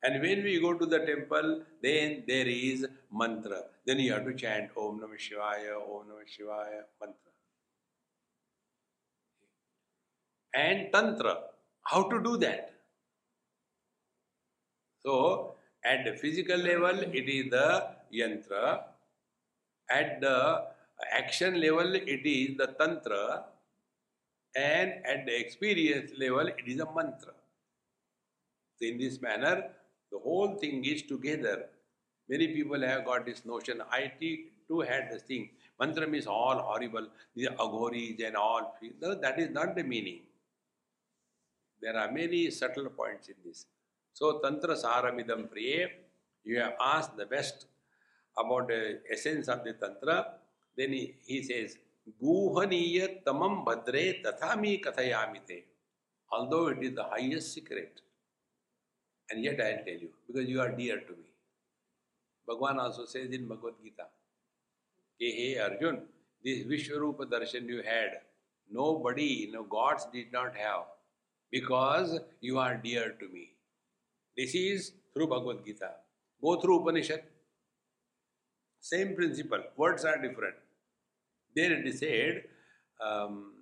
And 0.05 0.21
when 0.21 0.43
we 0.43 0.59
go 0.59 0.73
to 0.73 0.85
the 0.85 0.99
temple, 0.99 1.63
then 1.81 2.23
there 2.27 2.47
is 2.47 2.85
mantra. 3.11 3.61
Then 3.85 3.99
you 3.99 4.13
have 4.13 4.25
to 4.25 4.33
chant 4.33 4.69
Om 4.77 4.99
Namah 4.99 5.19
Shivaya, 5.25 5.75
Om 5.77 6.05
Namah 6.09 6.27
Shivaya, 6.33 6.81
mantra. 7.01 7.31
And 10.53 10.93
Tantra, 10.93 11.37
how 11.83 12.03
to 12.09 12.21
do 12.21 12.37
that? 12.37 12.73
So, 15.05 15.55
at 15.83 16.05
the 16.05 16.13
physical 16.13 16.57
level, 16.57 16.99
it 16.99 17.29
is 17.29 17.49
the 17.51 17.87
yantra. 18.13 18.83
At 19.89 20.21
the 20.21 20.65
action 21.11 21.59
level 21.59 21.95
it 21.95 22.25
is 22.25 22.57
the 22.57 22.67
tantra 22.79 23.45
and 24.55 24.93
at 25.05 25.25
the 25.25 25.37
experience 25.37 26.11
level 26.17 26.47
it 26.47 26.65
is 26.65 26.79
a 26.79 26.85
mantra. 26.85 27.33
So 28.77 28.87
in 28.87 28.97
this 28.97 29.21
manner 29.21 29.69
the 30.11 30.19
whole 30.19 30.55
thing 30.55 30.83
is 30.85 31.01
together. 31.03 31.65
Many 32.29 32.47
people 32.47 32.81
have 32.81 33.05
got 33.05 33.25
this 33.25 33.45
notion. 33.45 33.81
I 33.91 34.11
too 34.67 34.81
had 34.81 35.11
this 35.11 35.23
thing. 35.23 35.49
Mantram 35.79 36.15
is 36.15 36.27
all 36.27 36.57
horrible. 36.57 37.07
the 37.35 37.47
are 37.47 37.55
aghoris 37.55 38.25
and 38.25 38.35
all. 38.35 38.75
No, 39.01 39.15
that 39.15 39.39
is 39.39 39.49
not 39.49 39.75
the 39.75 39.83
meaning. 39.83 40.21
There 41.81 41.97
are 41.97 42.11
many 42.11 42.49
subtle 42.51 42.89
points 42.89 43.27
in 43.27 43.35
this. 43.45 43.65
So 44.13 44.39
Tantra 44.39 44.75
Saramidam 44.75 45.49
Priye, 45.49 45.87
you 46.43 46.59
have 46.59 46.73
asked 46.79 47.17
the 47.17 47.25
best 47.25 47.65
about 48.37 48.69
the 48.69 49.01
essence 49.11 49.47
of 49.49 49.63
the 49.63 49.73
Tantra. 49.73 50.25
Then 50.77 50.93
he, 50.93 51.15
he 51.25 51.43
says, 51.43 51.77
Guhaniya 52.21 53.23
tamam 53.23 53.65
bhadre 53.65 54.23
tathami 54.23 54.81
kathayamite. 54.83 55.63
Although 56.31 56.67
it 56.67 56.83
is 56.83 56.95
the 56.95 57.03
highest 57.03 57.53
secret, 57.53 58.01
and 59.29 59.43
yet 59.43 59.59
I'll 59.59 59.83
tell 59.85 60.01
you, 60.05 60.09
because 60.27 60.49
you 60.49 60.61
are 60.61 60.71
dear 60.71 60.99
to 60.99 61.13
me. 61.13 61.29
Bhagavan 62.47 62.77
also 62.77 63.05
says 63.05 63.31
in 63.31 63.47
Bhagavad 63.47 63.73
Gita, 63.83 64.05
"Hey, 65.19 65.31
hey 65.31 65.57
Arjun, 65.59 66.01
this 66.43 66.63
Vishwarupa 66.63 67.25
darshan 67.25 67.67
you 67.67 67.81
had, 67.81 68.19
nobody, 68.69 69.49
no 69.51 69.63
gods 69.63 70.05
did 70.13 70.31
not 70.31 70.55
have, 70.55 70.83
because 71.51 72.19
you 72.41 72.59
are 72.59 72.75
dear 72.75 73.15
to 73.19 73.27
me. 73.29 73.49
This 74.37 74.53
is 74.53 74.91
through 75.13 75.27
Bhagavad 75.27 75.65
Gita. 75.65 75.91
Go 76.41 76.59
through 76.61 76.81
Upanishad. 76.81 77.23
Same 78.79 79.15
principle, 79.15 79.63
words 79.77 80.05
are 80.05 80.17
different. 80.21 80.55
There 81.55 81.71
it 81.73 81.87
is 81.87 81.99
said, 81.99 82.43
um, 83.01 83.54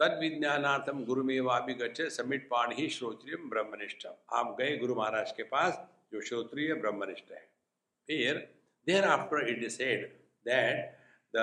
तद 0.00 0.18
विज्ञानार्थम 0.20 1.04
गुरु 1.04 1.24
में 1.24 1.40
वापि 1.50 1.74
गच्छ 1.74 2.00
summit 2.16 2.48
पाण 2.50 2.72
ही 2.76 2.88
श्रोत्रिय 2.96 3.36
ब्रह्मनिष्ठ 3.52 4.06
आप 4.06 4.56
गए 4.58 4.76
गुरु 4.78 4.94
महाराज 4.94 5.32
के 5.36 5.42
पास 5.54 5.78
जो 6.12 6.20
श्रोत्रिय 6.30 6.74
ब्रह्मनिष्ठ 6.82 7.32
है। 7.32 7.44
फिर 8.08 8.38
thereafter 9.04 9.48
it 9.48 9.62
is 9.64 9.76
said 9.76 10.08
that 10.48 10.76
the 11.36 11.38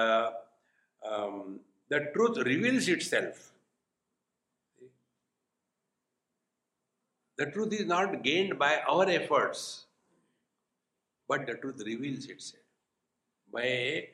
the 1.94 2.04
truth 2.14 2.44
reveals 2.48 2.90
itself 3.14 3.50
The 7.38 7.46
truth 7.54 7.72
is 7.76 7.88
not 7.90 8.12
gained 8.26 8.52
by 8.60 8.68
our 8.88 9.06
efforts, 9.10 9.62
but 11.30 11.48
the 11.48 11.56
truth 11.62 11.80
reveals 11.88 12.28
itself. 12.28 12.68
By 13.56 14.10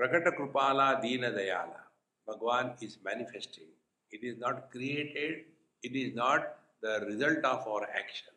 Prakata 0.00 0.32
Krupala 0.34 0.86
Dina 1.02 1.30
Dayala, 1.30 1.82
Bhagwan 2.26 2.72
is 2.80 2.96
manifesting. 3.04 3.68
It 4.10 4.24
is 4.24 4.38
not 4.38 4.70
created, 4.70 5.44
it 5.82 5.94
is 5.94 6.14
not 6.14 6.56
the 6.82 7.04
result 7.06 7.44
of 7.44 7.66
our 7.66 7.88
action. 7.94 8.32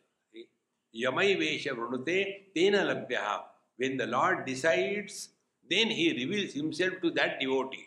Yamai 0.94 1.38
Vesha 1.38 1.68
Vrunute 1.68 2.52
Tena 2.56 2.84
Labhyaha. 2.84 3.42
When 3.76 3.96
the 3.96 4.06
Lord 4.06 4.44
decides, 4.44 5.30
then 5.68 5.88
He 5.88 6.12
reveals 6.12 6.52
Himself 6.52 6.94
to 7.02 7.10
that 7.12 7.40
devotee. 7.40 7.86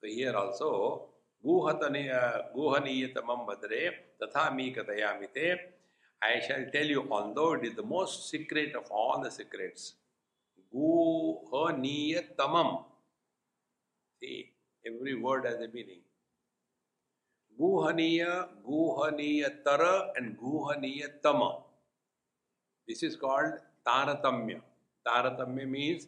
So 0.00 0.06
here 0.08 0.36
also, 0.36 1.08
uh, 1.44 2.42
Guhaniyatamam 2.56 3.46
Badre 3.46 3.90
Tathami 4.20 4.74
Katayamite. 4.76 5.58
I 6.22 6.40
shall 6.46 6.64
tell 6.72 6.86
you, 6.86 7.08
although 7.10 7.54
it 7.54 7.64
is 7.64 7.74
the 7.74 7.82
most 7.82 8.30
secret 8.30 8.76
of 8.76 8.84
all 8.90 9.20
the 9.20 9.30
secrets. 9.30 9.94
Guhaniyatamam. 10.72 12.84
See, 14.20 14.51
every 14.86 15.14
word 15.14 15.44
has 15.46 15.56
a 15.56 15.68
meaning. 15.72 16.00
Guhaniya, 17.60 18.48
Guhaniyatara, 18.66 20.08
and 20.16 20.38
Guhaniya 20.38 21.22
Tama. 21.22 21.58
This 22.88 23.02
is 23.02 23.16
called 23.16 23.54
Taratamya. 23.86 24.60
Taratamya 25.06 25.68
means 25.68 26.06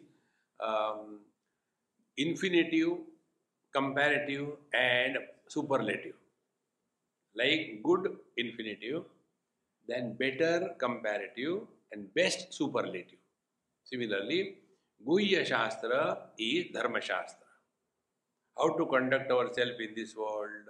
um, 0.60 1.20
infinitive, 2.16 2.98
comparative, 3.74 4.48
and 4.72 5.18
superlative. 5.48 6.14
Like 7.36 7.80
good 7.82 8.16
infinitive, 8.36 9.04
then 9.86 10.16
better 10.16 10.74
comparative, 10.78 11.62
and 11.92 12.12
best 12.14 12.52
superlative. 12.54 13.18
Similarly, 13.84 14.56
Guhya 15.06 15.44
Shastra 15.44 16.18
is 16.38 16.72
Dharma 16.72 17.00
Shastra. 17.00 17.43
How 18.56 18.76
to 18.76 18.86
conduct 18.86 19.30
ourselves 19.30 19.80
in 19.80 19.94
this 19.96 20.14
world, 20.16 20.68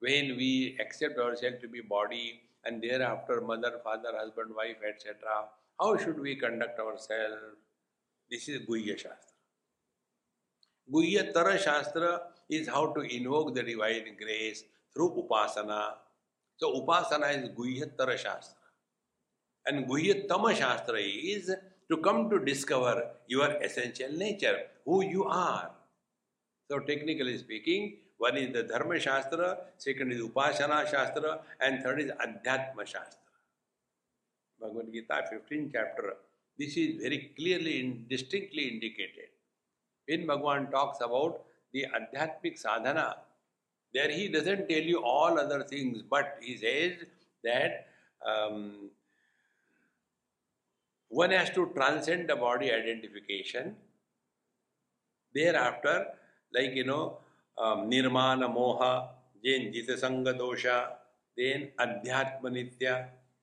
when 0.00 0.36
we 0.36 0.76
accept 0.80 1.18
ourselves 1.18 1.56
to 1.60 1.68
be 1.68 1.80
body, 1.80 2.42
and 2.64 2.82
thereafter 2.82 3.40
mother, 3.40 3.80
father, 3.82 4.12
husband, 4.16 4.54
wife, 4.54 4.76
etc. 4.88 5.16
How 5.80 5.96
should 5.96 6.20
we 6.20 6.36
conduct 6.36 6.78
ourselves? 6.78 7.56
This 8.30 8.48
is 8.48 8.60
Guhya 8.66 8.98
Shastra. 8.98 9.36
Guhya 10.92 11.32
Tara 11.32 11.58
Shastra 11.58 12.20
is 12.50 12.68
how 12.68 12.92
to 12.92 13.00
invoke 13.00 13.54
the 13.54 13.62
divine 13.62 14.16
grace 14.18 14.64
through 14.92 15.22
Upasana. 15.22 15.92
So 16.56 16.80
Upasana 16.80 17.42
is 17.42 17.50
Guhya 17.50 17.96
Tara 17.96 18.18
Shastra. 18.18 18.56
And 19.66 19.86
Guhya 19.86 20.26
Tama 20.28 20.54
Shastra 20.54 20.98
is 20.98 21.54
to 21.90 21.96
come 21.98 22.28
to 22.30 22.38
discover 22.38 23.10
your 23.26 23.50
essential 23.62 24.12
nature, 24.12 24.58
who 24.84 25.04
you 25.04 25.24
are. 25.24 25.70
So 26.70 26.80
technically 26.80 27.38
speaking, 27.38 27.96
one 28.18 28.36
is 28.36 28.52
the 28.52 28.64
Dharma 28.64 28.98
Shastra, 29.00 29.58
second 29.78 30.12
is 30.12 30.20
Upasana 30.20 30.86
Shastra, 30.90 31.40
and 31.60 31.82
third 31.82 32.00
is 32.00 32.10
Adhyatma 32.10 32.84
Shastra. 32.84 33.20
Bhagavad 34.60 34.92
Gita, 34.92 35.24
15th 35.32 35.70
chapter. 35.72 36.16
This 36.58 36.76
is 36.76 37.00
very 37.00 37.32
clearly 37.38 37.80
and 37.80 38.08
distinctly 38.08 38.68
indicated. 38.68 39.30
When 40.06 40.26
Bhagavan 40.26 40.70
talks 40.70 40.98
about 41.00 41.44
the 41.72 41.86
Adhyatmic 41.96 42.58
sadhana, 42.58 43.18
there 43.94 44.10
he 44.10 44.28
doesn't 44.28 44.68
tell 44.68 44.82
you 44.82 45.02
all 45.02 45.38
other 45.38 45.62
things, 45.62 46.02
but 46.02 46.38
he 46.42 46.56
says 46.56 47.04
that 47.44 47.86
um, 48.26 48.90
one 51.08 51.30
has 51.30 51.50
to 51.50 51.70
transcend 51.74 52.28
the 52.28 52.36
body 52.36 52.72
identification. 52.72 53.76
Thereafter, 55.34 56.08
like 56.52 56.76
you 56.76 56.84
know 56.84 57.00
निर्माण 57.86 58.44
मोह 58.52 58.84
जेन 59.44 59.70
जित 59.72 59.90
संग 60.00 60.28
दोष 60.38 60.66
then 61.36 61.66
अध्यात्म 61.80 62.48
नित्य 62.52 62.92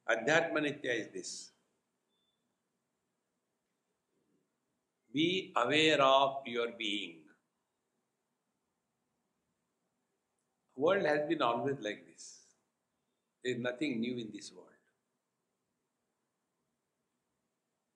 अध्यात्म 0.07 0.59
नित्य 0.59 0.93
is 0.93 1.09
this 1.09 1.33
be 5.13 5.27
aware 5.57 6.01
of 6.01 6.49
your 6.49 6.71
being 6.77 7.23
world 10.77 11.05
has 11.07 11.21
been 11.27 11.41
always 11.41 11.81
like 11.83 12.03
this 12.05 12.23
is 13.43 13.59
nothing 13.59 13.99
new 14.01 14.17
in 14.19 14.31
this 14.31 14.51
world 14.53 14.73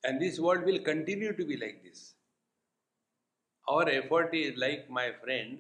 and 0.04 0.20
this 0.20 0.40
world 0.40 0.66
will 0.66 0.84
continue 0.84 1.32
to 1.32 1.46
be 1.46 1.56
like 1.58 1.82
this 1.84 2.08
Our 3.70 3.88
effort 3.88 4.34
is 4.34 4.58
like 4.58 4.90
my 4.90 5.14
friend, 5.14 5.60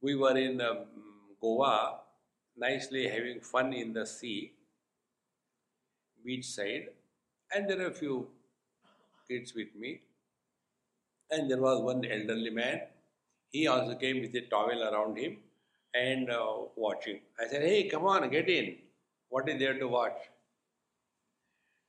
we 0.00 0.14
were 0.16 0.36
in 0.36 0.60
um, 0.60 0.86
Goa, 1.40 2.00
nicely 2.56 3.08
having 3.08 3.40
fun 3.40 3.72
in 3.72 3.92
the 3.92 4.06
sea, 4.06 4.52
beach 6.24 6.46
side, 6.46 6.88
and 7.54 7.68
there 7.68 7.80
are 7.82 7.90
a 7.90 7.94
few 7.94 8.28
kids 9.28 9.54
with 9.54 9.74
me. 9.76 10.00
And 11.30 11.50
there 11.50 11.60
was 11.60 11.80
one 11.82 12.04
elderly 12.04 12.50
man, 12.50 12.82
he 13.50 13.66
also 13.66 13.94
came 13.94 14.20
with 14.20 14.34
a 14.34 14.42
towel 14.42 14.82
around 14.82 15.16
him 15.18 15.38
and 15.94 16.30
uh, 16.30 16.56
watching. 16.76 17.20
I 17.40 17.48
said, 17.48 17.62
Hey, 17.62 17.88
come 17.88 18.04
on, 18.04 18.28
get 18.30 18.48
in. 18.48 18.76
What 19.28 19.48
is 19.48 19.58
there 19.58 19.78
to 19.78 19.88
watch? 19.88 20.18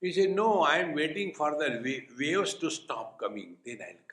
He 0.01 0.11
said, 0.11 0.31
No, 0.31 0.61
I 0.63 0.79
am 0.79 0.93
waiting 0.93 1.33
for 1.33 1.51
the 1.51 2.05
waves 2.19 2.53
to 2.55 2.69
stop 2.69 3.17
coming, 3.17 3.55
then 3.65 3.79
I'll 3.81 4.08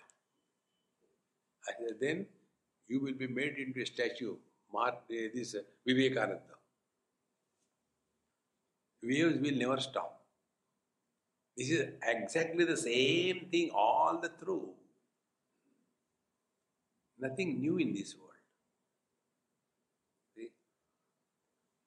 Then 2.00 2.26
you 2.88 3.00
will 3.00 3.14
be 3.14 3.26
made 3.26 3.56
into 3.58 3.80
a 3.82 3.86
statue, 3.86 4.36
uh, 4.74 4.90
this 5.10 5.54
uh, 5.54 5.60
Vivekananda. 5.86 6.40
Waves 9.02 9.38
will 9.40 9.56
never 9.56 9.80
stop. 9.80 10.20
This 11.56 11.70
is 11.70 11.88
exactly 12.02 12.64
the 12.64 12.76
same 12.76 13.48
thing 13.50 13.70
all 13.74 14.18
the 14.20 14.30
through. 14.40 14.68
Nothing 17.18 17.60
new 17.60 17.78
in 17.78 17.94
this 17.94 18.14
world. 18.14 18.32
See? 20.36 20.50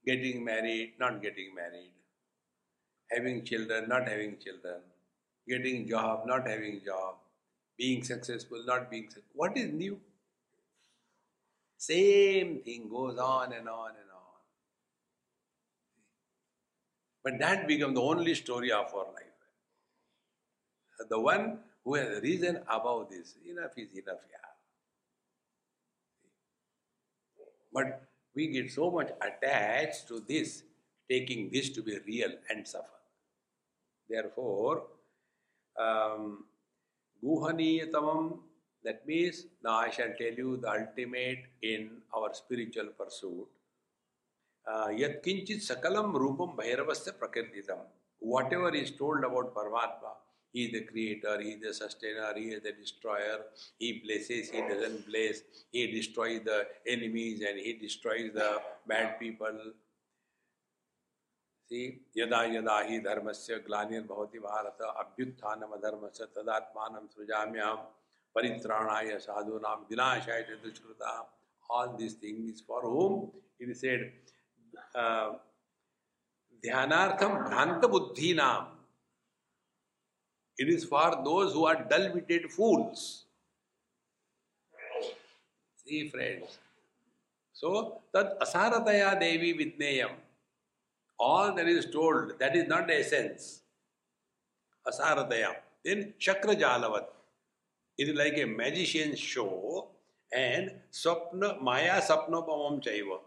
Getting 0.06 0.44
married, 0.44 0.94
not 1.00 1.22
getting 1.22 1.54
married 1.54 1.92
having 3.12 3.44
children, 3.44 3.90
not 3.90 4.08
having 4.08 4.38
children, 4.38 4.82
getting 5.48 5.88
job, 5.88 6.26
not 6.26 6.48
having 6.48 6.82
job, 6.86 7.16
being 7.80 8.04
successful, 8.04 8.62
not 8.66 8.92
being 8.92 9.06
successful. 9.06 9.32
What 9.34 9.58
is 9.58 9.72
new? 9.72 10.00
Same 11.78 12.60
thing 12.60 12.90
goes 12.90 13.18
on 13.18 13.54
and 13.54 13.70
on 13.70 13.92
and 13.92 14.10
on. 14.14 14.40
But 17.24 17.40
that 17.40 17.68
becomes 17.68 17.96
the 17.96 18.02
only 18.02 18.36
story 18.36 18.72
of 18.72 18.94
our 18.94 19.06
life. 19.06 19.24
The 21.10 21.20
one 21.20 21.60
who 21.86 21.96
has 21.96 22.22
reason 22.22 22.58
about 22.68 23.10
this, 23.10 23.36
enough 23.50 23.72
is 23.78 23.94
enough, 23.94 24.20
yeah. 24.30 24.50
But 27.72 28.02
we 28.36 28.48
get 28.48 28.70
so 28.72 28.92
much 28.92 29.12
attached 29.22 30.10
to 30.10 30.20
this, 30.28 30.64
taking 31.10 31.50
this 31.50 31.70
to 31.70 31.82
be 31.82 31.98
real 32.06 32.32
and 32.50 32.68
suffer. 32.68 33.00
Therefore, 34.10 34.84
um, 35.80 36.44
Guhaniyatamam, 37.24 38.39
that 38.84 39.05
means 39.05 39.45
now 39.63 39.78
I 39.80 39.89
shall 39.89 40.13
tell 40.17 40.34
you 40.34 40.57
the 40.57 40.70
ultimate 40.70 41.45
in 41.61 41.89
our 42.15 42.34
spiritual 42.34 42.88
pursuit. 42.97 43.47
Uh, 44.67 44.89
Yat 44.89 45.24
kinchit 45.24 45.61
sakalam 45.70 46.13
rupam 46.13 46.55
bhairavasya 46.55 47.13
prakirtitam. 47.20 47.80
whatever 48.20 48.74
is 48.76 48.91
told 48.91 49.24
about 49.24 49.53
Paramatma, 49.55 50.11
he 50.51 50.65
is 50.65 50.72
the 50.72 50.82
creator, 50.82 51.39
he 51.41 51.51
is 51.51 51.61
the 51.61 51.74
sustainer, 51.74 52.34
he 52.36 52.49
is 52.49 52.63
the 52.63 52.72
destroyer, 52.72 53.45
he 53.78 54.01
blesses, 54.05 54.49
he 54.49 54.61
doesn't 54.61 55.07
bless, 55.07 55.41
he 55.72 55.88
destroys 55.91 56.41
the 56.43 56.67
enemies 56.88 57.41
and 57.47 57.59
he 57.59 57.74
destroys 57.74 58.32
the 58.34 58.59
bad 58.88 59.20
people. 59.20 59.74
Shri 61.72 61.82
यदा 62.17 62.41
यदा 62.43 62.80
ही 62.82 62.97
धर्म 62.99 63.32
से 63.32 63.57
ग्लार्भवति 63.65 64.39
भारत 64.39 64.78
अभ्युत्थान 64.82 65.59
धर्म 65.82 66.07
से 66.13 66.26
तदात्मान 66.36 66.93
सृजा्य 67.07 67.59
हम 67.61 67.82
परित्राणा 68.36 68.95
साधूना 69.20 69.74
विनाशाय 69.89 70.41
दुष्कृता 70.63 71.11
all 71.70 71.88
this 71.97 72.15
thing 72.24 72.47
is 72.49 72.63
for 72.67 72.86
whom 72.93 73.13
in 73.61 73.74
said 73.82 74.01
ध्यानार्थम 76.63 77.36
भ्रांत 77.43 77.86
it 80.57 80.70
is 80.70 80.88
for 80.89 81.15
those 81.28 81.53
who 81.55 81.65
are 81.65 81.84
dull 81.91 82.07
witted 82.13 82.49
fools 82.51 83.03
friends 86.09 86.57
so 87.55 87.70
तत् 88.15 88.41
असारतया 88.41 89.13
देवी 89.20 89.51
विज्ञेयम। 89.61 90.17
All 91.20 91.53
that 91.53 91.67
is 91.67 91.86
told, 91.86 92.39
that 92.39 92.55
is 92.55 92.67
not 92.67 92.88
the 92.88 92.99
essence. 92.99 93.61
Asarataya. 94.88 95.55
Then 95.84 96.13
Chakra 96.17 96.55
Jalavat. 96.55 97.05
It 97.97 98.09
is 98.09 98.15
like 98.15 98.38
a 98.38 98.45
magician's 98.45 99.20
show 99.20 99.89
and 100.32 100.72
Sapna, 100.91 101.61
Maya 101.61 102.01
Sapnopamam 102.01 102.82
Chaiva. 102.82 103.20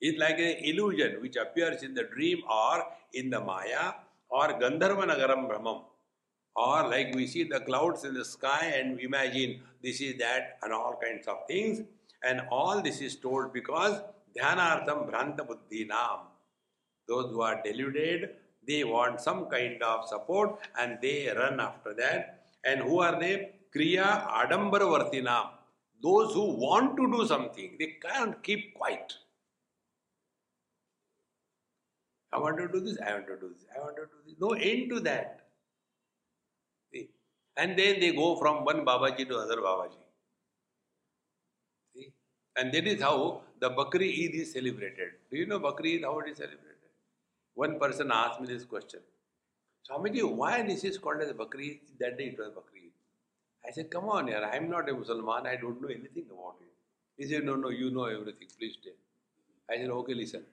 It's 0.00 0.18
like 0.18 0.38
an 0.38 0.56
illusion 0.60 1.20
which 1.20 1.36
appears 1.36 1.82
in 1.82 1.94
the 1.94 2.04
dream 2.04 2.38
or 2.50 2.84
in 3.12 3.30
the 3.30 3.40
Maya 3.40 3.92
or 4.28 4.48
Gandharva 4.60 5.04
Nagaram 5.04 5.48
Brahmam. 5.48 5.82
Or 6.54 6.88
like 6.88 7.14
we 7.14 7.26
see 7.26 7.44
the 7.44 7.60
clouds 7.60 8.04
in 8.04 8.14
the 8.14 8.24
sky 8.24 8.72
and 8.76 8.98
imagine 9.00 9.60
this 9.82 10.00
is 10.00 10.16
that 10.18 10.58
and 10.62 10.72
all 10.72 10.98
kinds 11.02 11.26
of 11.26 11.46
things. 11.46 11.82
And 12.22 12.42
all 12.50 12.80
this 12.80 13.00
is 13.00 13.16
told 13.16 13.52
because 13.52 14.00
Dhyanartham 14.38 15.10
Bhranta 15.10 15.46
Buddhi 15.46 15.84
Nam. 15.84 16.20
Those 17.08 17.30
who 17.30 17.40
are 17.42 17.62
deluded, 17.62 18.30
they 18.66 18.84
want 18.84 19.20
some 19.20 19.46
kind 19.46 19.82
of 19.82 20.08
support 20.08 20.58
and 20.78 20.98
they 21.00 21.32
run 21.36 21.60
after 21.60 21.94
that. 21.94 22.46
And 22.64 22.80
who 22.80 23.00
are 23.00 23.18
they? 23.20 23.52
Kriya 23.74 24.26
Adambaravartinam. 24.28 25.50
Those 26.02 26.34
who 26.34 26.56
want 26.58 26.96
to 26.96 27.10
do 27.10 27.26
something, 27.26 27.76
they 27.78 27.96
can't 28.02 28.42
keep 28.42 28.74
quiet. 28.74 29.14
I 32.32 32.38
want 32.38 32.58
to 32.58 32.68
do 32.68 32.80
this, 32.80 32.98
I 33.00 33.14
want 33.14 33.26
to 33.28 33.36
do 33.36 33.48
this, 33.54 33.64
I 33.74 33.80
want 33.80 33.96
to 33.96 34.02
do 34.02 34.18
this. 34.26 34.34
No 34.38 34.50
end 34.50 34.90
to 34.90 35.00
that. 35.00 35.46
See? 36.92 37.08
And 37.56 37.78
then 37.78 38.00
they 38.00 38.12
go 38.12 38.36
from 38.36 38.64
one 38.64 38.84
Babaji 38.84 39.26
to 39.28 39.38
other 39.38 39.56
Babaji. 39.56 39.96
See? 41.94 42.12
And 42.56 42.72
that 42.72 42.86
is 42.86 43.00
how 43.00 43.42
the 43.60 43.70
Bakri 43.70 44.10
Eid 44.24 44.34
is 44.34 44.52
celebrated. 44.52 45.12
Do 45.30 45.38
you 45.38 45.46
know 45.46 45.58
Bakri 45.58 45.96
Eid, 45.96 46.02
how 46.02 46.18
it 46.18 46.28
is 46.28 46.36
celebrated? 46.36 46.65
One 47.56 47.78
person 47.80 48.10
asked 48.12 48.40
me 48.40 48.46
this 48.46 48.64
question. 48.64 49.00
Swamiji, 49.88 50.22
why 50.40 50.62
this 50.62 50.84
is 50.84 50.98
called 50.98 51.22
as 51.22 51.32
Bakri 51.32 51.80
That 51.98 52.18
day 52.18 52.26
it 52.26 52.38
was 52.38 52.48
Bakri 52.48 52.90
I 53.66 53.72
said, 53.72 53.90
come 53.90 54.04
on 54.04 54.28
here, 54.28 54.48
I 54.52 54.56
am 54.56 54.70
not 54.70 54.88
a 54.88 54.92
Muslim, 54.94 55.28
I 55.28 55.56
don't 55.56 55.80
know 55.82 55.88
anything 55.88 56.26
about 56.30 56.56
it. 56.60 56.72
He 57.16 57.28
said, 57.28 57.44
no, 57.44 57.56
no, 57.56 57.70
you 57.70 57.90
know 57.90 58.04
everything, 58.04 58.48
please 58.58 58.76
tell. 58.84 58.92
I 59.68 59.80
said, 59.80 59.90
okay, 59.90 60.14
listen. 60.14 60.44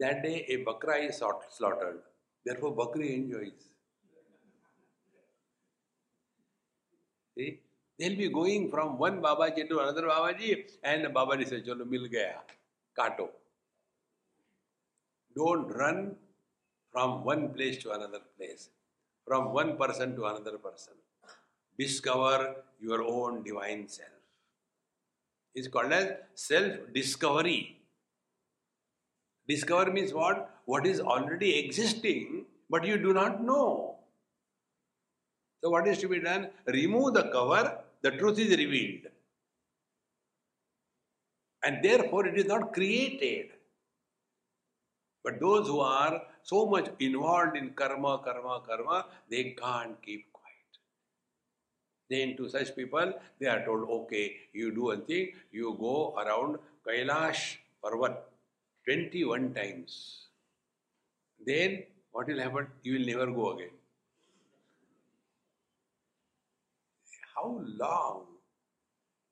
That 0.00 0.22
day 0.22 0.46
a 0.48 0.64
bakra 0.64 1.08
is 1.08 1.18
slaughtered. 1.18 2.00
Therefore, 2.44 2.74
Bakri 2.74 3.14
enjoys. 3.14 3.52
See? 7.36 7.60
They'll 7.98 8.16
be 8.16 8.28
going 8.28 8.70
from 8.70 8.98
one 8.98 9.20
Babaji 9.22 9.68
to 9.68 9.78
another 9.80 10.02
Babaji, 10.02 10.64
and 10.82 11.04
Babaji 11.14 11.48
says, 11.48 11.62
Chalo, 11.62 11.88
mil 11.88 12.08
gaya, 12.08 12.38
kato. 12.98 13.30
Don't 15.36 15.68
run 15.68 16.16
from 16.92 17.24
one 17.24 17.54
place 17.54 17.82
to 17.82 17.92
another 17.92 18.20
place, 18.36 18.68
from 19.26 19.52
one 19.52 19.76
person 19.76 20.14
to 20.16 20.26
another 20.26 20.58
person. 20.58 20.94
Discover 21.78 22.56
your 22.80 23.02
own 23.02 23.42
divine 23.42 23.88
self. 23.88 24.08
It's 25.54 25.68
called 25.68 25.92
as 25.92 26.12
self 26.34 26.74
discovery. 26.94 27.78
Discover 29.48 29.92
means 29.92 30.12
what? 30.12 30.50
What 30.66 30.86
is 30.86 31.00
already 31.00 31.58
existing, 31.58 32.46
but 32.70 32.86
you 32.86 32.96
do 32.98 33.12
not 33.12 33.42
know. 33.42 33.96
So, 35.62 35.70
what 35.70 35.86
is 35.86 35.98
to 35.98 36.08
be 36.08 36.20
done? 36.20 36.48
Remove 36.66 37.14
the 37.14 37.24
cover, 37.30 37.78
the 38.02 38.10
truth 38.12 38.38
is 38.38 38.56
revealed. 38.56 39.06
And 41.64 41.82
therefore, 41.82 42.26
it 42.26 42.36
is 42.36 42.46
not 42.46 42.72
created. 42.72 43.50
But 45.24 45.38
those 45.40 45.68
who 45.68 45.80
are 45.80 46.22
so 46.42 46.66
much 46.66 46.88
involved 46.98 47.56
in 47.56 47.70
karma, 47.70 48.18
karma, 48.18 48.60
karma, 48.66 49.06
they 49.28 49.56
can't 49.60 50.00
keep 50.02 50.32
quiet. 50.32 50.72
Then 52.10 52.36
to 52.36 52.48
such 52.48 52.74
people, 52.74 53.12
they 53.38 53.46
are 53.46 53.64
told, 53.64 53.88
okay, 53.88 54.36
you 54.52 54.74
do 54.74 54.84
one 54.84 55.02
thing, 55.02 55.32
you 55.52 55.76
go 55.78 56.14
around 56.16 56.58
Kailash 56.86 57.56
Parvat 57.82 58.16
21 58.84 59.54
times. 59.54 60.26
Then 61.46 61.84
what 62.10 62.26
will 62.26 62.40
happen? 62.40 62.66
You 62.82 62.94
will 62.94 63.06
never 63.06 63.26
go 63.26 63.52
again. 63.52 63.70
How 67.34 67.60
long? 67.78 68.22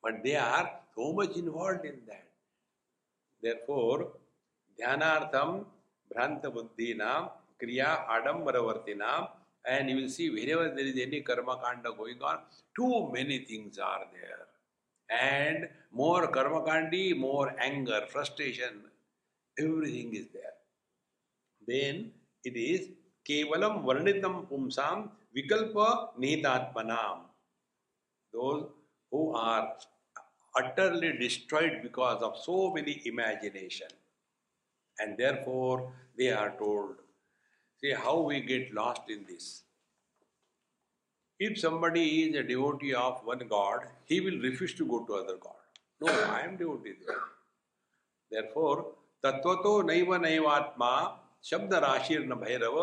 But 0.02 0.22
they 0.22 0.36
are 0.36 0.70
so 0.96 1.12
much 1.12 1.36
involved 1.36 1.84
in 1.84 2.00
that. 2.06 2.26
Therefore, 3.42 4.12
Dhyanartham 4.80 5.64
Bhranta 6.12 6.52
Buddhina 6.52 7.30
Kriya 7.62 8.06
Adambaravartina 8.08 9.28
and 9.66 9.90
you 9.90 9.96
will 9.96 10.08
see 10.08 10.30
wherever 10.30 10.74
there 10.74 10.86
is 10.86 10.98
any 10.98 11.20
karma 11.20 11.58
kanda 11.62 11.90
going 11.96 12.20
on, 12.22 12.38
too 12.76 13.10
many 13.12 13.40
things 13.40 13.78
are 13.78 14.06
there. 14.12 14.46
And 15.10 15.68
more 15.92 16.28
karma 16.28 16.62
kandi, 16.62 17.18
more 17.18 17.54
anger, 17.60 18.02
frustration, 18.08 18.80
everything 19.58 20.14
is 20.14 20.26
there. 20.32 20.56
Then 21.66 22.12
it 22.44 22.56
is 22.56 22.88
Kevalam 23.28 23.84
Varnitam 23.84 24.46
Pumsam 24.48 25.10
Vikalpa 25.36 26.08
Nihitatmanam. 26.18 27.18
Those 28.32 28.66
who 29.10 29.34
are 29.34 29.74
utterly 30.56 31.12
destroyed 31.18 31.80
because 31.82 32.22
of 32.22 32.36
so 32.42 32.72
many 32.72 33.02
imagination. 33.04 33.88
And 34.99 35.17
therefore 35.17 35.91
they 36.17 36.31
are 36.31 36.53
told, 36.57 36.95
see 37.81 37.91
how 37.91 38.21
we 38.21 38.41
get 38.41 38.73
lost 38.73 39.09
in 39.09 39.25
this. 39.27 39.63
If 41.39 41.59
somebody 41.59 42.23
is 42.23 42.35
a 42.35 42.43
devotee 42.43 42.93
of 42.93 43.21
one 43.25 43.45
god, 43.49 43.87
he 44.05 44.21
will 44.21 44.39
refuse 44.39 44.73
to 44.75 44.85
go 44.85 45.03
to 45.05 45.15
other 45.15 45.37
god. 45.37 45.53
No, 46.01 46.07
I 46.07 46.41
am 46.41 46.55
devotee 46.55 46.93
there. 47.05 47.25
Therefore, 48.31 48.85
तत्वतो 49.25 49.81
नैव 49.89 50.13
नैवात्मा 50.21 50.91
शब्द 51.49 51.73
राशिर 51.83 52.25
न 52.25 52.35
भैरव 52.41 52.75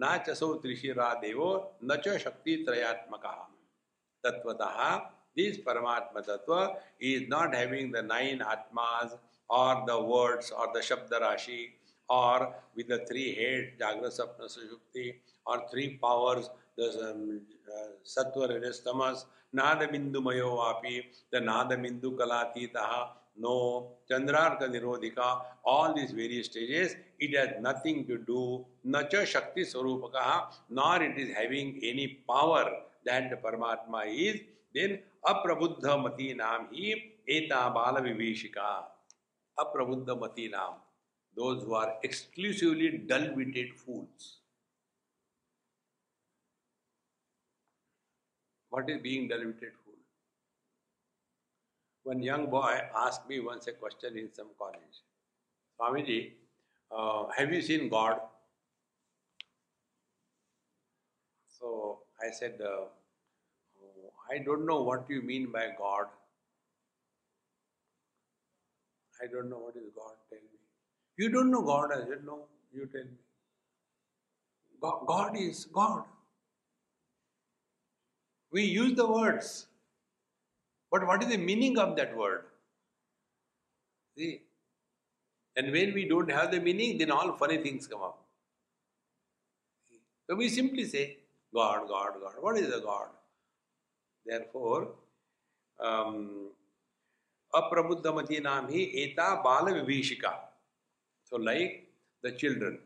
न 0.00 0.16
चसो 0.26 0.52
त्रिशिरा 0.62 1.12
देवो 1.22 1.48
न 1.84 1.96
च 2.04 2.16
शक्ति 2.24 2.56
त्रयात्मक 2.68 3.26
तत्वतः 4.24 4.78
this 5.36 5.58
paramatma 5.58 6.22
tattva 6.28 6.76
is 7.00 7.28
not 7.28 7.54
having 7.54 7.92
the 7.92 8.02
nine 8.02 8.42
atmas 8.42 9.12
Or 9.49 9.83
the 9.87 9.99
words 10.01 10.51
or 10.51 10.67
the 10.73 10.79
shabda 10.79 11.19
rashi 11.25 11.71
or 12.09 12.53
with 12.75 12.87
the 12.87 12.99
three 13.09 13.29
heads 13.39 13.69
jagra 13.81 14.11
sapna 14.19 14.47
sushupti 14.55 15.05
or 15.45 15.57
three 15.71 15.89
powers 16.05 16.49
the 16.77 16.87
um, 17.09 17.41
uh, 17.75 17.89
sattva 18.15 18.49
rajas 18.53 18.79
tamas 18.87 19.25
nada 19.53 19.87
bindu 19.87 20.21
mayo 20.29 20.51
api 20.71 20.95
the 21.31 21.41
nada 21.51 21.77
bindu 21.85 22.11
kalatitaha 22.21 23.03
no, 23.37 23.87
Chandrarka 24.09 24.63
Nirodhika, 24.69 25.41
all 25.65 25.93
these 25.93 26.11
various 26.11 26.45
stages, 26.47 26.95
it 27.19 27.35
has 27.35 27.61
nothing 27.61 28.05
to 28.07 28.17
do, 28.17 28.65
nacha 28.85 29.25
Shakti 29.25 29.63
Swarupakaha, 29.63 30.53
nor 30.69 31.03
it 31.03 31.17
is 31.17 31.35
having 31.35 31.79
any 31.83 32.19
power 32.29 32.71
that 33.05 33.29
the 33.29 33.35
Paramatma 33.35 34.05
is, 34.07 34.39
then 34.73 34.99
Aprabuddha 35.25 36.01
Mati 36.01 36.33
Nam 36.33 36.67
hi 36.73 37.11
Eta 37.27 37.71
Bala 37.73 38.01
Vivishika. 38.01 38.85
Aprabuddha 39.59 40.19
Mati 40.19 40.49
Nam. 40.49 40.73
Those 41.35 41.63
who 41.63 41.73
are 41.73 41.95
exclusively 42.03 42.97
dull-witted 42.97 43.73
fools. 43.73 44.37
What 48.69 48.89
is 48.89 49.01
being 49.01 49.27
dull-witted 49.27 49.73
fool? 49.83 49.85
one 52.05 52.21
young 52.21 52.45
boy 52.51 52.79
asked 53.03 53.27
me 53.27 53.39
once 53.39 53.65
a 53.67 53.71
question 53.71 54.17
in 54.17 54.31
some 54.31 54.49
college. 54.59 54.97
Swamiji, 55.75 56.33
uh, 56.95 57.25
have 57.35 57.51
you 57.51 57.61
seen 57.61 57.89
God? 57.89 58.19
So 61.59 61.99
I 62.21 62.31
said, 62.31 62.59
uh, 62.61 62.85
oh, 63.81 64.13
I 64.31 64.37
don't 64.37 64.67
know 64.67 64.83
what 64.83 65.09
you 65.09 65.23
mean 65.23 65.51
by 65.51 65.69
God. 65.79 66.05
I 69.21 69.27
don't 69.27 69.49
know 69.49 69.57
what 69.57 69.75
is 69.75 69.89
God. 69.95 70.13
Tell 70.29 70.39
me. 70.39 70.59
You 71.17 71.29
don't 71.29 71.51
know 71.51 71.61
God. 71.61 71.91
I 71.91 72.07
said, 72.07 72.25
No, 72.25 72.39
you 72.73 72.87
tell 72.91 73.03
me. 73.03 73.17
God, 74.81 75.37
is 75.37 75.65
God. 75.65 76.03
We 78.51 78.63
use 78.63 78.95
the 78.95 79.07
words. 79.07 79.67
But 80.91 81.07
what 81.07 81.23
is 81.23 81.29
the 81.29 81.37
meaning 81.37 81.77
of 81.77 81.95
that 81.95 82.15
word? 82.15 82.43
See? 84.17 84.41
And 85.55 85.71
when 85.71 85.93
we 85.93 86.07
don't 86.07 86.29
have 86.29 86.51
the 86.51 86.59
meaning, 86.59 86.97
then 86.97 87.11
all 87.11 87.33
funny 87.33 87.57
things 87.57 87.87
come 87.87 88.01
up. 88.01 88.19
So 90.27 90.35
we 90.35 90.49
simply 90.49 90.85
say, 90.85 91.17
God, 91.53 91.87
God, 91.87 92.13
God. 92.21 92.33
What 92.39 92.57
is 92.57 92.73
a 92.73 92.79
God? 92.79 93.07
Therefore, 94.25 94.89
um, 95.79 96.49
aprabuddhamati 97.59 98.41
nam 98.43 98.67
hi 98.67 98.81
eta 99.03 99.41
bala. 99.43 99.73
So, 101.23 101.37
like 101.37 101.87
the 102.23 102.31
children, 102.31 102.79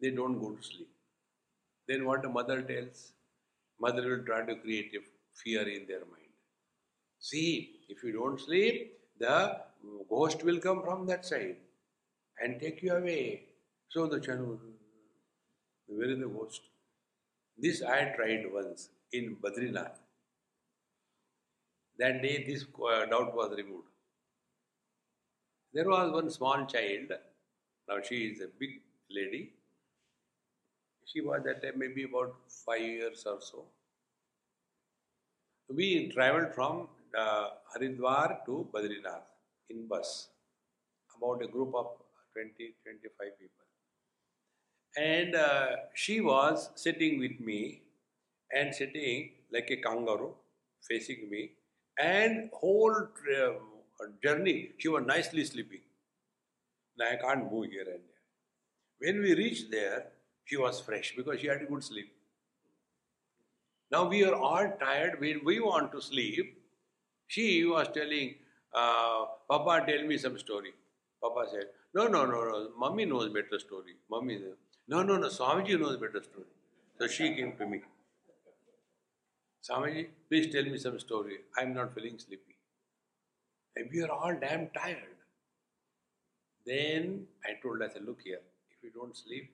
they 0.00 0.10
don't 0.10 0.38
go 0.40 0.50
to 0.52 0.62
sleep. 0.62 0.88
Then 1.88 2.04
what 2.04 2.22
the 2.22 2.28
mother 2.28 2.62
tells? 2.62 3.12
Mother 3.80 4.02
will 4.08 4.24
try 4.24 4.44
to 4.46 4.56
create 4.56 4.92
a 4.94 5.00
fear 5.42 5.68
in 5.68 5.86
their 5.86 6.00
mind. 6.00 6.32
See, 7.20 7.80
if 7.88 8.02
you 8.02 8.12
don't 8.12 8.40
sleep, 8.40 8.98
the 9.18 9.56
ghost 10.08 10.42
will 10.44 10.58
come 10.58 10.82
from 10.82 11.06
that 11.06 11.24
side 11.24 11.56
and 12.40 12.60
take 12.60 12.82
you 12.82 12.92
away. 12.92 13.42
So 13.88 14.06
the 14.06 14.20
child, 14.20 14.58
where 15.86 16.10
is 16.10 16.18
the 16.18 16.26
ghost? 16.26 16.62
This 17.58 17.82
I 17.82 18.12
tried 18.16 18.44
once 18.52 18.88
in 19.12 19.36
Badrinath. 19.36 19.96
That 21.98 22.22
day, 22.22 22.44
this 22.46 22.64
uh, 22.64 23.06
doubt 23.06 23.34
was 23.34 23.54
removed. 23.56 23.88
There 25.76 25.88
was 25.88 26.10
one 26.10 26.28
small 26.30 26.66
child. 26.66 27.12
Now 27.88 28.00
she 28.00 28.26
is 28.32 28.40
a 28.40 28.48
big 28.48 28.82
lady. 29.08 29.52
She 31.06 31.22
was 31.22 31.42
that 31.44 31.62
time 31.62 31.78
maybe 31.78 32.02
about 32.02 32.36
five 32.50 32.82
years 32.82 33.24
or 33.24 33.40
so. 33.40 33.64
We 35.68 36.08
traveled 36.08 36.54
from 36.56 36.88
uh, 37.16 37.50
Haridwar 37.72 38.44
to 38.46 38.68
Badrinath 38.74 39.22
in 39.70 39.86
bus, 39.86 40.30
about 41.16 41.42
a 41.44 41.48
group 41.48 41.74
of 41.74 41.88
20, 42.34 42.74
25 42.84 43.38
people. 43.38 43.66
And 44.96 45.34
uh, 45.34 45.68
she 45.94 46.20
was 46.20 46.70
sitting 46.74 47.18
with 47.18 47.38
me 47.40 47.82
and 48.52 48.74
sitting 48.74 49.32
like 49.52 49.70
a 49.70 49.76
kangaroo 49.76 50.34
facing 50.80 51.28
me 51.30 51.52
and 51.98 52.50
whole 52.54 52.96
uh, 52.96 53.52
journey 54.22 54.72
she 54.78 54.88
was 54.88 55.04
nicely 55.06 55.44
sleeping. 55.44 55.80
Now 56.98 57.06
I 57.12 57.16
can't 57.16 57.50
move 57.50 57.70
here 57.70 57.82
and 57.82 58.02
there. 58.08 58.22
When 58.98 59.22
we 59.22 59.34
reached 59.34 59.70
there, 59.70 60.06
she 60.44 60.56
was 60.56 60.80
fresh 60.80 61.14
because 61.16 61.40
she 61.40 61.48
had 61.48 61.62
a 61.62 61.66
good 61.66 61.82
sleep. 61.84 62.12
Now 63.90 64.08
we 64.08 64.24
are 64.24 64.34
all 64.34 64.72
tired 64.80 65.20
when 65.20 65.40
we 65.44 65.60
want 65.60 65.92
to 65.92 66.00
sleep. 66.00 66.62
She 67.26 67.64
was 67.64 67.88
telling, 67.94 68.34
uh, 68.74 69.26
Papa, 69.48 69.84
tell 69.86 70.06
me 70.06 70.16
some 70.18 70.38
story. 70.38 70.72
Papa 71.22 71.46
said, 71.50 71.66
No, 71.94 72.06
no, 72.06 72.24
no, 72.24 72.44
no. 72.44 72.70
Mummy 72.78 73.04
knows 73.04 73.32
better 73.32 73.58
story. 73.58 73.94
Mummy 74.10 74.38
said, 74.38 74.54
No, 74.88 75.02
no, 75.02 75.16
no. 75.16 75.28
Swamiji 75.28 75.78
knows 75.78 75.96
better 75.96 76.22
story. 76.22 76.46
So 77.00 77.06
she 77.06 77.34
came 77.34 77.56
to 77.58 77.66
me. 77.66 77.82
Swamiji, 79.68 80.06
please 80.28 80.52
tell 80.52 80.64
me 80.64 80.78
some 80.78 80.98
story. 80.98 81.38
I 81.58 81.62
am 81.62 81.74
not 81.74 81.94
feeling 81.94 82.18
sleepy. 82.18 82.55
And 83.76 83.88
we 83.92 84.02
are 84.02 84.10
all 84.10 84.34
damn 84.34 84.68
tired. 84.70 85.16
Then 86.66 87.26
I 87.44 87.60
told 87.62 87.80
her, 87.80 87.86
I 87.88 87.92
said, 87.92 88.04
Look 88.04 88.22
here, 88.24 88.40
if 88.70 88.82
you 88.82 88.90
don't 88.90 89.16
sleep, 89.16 89.52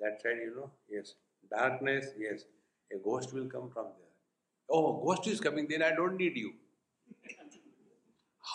that 0.00 0.22
side, 0.22 0.38
you 0.42 0.54
know, 0.56 0.70
yes. 0.88 1.14
Darkness, 1.50 2.06
yes. 2.18 2.44
A 2.92 2.98
ghost 2.98 3.32
will 3.34 3.46
come 3.46 3.70
from 3.70 3.84
there. 3.84 4.12
Oh, 4.70 5.02
ghost 5.04 5.26
is 5.26 5.40
coming, 5.40 5.66
then 5.68 5.82
I 5.82 5.90
don't 5.90 6.16
need 6.16 6.36
you. 6.36 6.52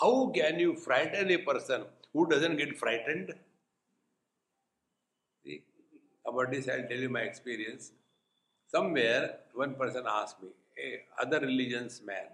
How 0.00 0.32
can 0.34 0.58
you 0.58 0.76
frighten 0.76 1.30
a 1.30 1.38
person 1.38 1.84
who 2.12 2.26
doesn't 2.28 2.56
get 2.56 2.78
frightened? 2.78 3.34
See, 5.44 5.62
about 6.26 6.50
this 6.50 6.68
I'll 6.68 6.88
tell 6.88 6.98
you 6.98 7.08
my 7.08 7.20
experience. 7.20 7.92
Somewhere 8.68 9.40
one 9.54 9.74
person 9.74 10.04
asked 10.08 10.42
me, 10.42 10.48
a 10.82 11.22
other 11.22 11.40
religions 11.40 12.00
man, 12.04 12.26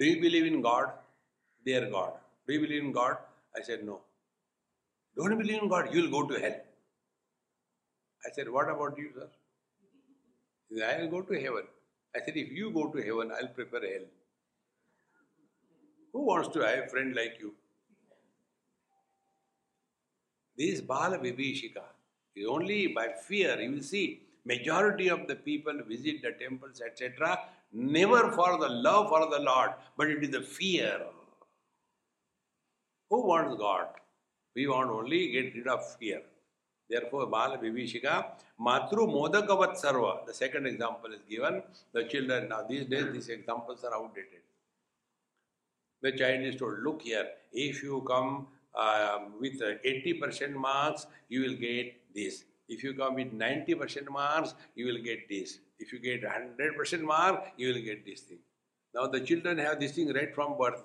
do 0.00 0.06
you 0.06 0.20
believe 0.20 0.46
in 0.46 0.62
God? 0.62 0.92
Their 1.64 1.90
God. 1.90 2.14
Do 2.46 2.54
you 2.54 2.60
believe 2.60 2.82
in 2.82 2.92
God? 2.92 3.18
I 3.54 3.62
said 3.62 3.84
no. 3.84 4.00
Don't 5.16 5.36
believe 5.36 5.62
in 5.62 5.68
God, 5.68 5.94
you 5.94 6.02
will 6.02 6.22
go 6.22 6.28
to 6.28 6.40
hell. 6.40 6.56
I 8.26 8.30
said, 8.34 8.48
What 8.48 8.70
about 8.70 8.96
you, 8.96 9.10
sir? 9.14 9.28
He 10.70 10.78
said, 10.78 10.94
I 10.94 11.02
will 11.02 11.10
go 11.10 11.22
to 11.22 11.34
heaven. 11.38 11.64
I 12.16 12.20
said, 12.24 12.36
If 12.36 12.50
you 12.50 12.70
go 12.70 12.88
to 12.88 13.02
heaven, 13.02 13.30
I'll 13.30 13.48
prepare 13.48 13.80
hell. 13.80 14.06
Who 16.14 16.24
wants 16.26 16.48
to 16.54 16.60
have 16.60 16.86
a 16.86 16.88
friend 16.88 17.14
like 17.14 17.36
you? 17.40 17.54
This 20.56 20.80
Bala 20.80 21.18
Vibhishika 21.18 21.84
is 22.34 22.46
only 22.46 22.86
by 22.88 23.08
fear. 23.28 23.60
You 23.60 23.72
will 23.72 23.82
see, 23.82 24.22
majority 24.46 25.08
of 25.08 25.26
the 25.26 25.36
people 25.36 25.74
visit 25.86 26.22
the 26.22 26.32
temples, 26.32 26.80
etc., 26.80 27.38
never 27.72 28.30
for 28.32 28.58
the 28.58 28.68
love 28.68 29.08
for 29.08 29.28
the 29.30 29.40
Lord, 29.40 29.70
but 29.96 30.08
it 30.08 30.22
is 30.22 30.30
the 30.30 30.40
fear. 30.40 31.00
Who 33.10 33.26
wants 33.26 33.56
God? 33.56 33.88
We 34.54 34.66
want 34.66 34.90
only 34.90 35.30
get 35.32 35.54
rid 35.54 35.66
of 35.68 35.80
fear. 35.96 36.22
Therefore, 36.88 37.26
Bala 37.26 37.58
Vivishika, 37.58 38.26
Matru 38.60 39.06
Modakavat 39.06 39.80
Sarva. 39.80 40.26
The 40.26 40.34
second 40.34 40.66
example 40.66 41.12
is 41.12 41.20
given. 41.28 41.62
The 41.92 42.04
children, 42.04 42.48
now 42.48 42.64
these 42.68 42.86
days, 42.86 43.12
these 43.12 43.28
examples 43.28 43.84
are 43.84 43.94
outdated. 43.94 44.40
The 46.02 46.12
child 46.12 46.42
is 46.42 46.56
told, 46.56 46.82
look 46.82 47.02
here, 47.02 47.26
if 47.52 47.82
you 47.82 48.02
come 48.06 48.48
um, 48.74 49.34
with 49.40 49.60
80% 49.60 50.54
marks, 50.54 51.06
you 51.28 51.42
will 51.42 51.56
get 51.56 51.94
this. 52.14 52.44
If 52.68 52.82
you 52.82 52.94
come 52.94 53.14
with 53.14 53.32
90% 53.32 54.08
marks, 54.08 54.54
you 54.74 54.86
will 54.86 55.02
get 55.02 55.28
this. 55.28 55.58
If 55.80 55.92
you 55.92 55.98
get 55.98 56.22
100% 56.22 57.00
mark, 57.00 57.52
you 57.56 57.72
will 57.72 57.82
get 57.82 58.06
this 58.06 58.20
thing. 58.20 58.38
Now 58.94 59.06
the 59.08 59.20
children 59.20 59.58
have 59.58 59.80
this 59.80 59.92
thing 59.92 60.12
right 60.12 60.32
from 60.34 60.56
birth. 60.56 60.82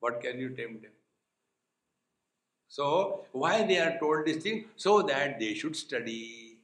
What 0.00 0.20
can 0.20 0.38
you 0.38 0.50
tempt 0.50 0.82
them? 0.82 0.92
So, 2.68 3.24
why 3.32 3.64
they 3.66 3.78
are 3.78 3.98
told 3.98 4.26
this 4.26 4.42
thing? 4.42 4.66
So 4.76 5.02
that 5.02 5.40
they 5.40 5.54
should 5.54 5.74
study. 5.74 6.58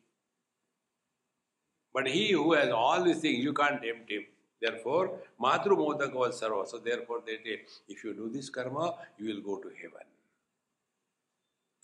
But 1.95 2.09
he 2.09 2.33
who 2.33 2.53
has 2.53 2.71
all 2.71 3.03
these 3.03 3.21
things, 3.21 3.43
you 3.43 3.55
can't 3.55 3.83
tempt 3.83 4.11
him. 4.11 4.25
Therefore, 4.61 5.13
Matru 5.41 5.77
Modaka 5.79 6.31
Sarva. 6.33 6.69
So, 6.69 6.79
therefore, 6.79 7.23
they 7.27 7.37
say, 7.37 7.63
if 7.89 8.05
you 8.05 8.13
do 8.13 8.29
this 8.29 8.51
karma, 8.51 8.95
you 9.19 9.35
will 9.35 9.41
go 9.41 9.63
to 9.63 9.71
heaven. 9.81 10.07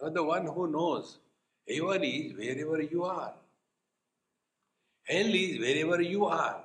Now, 0.03 0.11
the 0.11 0.23
one 0.23 0.47
who 0.47 0.71
knows, 0.71 1.19
heaven 1.69 2.05
is 2.05 2.37
wherever 2.37 2.83
you 2.83 3.05
are, 3.05 3.33
hell 5.11 5.35
is 5.35 5.59
wherever 5.59 6.01
you 6.01 6.27
are. 6.27 6.61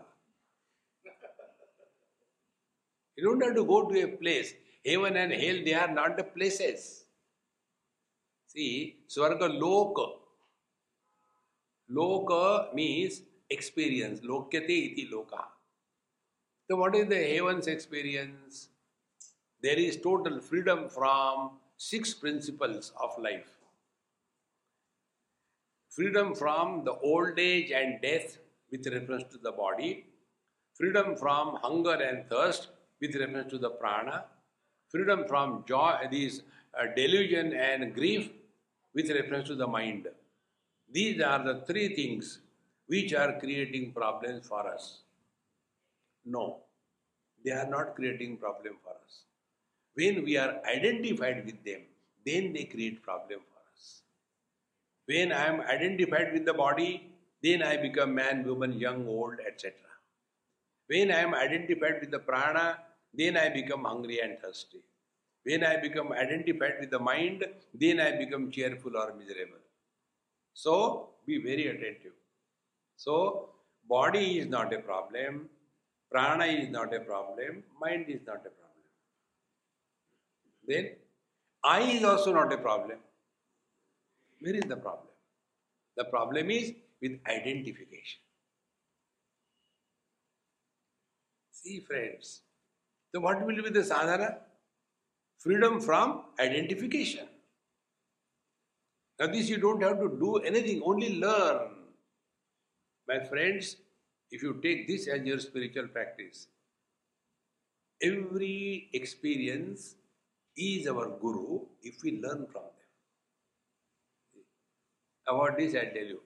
You 3.18 3.24
don't 3.24 3.44
have 3.44 3.56
to 3.56 3.66
go 3.66 3.90
to 3.90 4.04
a 4.04 4.08
place. 4.08 4.54
Heaven 4.86 5.16
and 5.18 5.32
hell, 5.32 5.60
they 5.66 5.74
are 5.74 5.92
not 5.92 6.18
the 6.18 6.24
places. 6.24 7.06
See, 8.48 8.98
Swarga 9.10 9.50
Loka. 9.62 10.08
Loka 11.92 12.74
means 12.74 13.22
experience. 13.50 14.20
Lokyate 14.22 14.70
iti 14.70 15.08
loka. 15.12 15.44
So, 16.70 16.76
what 16.78 16.96
is 16.96 17.08
the 17.08 17.24
heaven's 17.36 17.68
experience? 17.68 18.70
There 19.62 19.78
is 19.78 19.98
total 19.98 20.40
freedom 20.40 20.90
from 20.90 21.52
six 21.78 22.14
principles 22.14 22.92
of 23.02 23.12
life 23.22 23.55
freedom 25.96 26.36
from 26.36 26.84
the 26.84 26.94
old 27.10 27.40
age 27.40 27.72
and 27.72 28.02
death 28.02 28.38
with 28.72 28.86
reference 28.88 29.24
to 29.32 29.38
the 29.38 29.52
body, 29.52 30.06
freedom 30.74 31.16
from 31.16 31.56
hunger 31.64 31.94
and 31.94 32.30
thirst 32.30 32.68
with 33.02 33.16
reference 33.16 33.50
to 33.52 33.58
the 33.58 33.70
prana, 33.70 34.26
freedom 34.90 35.26
from 35.28 35.64
joy, 35.68 35.94
these 36.12 36.42
uh, 36.78 36.88
delusion 36.96 37.54
and 37.54 37.94
grief 37.94 38.30
with 38.94 39.10
reference 39.10 39.48
to 39.48 39.56
the 39.56 39.68
mind. 39.68 40.08
These 40.92 41.22
are 41.22 41.44
the 41.44 41.62
three 41.66 41.96
things 41.96 42.40
which 42.88 43.14
are 43.14 43.40
creating 43.40 43.94
problems 43.94 44.48
for 44.48 44.68
us. 44.68 45.00
No, 46.26 46.58
they 47.44 47.52
are 47.52 47.68
not 47.68 47.96
creating 47.96 48.38
problem 48.38 48.76
for 48.84 48.92
us. 48.92 49.22
When 49.94 50.24
we 50.26 50.38
are 50.38 50.60
identified 50.66 51.46
with 51.46 51.64
them, 51.64 51.82
then 52.26 52.54
they 52.54 52.66
create 52.66 53.02
problem 53.02 53.40
for 53.40 53.55
us. 53.55 53.55
When 55.08 55.32
I 55.32 55.48
am 55.48 55.62
identified 55.62 56.34
with 56.34 56.46
the 56.46 56.54
body, 56.54 57.12
then 57.44 57.62
I 57.62 57.78
become 57.78 58.16
man, 58.16 58.44
woman, 58.46 58.74
young, 58.74 59.08
old, 59.08 59.36
etc. 59.46 59.74
When 60.88 61.12
I 61.12 61.20
am 61.20 61.36
identified 61.36 62.00
with 62.02 62.12
the 62.12 62.20
prana, 62.20 62.80
then 63.14 63.38
I 63.38 63.50
become 63.50 63.84
hungry 63.84 64.20
and 64.20 64.40
thirsty. 64.40 64.82
When 65.44 65.64
I 65.64 65.78
become 65.78 66.12
identified 66.12 66.78
with 66.80 66.90
the 66.90 67.00
mind, 67.00 67.46
then 67.74 68.00
I 68.00 68.12
become 68.18 68.50
cheerful 68.52 68.98
or 68.98 69.14
miserable. 69.14 69.64
So, 70.54 71.10
be 71.28 71.42
very 71.42 71.68
attentive. 71.68 72.14
So, 72.96 73.50
body 73.88 74.40
is 74.40 74.48
not 74.48 74.74
a 74.74 74.80
problem, 74.80 75.50
prana 76.12 76.46
is 76.46 76.70
not 76.70 76.94
a 76.94 77.00
problem, 77.00 77.64
mind 77.80 78.06
is 78.10 78.22
not 78.26 78.38
a 78.38 78.54
problem. 78.60 78.86
Then, 80.68 80.90
I 81.64 81.82
is 81.82 82.04
also 82.04 82.34
not 82.34 82.52
a 82.54 82.58
problem. 82.58 83.00
Where 84.40 84.56
is 84.56 84.64
the 84.64 84.78
problem? 84.78 85.14
The 85.98 86.06
problem 86.06 86.52
is 86.52 86.74
with 87.02 87.20
identification. 87.28 88.20
See, 91.52 91.80
friends, 91.80 92.42
so 93.12 93.22
what 93.22 93.46
will 93.46 93.64
be 93.64 93.70
the 93.70 93.84
sadhana? 93.84 94.38
Freedom 95.40 95.80
from 95.80 96.24
identification. 96.40 97.28
Now, 99.20 99.28
this 99.28 99.50
you 99.50 99.58
don't 99.58 99.82
have 99.82 100.00
to 100.00 100.10
do 100.10 100.38
anything, 100.38 100.82
only 100.84 101.18
learn. 101.20 101.70
My 103.08 103.20
friends, 103.20 103.78
if 104.32 104.44
you 104.44 104.60
take 104.62 104.88
this 104.88 105.08
as 105.08 105.22
your 105.24 105.40
spiritual 105.40 105.88
practice, 105.88 106.48
every 108.02 108.90
experience 108.92 109.96
is 110.58 110.88
our 110.88 111.08
guru 111.22 111.62
if 111.82 112.04
we 112.04 112.20
learn 112.20 112.46
from 112.52 112.64
them. 112.64 112.85
About 115.28 115.58
this, 115.58 115.74
I'll 115.76 115.92
tell 115.94 116.10
you. 116.14 116.22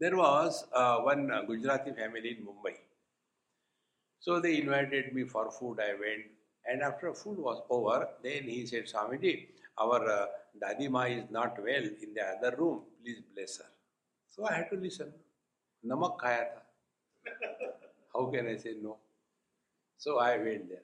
There 0.00 0.16
was 0.16 0.66
uh, 0.72 0.98
one 0.98 1.30
Gujarati 1.46 1.92
family 1.92 2.36
in 2.38 2.46
Mumbai. 2.46 2.74
So 4.18 4.40
they 4.40 4.60
invited 4.60 5.14
me 5.14 5.24
for 5.24 5.50
food. 5.50 5.78
I 5.80 5.92
went, 5.92 6.24
and 6.66 6.82
after 6.82 7.12
food 7.14 7.38
was 7.38 7.62
over, 7.70 8.08
then 8.22 8.44
he 8.44 8.66
said, 8.66 8.86
Swamiji, 8.86 9.46
our 9.78 10.10
uh, 10.10 10.26
Dadi 10.60 10.88
Ma 10.90 11.02
is 11.02 11.24
not 11.30 11.56
well 11.62 11.82
in 11.82 12.14
the 12.14 12.22
other 12.22 12.56
room. 12.56 12.82
Please 13.02 13.20
bless 13.34 13.58
her. 13.58 13.64
So 14.30 14.46
I 14.46 14.54
had 14.54 14.70
to 14.70 14.76
listen. 14.76 15.12
Namak 15.86 16.18
khaya 16.18 16.46
tha. 16.54 17.30
How 18.12 18.26
can 18.26 18.48
I 18.48 18.56
say 18.56 18.74
no? 18.82 18.96
So 19.98 20.18
I 20.18 20.36
went 20.38 20.68
there. 20.68 20.82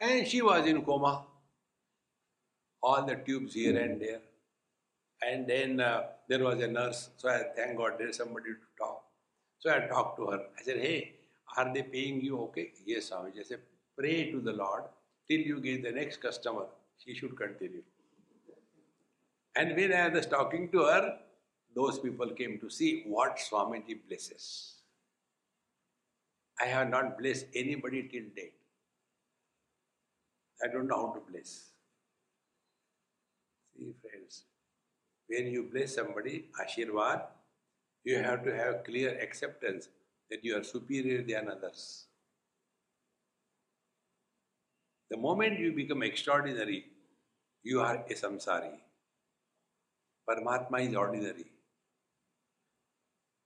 And 0.00 0.26
she 0.26 0.42
was 0.42 0.66
in 0.66 0.82
coma. 0.84 1.24
All 2.82 3.04
the 3.04 3.16
tubes 3.16 3.54
here 3.54 3.78
and 3.78 4.00
there. 4.00 4.20
And 5.30 5.46
then 5.46 5.80
uh, 5.80 6.02
there 6.28 6.42
was 6.42 6.60
a 6.60 6.66
nurse. 6.66 7.10
So 7.16 7.28
I 7.28 7.42
thank 7.56 7.78
God 7.78 7.92
there's 7.98 8.16
somebody 8.16 8.50
to 8.50 8.84
talk. 8.84 9.04
So 9.60 9.70
I 9.70 9.86
talked 9.86 10.18
to 10.18 10.26
her. 10.26 10.40
I 10.58 10.62
said, 10.62 10.78
hey, 10.78 11.14
are 11.56 11.72
they 11.72 11.82
paying 11.82 12.20
you 12.20 12.40
okay? 12.44 12.72
Yes, 12.84 13.10
Swamiji. 13.10 13.40
I 13.40 13.44
said, 13.44 13.60
pray 13.96 14.30
to 14.32 14.40
the 14.40 14.52
Lord 14.52 14.84
till 15.28 15.40
you 15.40 15.60
get 15.60 15.82
the 15.84 15.92
next 15.92 16.20
customer. 16.20 16.66
She 16.98 17.14
should 17.14 17.36
continue. 17.36 17.82
And 19.54 19.76
when 19.76 19.92
I 19.92 20.08
was 20.08 20.26
talking 20.26 20.70
to 20.72 20.84
her, 20.84 21.18
those 21.74 21.98
people 21.98 22.30
came 22.30 22.58
to 22.60 22.70
see 22.70 23.04
what 23.06 23.38
Swamiji 23.38 23.98
blesses. 24.08 24.74
I 26.60 26.66
have 26.66 26.90
not 26.90 27.18
blessed 27.18 27.46
anybody 27.54 28.08
till 28.10 28.24
date. 28.36 28.54
I 30.64 30.72
don't 30.72 30.86
know 30.86 31.06
how 31.06 31.12
to 31.14 31.20
bless. 31.30 31.70
See, 33.76 33.92
friends, 34.00 34.11
when 35.28 35.46
you 35.46 35.68
bless 35.72 35.94
somebody, 35.94 36.46
Ashirvad, 36.60 37.22
you 38.04 38.16
have 38.18 38.44
to 38.44 38.54
have 38.54 38.84
clear 38.84 39.18
acceptance 39.20 39.88
that 40.30 40.44
you 40.44 40.56
are 40.56 40.64
superior 40.64 41.22
than 41.22 41.48
others. 41.48 42.06
The 45.10 45.16
moment 45.16 45.58
you 45.58 45.72
become 45.72 46.02
extraordinary, 46.02 46.86
you 47.64 47.80
are 47.80 47.96
a 48.08 48.14
samsari. 48.14 48.78
Paramatma 50.26 50.78
is 50.78 50.94
ordinary 50.96 51.44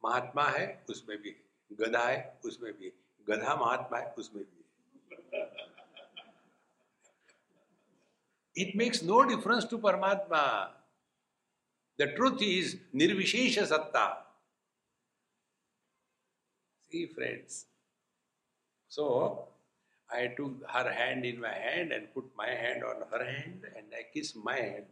mahatma 0.05 0.43
है 0.57 0.67
उसमें 0.91 1.17
भी 1.23 1.35
गधा 1.81 2.03
है 2.07 2.19
उसमें 2.45 2.73
भी 2.79 2.93
गधा 3.29 3.55
महात्मा 3.57 3.99
है 3.99 4.13
उसमें 4.19 4.43
भी 4.45 4.65
it 8.63 8.77
makes 8.77 9.03
no 9.05 9.21
difference 9.31 9.67
to 9.71 9.79
paramatma 9.87 10.43
The 11.99 12.09
truth 12.09 12.43
is 12.43 12.77
Nirvishesha 12.95 13.67
Satta. 13.67 14.17
See, 16.91 17.07
friends. 17.07 17.67
So, 18.89 19.49
I 20.11 20.29
took 20.37 20.53
her 20.69 20.93
hand 20.93 21.25
in 21.25 21.41
my 21.41 21.53
hand 21.53 21.93
and 21.93 22.13
put 22.15 22.25
my 22.37 22.49
hand 22.49 22.85
on 22.85 22.97
her 23.11 23.25
hand 23.25 23.63
and 23.77 23.87
I 23.99 24.05
kissed 24.13 24.37
my 24.37 24.57
hand. 24.57 24.87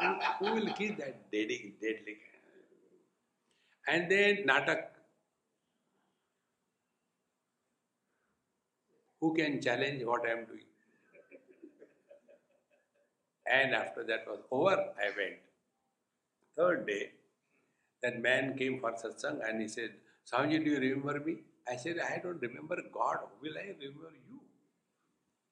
who, 0.00 0.46
who, 0.46 0.54
will 0.54 0.72
kiss 0.74 0.92
that 0.98 1.30
deadly, 1.30 1.74
deadly 1.80 2.16
hand? 2.30 2.42
And 3.88 4.10
then 4.10 4.46
Natak. 4.46 4.84
Who 9.20 9.34
can 9.34 9.60
challenge 9.60 10.02
what 10.04 10.26
I 10.26 10.32
am 10.32 10.44
doing? 10.46 10.60
And 13.46 13.74
after 13.74 14.04
that 14.04 14.26
was 14.26 14.40
over, 14.50 14.76
I 14.98 15.10
went. 15.16 15.51
Third 16.56 16.86
day, 16.86 17.10
that 18.02 18.20
man 18.20 18.56
came 18.56 18.80
for 18.80 18.92
satsang 18.92 19.40
and 19.48 19.60
he 19.60 19.68
said, 19.68 19.90
Swamiji, 20.30 20.64
do 20.64 20.70
you 20.70 20.78
remember 20.80 21.20
me? 21.20 21.36
I 21.68 21.76
said, 21.76 21.98
I 21.98 22.18
don't 22.22 22.40
remember 22.40 22.76
God. 22.92 23.18
Will 23.40 23.56
I 23.58 23.68
remember 23.78 24.10
you? 24.28 24.40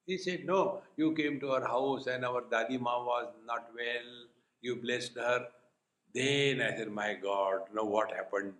He 0.05 0.17
said, 0.17 0.45
No, 0.45 0.81
you 0.97 1.13
came 1.13 1.39
to 1.39 1.51
our 1.51 1.65
house 1.65 2.07
and 2.07 2.25
our 2.25 2.41
Dadi 2.41 2.79
Ma 2.79 3.03
was 3.03 3.27
not 3.45 3.69
well. 3.75 4.09
You 4.61 4.75
blessed 4.75 5.15
her. 5.15 5.47
Then 6.13 6.61
I 6.61 6.75
said, 6.75 6.91
My 6.91 7.13
God, 7.13 7.61
know 7.73 7.85
what 7.85 8.11
happened? 8.11 8.53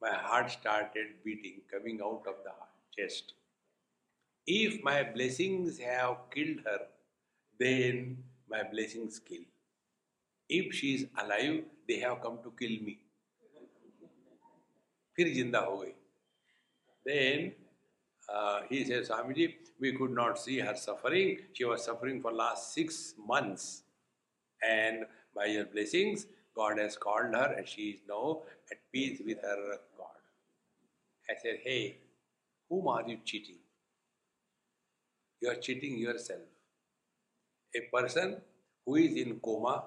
My 0.00 0.12
heart 0.12 0.50
started 0.50 1.08
beating, 1.24 1.62
coming 1.72 2.00
out 2.02 2.24
of 2.26 2.36
the 2.44 2.52
chest. 2.96 3.34
If 4.46 4.82
my 4.82 5.02
blessings 5.02 5.78
have 5.78 6.16
killed 6.34 6.60
her, 6.66 6.80
then 7.58 8.24
my 8.48 8.62
blessings 8.62 9.18
kill 9.18 9.44
If 10.49 10.73
she 10.73 10.95
is 10.95 11.05
alive, 11.17 11.63
they 11.87 11.99
have 11.99 12.21
come 12.21 12.39
to 12.43 12.53
kill 12.59 12.81
me. 12.89 12.97
फिर 15.17 15.29
जिंदा 15.33 15.59
हो 15.59 15.77
गई 15.77 15.93
then 17.05 17.53
uh, 18.31 18.61
he 18.69 18.83
says, 18.85 19.09
Swamiji, 19.09 19.55
we 19.79 19.93
could 19.93 20.11
not 20.11 20.37
see 20.39 20.59
her 20.59 20.75
suffering. 20.75 21.37
She 21.53 21.65
was 21.65 21.83
suffering 21.83 22.21
for 22.21 22.31
last 22.31 22.73
six 22.73 23.15
months. 23.27 23.83
And 24.67 25.05
by 25.35 25.45
your 25.45 25.65
blessings, 25.65 26.27
God 26.55 26.77
has 26.77 26.97
called 26.97 27.33
her 27.33 27.55
and 27.57 27.67
she 27.67 27.83
is 27.91 28.01
now 28.07 28.41
at 28.71 28.77
peace 28.91 29.21
with 29.25 29.41
her 29.41 29.77
God. 29.97 30.19
I 31.29 31.33
said, 31.41 31.59
hey, 31.63 31.97
whom 32.69 32.87
are 32.87 33.03
you 33.07 33.19
cheating? 33.23 33.59
You 35.41 35.49
are 35.49 35.55
cheating 35.55 35.97
yourself. 35.97 36.41
A 37.75 37.81
person 37.95 38.41
who 38.85 38.95
is 38.95 39.15
in 39.15 39.39
coma 39.39 39.85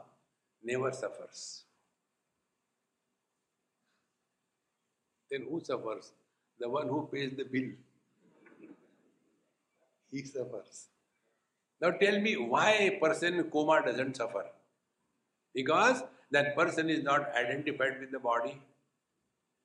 never 0.72 0.92
suffers. 0.92 1.64
Then 5.32 5.46
who 5.50 5.60
suffers? 5.72 6.14
the 6.60 6.70
one 6.70 6.88
who 6.88 7.08
pays 7.12 7.32
the 7.38 7.44
bill. 7.44 7.70
He 10.12 10.24
suffers. 10.24 10.88
Now 11.82 11.92
tell 11.92 12.20
me 12.20 12.38
why 12.38 12.72
a 12.72 13.00
person 13.00 13.36
in 13.36 13.44
coma 13.52 13.82
doesn't 13.86 14.18
suffer? 14.18 14.46
Because 15.54 16.04
that 16.32 16.56
person 16.56 16.90
is 16.90 17.04
not 17.04 17.32
identified 17.36 18.00
with 18.00 18.12
the 18.12 18.20
body, 18.20 18.60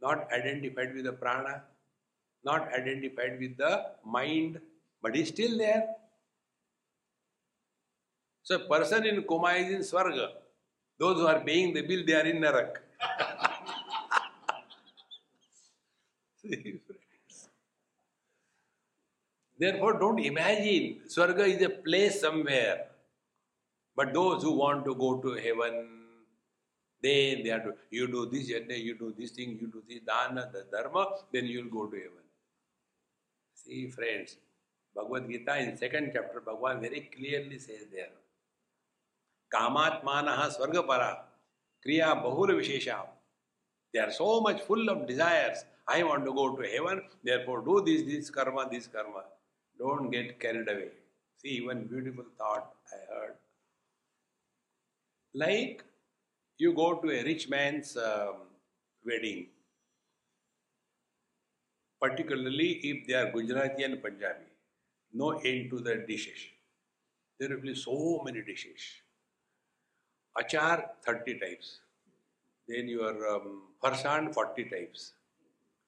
not 0.01 0.29
identified 0.33 0.95
with 0.95 1.05
the 1.05 1.13
prana, 1.13 1.63
not 2.45 2.73
identified 2.75 3.39
with 3.41 3.57
the 3.57 3.87
mind, 4.05 4.61
but 5.01 5.15
he's 5.15 5.29
still 5.29 5.57
there. 5.57 5.95
So 8.43 8.57
a 8.57 8.69
person 8.69 9.07
in 9.07 9.23
coma 9.23 9.53
is 9.53 9.73
in 9.73 9.81
Swarga. 9.81 10.31
Those 10.99 11.19
who 11.19 11.27
are 11.27 11.41
paying 11.41 11.75
the 11.75 11.83
bill, 11.83 12.05
they 12.07 12.15
are 12.15 12.27
in 12.27 12.41
Narak. 12.41 12.77
Therefore, 19.59 19.99
don't 19.99 20.19
imagine 20.19 21.01
Swarga 21.07 21.47
is 21.47 21.63
a 21.63 21.69
place 21.71 22.21
somewhere. 22.21 22.87
But 23.95 24.13
those 24.13 24.43
who 24.43 24.53
want 24.53 24.85
to 24.87 24.95
go 24.95 25.19
to 25.19 25.35
heaven, 25.35 25.89
then 27.03 27.43
they 27.43 27.51
have 27.51 27.65
to, 27.65 27.75
you 27.91 28.07
do 28.09 28.27
this 28.27 28.51
and 28.51 28.71
then 28.71 28.81
you 28.81 28.97
do 28.97 29.15
this 29.17 29.33
thing, 29.33 29.59
you 29.61 29.69
do 29.69 29.83
this 29.89 30.01
dana, 30.01 30.51
the 30.53 30.65
dharma, 30.71 31.07
then 31.33 31.47
you 31.47 31.63
will 31.63 31.71
go 31.71 31.87
to 31.91 31.97
heaven. 31.97 32.25
See, 33.55 33.89
friends, 33.91 34.37
Bhagavad 34.95 35.29
Gita 35.29 35.59
in 35.59 35.77
second 35.77 36.11
chapter, 36.15 36.41
Bhagavan 36.41 36.81
very 36.81 37.11
clearly 37.15 37.59
says 37.59 37.87
there, 37.93 38.11
कामात्मान 39.55 40.29
स्वर्ग 40.51 40.79
परा 40.89 41.11
क्रिया 41.87 42.13
बहुल 42.25 42.55
विशेषा। 42.55 42.97
They 43.95 43.99
are 43.99 44.11
so 44.11 44.41
much 44.49 44.63
full 44.67 44.91
of 44.91 45.07
desires 45.07 45.65
I 45.91 46.03
want 46.03 46.25
to 46.25 46.33
go 46.33 46.49
to 46.57 46.63
heaven 46.73 47.01
therefore 47.47 47.65
do 47.65 47.81
this 47.91 48.03
this 48.07 48.31
karma 48.37 48.63
this 48.71 48.87
karma 48.97 49.21
don't 49.79 50.11
get 50.11 50.37
carried 50.43 50.69
away 50.71 50.89
see 51.41 51.59
one 51.67 51.87
beautiful 51.89 52.31
thought 52.41 52.95
I 52.95 53.01
heard 53.11 53.35
like 55.35 55.83
you 56.61 56.73
go 56.73 56.93
to 57.03 57.11
a 57.11 57.21
rich 57.23 57.49
man 57.51 57.67
wedding 59.05 59.45
particularly 62.03 62.69
if 62.91 63.07
they 63.07 63.15
are 63.15 63.31
Gujarati 63.31 63.83
and 63.83 64.03
Punjabi 64.03 64.51
no 65.15 65.33
and 65.41 65.71
to 65.71 65.79
the 65.79 65.97
dishes 66.07 66.45
there 67.41 67.55
will 67.57 67.75
so 67.81 67.95
many 68.25 68.41
dishes 68.49 68.87
Achar, 70.41 70.85
30 71.05 71.39
types. 71.39 71.81
Then 72.69 72.89
your 72.89 73.29
um, 73.35 73.63
farsan, 73.83 74.33
40 74.33 74.65
types. 74.65 75.13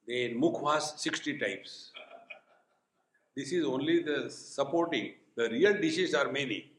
Then 0.06 0.40
mukhwas, 0.40 0.98
60 0.98 1.38
types. 1.38 1.92
This 3.36 3.52
is 3.52 3.64
only 3.64 4.02
the 4.02 4.30
supporting. 4.30 5.12
The 5.36 5.48
real 5.48 5.80
dishes 5.80 6.14
are 6.14 6.30
many. 6.30 6.70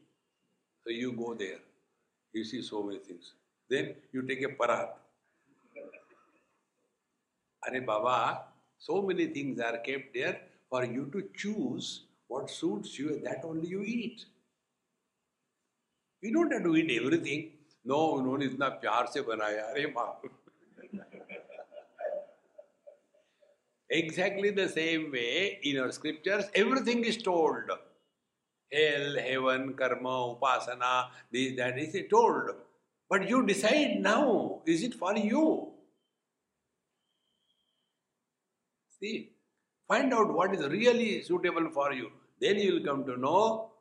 So 0.84 0.90
you 0.90 1.12
go 1.12 1.34
there. 1.34 1.58
You 2.32 2.44
see 2.44 2.62
so 2.62 2.82
many 2.82 2.98
things. 2.98 3.32
Then 3.68 3.94
you 4.12 4.22
take 4.22 4.42
a 4.42 4.48
parat. 4.48 4.90
Are 7.66 7.80
Baba, 7.80 8.42
so 8.78 9.02
many 9.02 9.26
things 9.26 9.58
are 9.60 9.78
kept 9.78 10.14
there 10.14 10.40
for 10.70 10.84
you 10.84 11.10
to 11.12 11.28
choose 11.34 12.02
what 12.28 12.50
suits 12.50 12.98
you, 12.98 13.20
that 13.24 13.44
only 13.44 13.68
you 13.68 13.82
eat. 13.82 14.24
You 16.22 16.32
don't 16.32 16.52
have 16.52 16.62
to 16.62 16.76
eat 16.76 17.00
everything. 17.02 17.52
No, 17.85 17.97
उन्होंने 18.17 18.45
इतना 18.45 18.67
प्यार 18.81 19.05
से 19.13 19.21
बनाया 19.27 19.63
अरे 19.65 19.85
बाप 19.97 20.21
Exactly 23.93 24.51
the 24.51 24.69
same 24.69 25.11
way 25.11 25.59
in 25.63 25.77
our 25.77 25.91
scriptures, 25.91 26.45
everything 26.55 27.03
is 27.03 27.17
told. 27.17 27.69
Hell, 28.71 29.17
heaven, 29.19 29.73
karma, 29.73 30.13
upasana, 30.33 31.07
this, 31.29 31.57
that 31.57 31.77
is 31.77 31.97
told. 32.09 32.51
But 33.09 33.27
you 33.27 33.45
decide 33.45 33.99
now, 33.99 34.61
is 34.65 34.83
it 34.83 34.93
for 34.93 35.13
you? 35.17 35.73
See, 39.01 39.31
find 39.89 40.13
out 40.13 40.33
what 40.33 40.55
is 40.55 40.65
really 40.65 41.21
suitable 41.23 41.69
for 41.71 41.91
you. 41.91 42.11
Then 42.39 42.59
you 42.59 42.75
will 42.75 42.85
come 42.85 43.03
to 43.05 43.17
know 43.17 43.71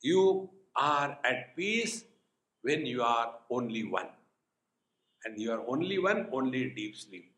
you 0.00 0.48
are 0.76 1.18
at 1.24 1.56
peace 1.56 2.04
when 2.61 2.85
you 2.85 3.03
are 3.03 3.33
only 3.49 3.83
one. 3.83 4.07
And 5.25 5.39
you 5.39 5.51
are 5.51 5.63
only 5.67 5.99
one, 5.99 6.27
only 6.31 6.69
deep 6.69 6.95
sleep. 6.95 7.31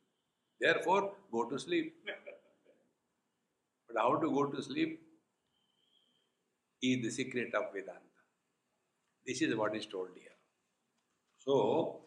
Therefore, 0.59 1.13
go 1.31 1.49
to 1.49 1.57
sleep. 1.57 1.95
But 3.87 4.01
how 4.01 4.17
to 4.17 4.29
go 4.29 4.45
to 4.45 4.61
sleep 4.61 5.01
is 6.81 7.01
the 7.01 7.09
secret 7.09 7.53
of 7.55 7.73
Vedanta. 7.73 7.99
This 9.25 9.41
is 9.41 9.55
what 9.55 9.75
is 9.75 9.85
told 9.85 10.09
here. 10.15 10.37
So, 11.37 12.01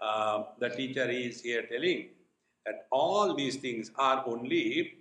uh, 0.00 0.44
the 0.58 0.70
teacher 0.70 1.08
is 1.08 1.42
here 1.42 1.66
telling 1.70 2.08
that 2.64 2.86
all 2.90 3.34
these 3.34 3.56
things 3.56 3.90
are 3.96 4.24
only 4.26 4.94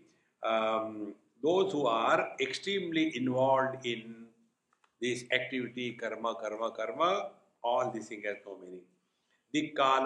um, 0.43 1.14
those 1.41 1.72
who 1.72 1.86
are 1.88 2.32
extremely 2.41 3.16
involved 3.16 3.86
in 3.86 4.26
this 5.01 5.24
activity, 5.32 5.93
karma, 5.93 6.36
karma, 6.36 6.72
karma, 6.72 7.30
all 7.64 7.91
these 7.91 8.07
things 8.07 8.26
has 8.26 8.38
no 8.45 8.57
meaning. 8.57 8.86
दिक्काल 9.53 10.05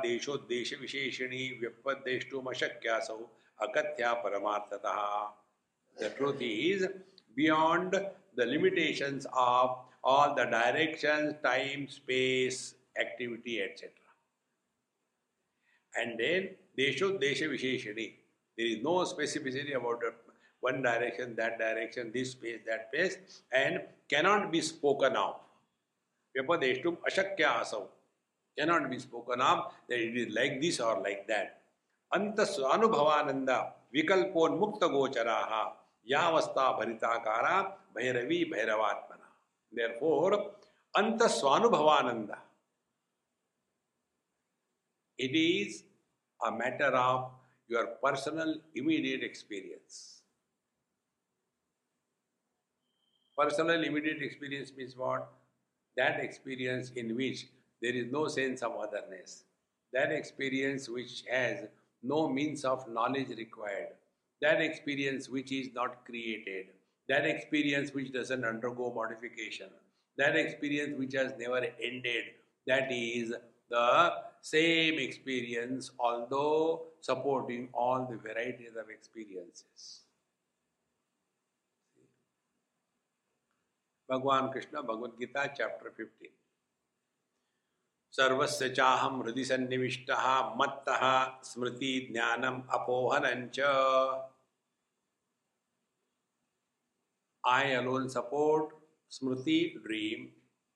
देशो 0.00 0.36
देश 0.48 0.72
विशेषणी 0.80 1.44
व्यपदेष्टुम 1.60 2.48
अशक्यासौ 2.50 3.16
अकथ्या 3.66 4.12
परमार्थतः 4.24 4.98
the 5.96 6.10
truth 6.16 6.42
is 6.42 6.84
beyond 7.36 7.96
the 8.38 8.46
limitations 8.48 9.26
of 9.44 9.70
all 10.14 10.34
the 10.38 10.46
directions 10.50 11.32
time 11.44 11.86
space 11.94 12.58
activity 13.00 13.56
etcetera 13.64 14.10
and 15.94 16.14
then 16.18 16.42
देशो 16.76 17.08
देश 17.18 17.42
विशेषणी 17.56 17.94
there 18.58 18.70
is 18.70 18.82
no 18.82 18.94
specificity 19.14 19.72
about 19.80 20.04
one 20.62 20.82
direction, 20.82 21.34
that 21.36 21.58
direction, 21.58 22.10
this 22.12 22.32
space, 22.32 22.60
that 22.66 22.88
space, 22.88 23.42
and 23.52 23.80
cannot 24.10 24.50
be 24.50 24.60
spoken 24.62 25.16
of 25.16 25.45
व्यपदेष्टुम 26.36 26.96
अशक्य 27.06 27.44
आसव 27.44 27.84
cannot 28.56 28.86
be 28.90 28.98
spoken 28.98 29.40
of 29.42 29.92
it 29.92 30.16
is 30.16 30.28
like 30.34 30.60
this 30.60 30.80
or 30.80 31.02
like 31.02 31.24
that 31.28 31.48
अंत 32.12 32.40
अनुभवानंद 32.40 33.50
विकल्पोन्मुक्त 33.94 34.84
गोचरा 34.90 35.40
यावस्था 36.06 36.70
भरिताकारा, 36.78 37.60
भैरवी 37.96 38.44
भैरवात्मना। 38.52 39.32
Therefore 39.72 40.34
अंत 40.94 41.22
स्वानुभवानंद। 41.30 42.30
It 45.18 45.36
is 45.36 45.82
a 46.40 46.50
matter 46.50 46.94
of 46.96 47.72
your 47.72 47.84
personal 48.02 48.60
immediate 48.76 49.22
experience 49.24 49.98
personal 53.38 53.84
immediate 53.84 54.22
experience 54.22 54.72
means 54.78 54.96
what 54.96 55.34
That 55.96 56.20
experience 56.20 56.90
in 56.90 57.16
which 57.16 57.46
there 57.82 57.94
is 57.94 58.10
no 58.10 58.28
sense 58.28 58.62
of 58.62 58.72
otherness. 58.76 59.44
That 59.92 60.12
experience 60.12 60.88
which 60.88 61.24
has 61.30 61.66
no 62.02 62.28
means 62.28 62.64
of 62.64 62.88
knowledge 62.88 63.28
required, 63.36 63.94
that 64.42 64.60
experience 64.60 65.28
which 65.28 65.52
is 65.52 65.68
not 65.74 66.04
created, 66.04 66.66
that 67.08 67.24
experience 67.26 67.92
which 67.92 68.12
doesn't 68.12 68.44
undergo 68.44 68.92
modification, 68.94 69.68
that 70.18 70.36
experience 70.36 70.98
which 70.98 71.14
has 71.14 71.32
never 71.38 71.66
ended, 71.82 72.24
that 72.66 72.90
is 72.90 73.32
the 73.70 74.12
same 74.40 74.98
experience, 74.98 75.90
although 75.98 76.86
supporting 77.00 77.68
all 77.72 78.06
the 78.10 78.16
varieties 78.16 78.76
of 78.78 78.90
experiences. 78.90 80.05
Bhagwan 84.08 84.52
Krishna, 84.52 84.82
Bhagavad 84.82 85.16
Gita 85.18 85.46
chapter 85.46 85.90
fifteen 85.90 86.32
सर्वस्य 88.12 88.68
चाहम 88.70 89.22
हृदय 89.22 89.44
सन्निविष्टः, 89.44 90.24
मत्तः 90.56 91.02
स्मृति 91.42 92.08
ज्ञानम 92.12 92.60
अपोहनं 92.70 93.48
च 93.54 93.60
I 97.44 97.72
alone 97.72 98.08
support 98.08 98.74
स्मृति 99.10 99.60
ड्रीम 99.84 100.24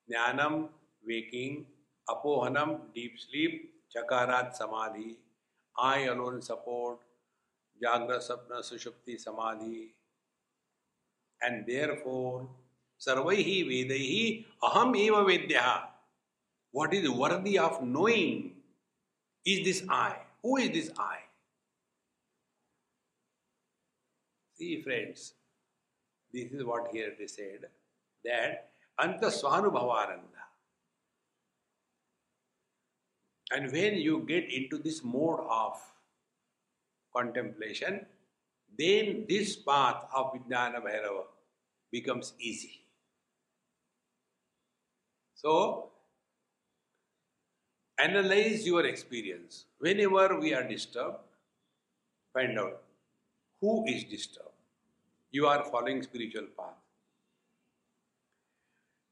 ज्ञानम 0.09 0.61
वेकिंग 1.03 1.65
अपोहनम 2.07 2.75
डीप 2.93 3.15
स्लीप 3.19 3.81
चकारात 3.91 4.53
समाधि। 4.55 5.17
आई 5.75 6.05
अलोन 6.05 6.39
सपोर्ट 6.41 6.99
जाग्रत 7.81 8.21
स्वप्न 8.21 8.61
सुषुप्ति 8.61 9.17
समाधि। 9.17 9.81
And 11.41 11.65
therefore 11.65 12.60
Sarvaihi 13.05 13.65
Vedaihi 13.65 14.45
Aham 14.63 14.95
Eva 14.95 15.23
Vedyaha. 15.25 15.87
What 16.71 16.93
is 16.93 17.09
worthy 17.09 17.57
of 17.57 17.81
knowing 17.83 18.51
is 19.45 19.65
this 19.65 19.83
I. 19.89 20.17
Who 20.43 20.57
is 20.57 20.69
this 20.69 20.91
I? 20.97 21.17
See, 24.55 24.81
friends, 24.83 25.33
this 26.31 26.51
is 26.51 26.63
what 26.63 26.89
here 26.91 27.13
is 27.19 27.33
said 27.33 27.65
that 28.23 28.69
Anta. 28.99 29.31
And 33.53 33.71
when 33.71 33.95
you 33.95 34.23
get 34.27 34.51
into 34.53 34.77
this 34.77 35.03
mode 35.03 35.39
of 35.49 35.77
contemplation, 37.15 38.05
then 38.77 39.25
this 39.27 39.55
path 39.55 40.05
of 40.15 40.33
Vijnana 40.33 40.81
Bhairava 40.81 41.23
becomes 41.91 42.33
easy. 42.39 42.80
So, 45.41 45.91
Analyze 48.01 48.65
your 48.65 48.85
experience. 48.85 49.65
Whenever 49.77 50.39
we 50.39 50.53
are 50.55 50.67
disturbed, 50.67 51.19
find 52.33 52.57
out 52.57 52.81
who 53.59 53.85
is 53.87 54.03
disturbed. 54.05 54.49
You 55.29 55.45
are 55.45 55.63
following 55.65 56.01
spiritual 56.01 56.47
path. 56.57 56.79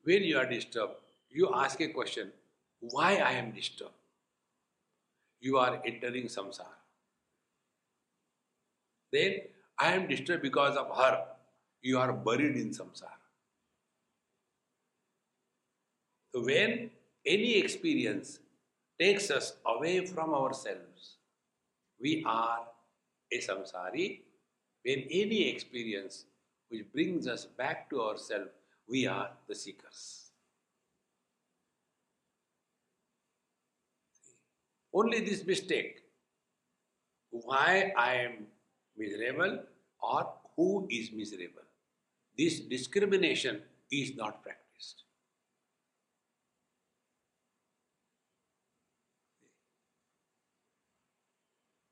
When 0.04 0.24
you 0.24 0.40
are 0.40 0.48
disturbed, 0.48 0.96
you 1.30 1.54
ask 1.54 1.80
a 1.82 1.90
question, 1.90 2.32
why 2.80 3.18
I 3.18 3.34
am 3.34 3.52
disturbed? 3.52 3.94
You 5.40 5.58
are 5.58 5.80
entering 5.86 6.26
samsara. 6.26 6.80
Then 9.14 9.36
I 9.78 9.94
am 9.94 10.08
disturbed 10.08 10.42
because 10.42 10.76
of 10.76 10.98
her. 10.98 11.26
You 11.84 12.00
are 12.00 12.12
buried 12.12 12.56
in 12.56 12.72
samsara. 12.72 13.20
So 16.18 16.19
when 16.34 16.92
any 17.26 17.58
experience 17.58 18.40
takes 19.00 19.32
us 19.32 19.54
away 19.66 20.06
from 20.06 20.34
ourselves. 20.34 21.18
We 22.02 22.24
are 22.26 22.60
a 23.32 23.38
samsari. 23.40 24.22
When 24.84 25.00
any 25.10 25.50
experience 25.50 26.26
which 26.70 26.92
brings 26.94 27.28
us 27.28 27.46
back 27.46 27.90
to 27.90 28.02
ourselves, 28.02 28.50
we 28.88 29.08
are 29.08 29.30
the 29.48 29.56
seekers. 29.56 30.32
Only 34.94 35.20
this 35.22 35.46
mistake 35.46 36.04
why 37.32 37.94
I 37.96 38.16
am 38.16 38.48
miserable 38.98 39.60
or 40.02 40.34
who 40.56 40.88
is 40.90 41.12
miserable. 41.12 41.62
This 42.38 42.60
discrimination 42.60 43.62
is 43.92 44.16
not 44.16 44.42
practiced. 44.42 44.59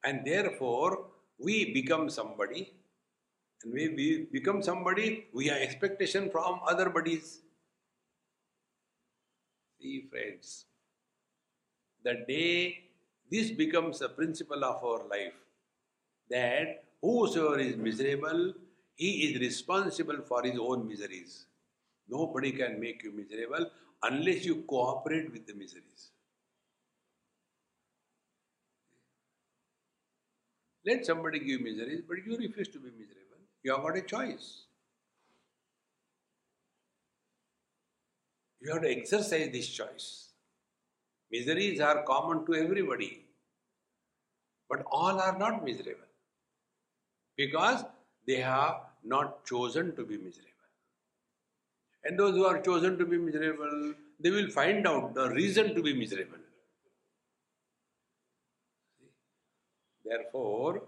And 0.07 0.25
therefore, 0.25 0.91
we 1.37 1.73
become 1.73 2.09
somebody. 2.09 2.71
And 3.63 3.73
when 3.73 3.95
we 3.95 4.27
become 4.31 4.61
somebody, 4.63 5.25
we 5.33 5.47
have 5.47 5.57
expectation 5.57 6.29
from 6.29 6.61
other 6.65 6.89
bodies. 6.89 7.41
See, 9.81 10.07
friends, 10.09 10.65
the 12.05 12.13
day 12.27 12.85
this 13.29 13.51
becomes 13.51 14.01
a 14.01 14.07
principle 14.07 14.63
of 14.63 14.83
our 14.83 15.07
life 15.09 15.33
that 16.29 16.85
whosoever 17.01 17.59
is 17.59 17.75
miserable, 17.75 18.53
he 18.95 19.11
is 19.27 19.41
responsible 19.41 20.21
for 20.25 20.41
his 20.43 20.57
own 20.57 20.87
miseries. 20.87 21.47
Nobody 22.07 22.53
can 22.53 22.79
make 22.79 23.03
you 23.03 23.11
miserable 23.11 23.69
unless 24.03 24.45
you 24.45 24.63
cooperate 24.69 25.31
with 25.33 25.45
the 25.45 25.53
miseries. 25.53 26.11
Let 30.87 31.05
somebody 31.05 31.39
give 31.39 31.61
miseries, 31.61 32.01
but 32.07 32.17
you 32.25 32.37
refuse 32.37 32.69
to 32.69 32.79
be 32.79 32.91
miserable. 32.91 33.41
You 33.63 33.73
have 33.73 33.81
got 33.83 33.97
a 33.97 34.01
choice. 34.01 34.63
You 38.61 38.71
have 38.73 38.83
to 38.83 38.89
exercise 38.89 39.49
this 39.51 39.67
choice. 39.67 40.29
Miseries 41.29 41.81
are 41.81 42.03
common 42.03 42.45
to 42.45 42.55
everybody, 42.55 43.25
but 44.69 44.83
all 44.89 45.19
are 45.19 45.37
not 45.37 45.65
miserable 45.65 46.11
because 47.35 47.83
they 48.25 48.37
have 48.37 48.77
not 49.03 49.45
chosen 49.45 49.93
to 49.97 50.05
be 50.05 50.17
miserable. 50.17 50.47
And 52.05 52.17
those 52.17 52.35
who 52.35 52.45
are 52.45 52.61
chosen 52.61 52.97
to 52.97 53.05
be 53.05 53.17
miserable, 53.17 53.93
they 54.21 54.29
will 54.29 54.49
find 54.49 54.87
out 54.87 55.13
the 55.13 55.29
reason 55.31 55.75
to 55.75 55.83
be 55.83 55.93
miserable. 55.93 56.46
Therefore 60.07 60.79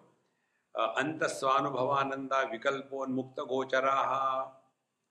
अंतस्वानुभवानंदा 0.76 2.42
विकल्पोन्मुक्त 2.52 3.40
गोचरा 3.50 3.96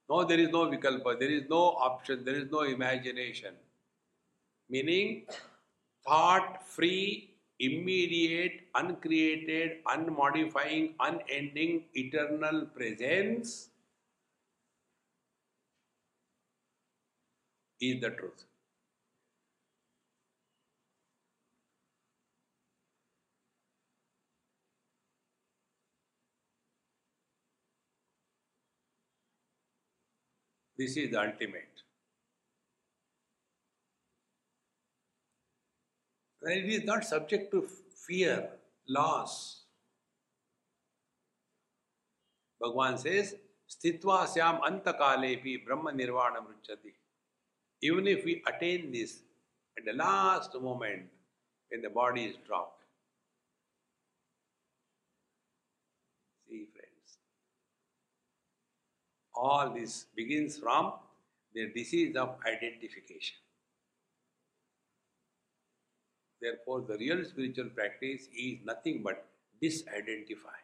no 0.09 0.23
there 0.25 0.39
is 0.39 0.51
no 0.51 0.65
विकल्प 0.67 1.07
there 1.19 1.31
is 1.31 1.47
no 1.49 1.61
option 1.87 2.23
there 2.23 2.35
is 2.35 2.47
no 2.51 2.63
imagination 2.67 3.57
meaning 4.69 5.33
thought 6.05 6.57
free 6.67 6.93
immediate 7.59 8.59
uncreated 8.75 9.81
unmodifying 9.89 10.87
unending 11.01 11.79
eternal 11.97 12.61
presence 12.75 13.57
is 17.81 17.99
the 17.99 18.15
truth 18.17 18.48
This 30.79 30.95
is 30.97 31.11
the 31.11 31.19
ultimate. 31.19 31.69
when 36.41 36.57
it 36.57 36.65
is 36.65 36.83
not 36.83 37.03
subject 37.03 37.51
to 37.51 37.67
fear, 38.07 38.49
loss. 38.87 39.63
Bhagavan 42.61 42.97
says, 42.99 43.35
Stitva 43.69 44.27
syam 44.27 44.61
antakalepi 44.61 45.65
brahma 45.65 45.91
nirvana 45.91 46.39
mruchati. 46.39 46.93
Even 47.81 48.07
if 48.07 48.25
we 48.25 48.41
attain 48.47 48.91
this 48.91 49.19
at 49.77 49.85
the 49.85 49.93
last 49.93 50.59
moment 50.59 51.03
when 51.69 51.81
the 51.81 51.89
body 51.89 52.25
is 52.25 52.35
dropped. 52.47 52.83
See, 56.47 56.67
friends, 56.73 57.17
all 59.47 59.69
this 59.73 60.05
begins 60.15 60.57
from 60.57 60.93
the 61.53 61.67
disease 61.75 62.15
of 62.15 62.35
identification. 62.45 63.37
Therefore, 66.41 66.81
the 66.81 66.97
real 66.97 67.23
spiritual 67.25 67.69
practice 67.69 68.27
is 68.35 68.59
nothing 68.65 69.01
but 69.03 69.25
disidentify. 69.61 70.61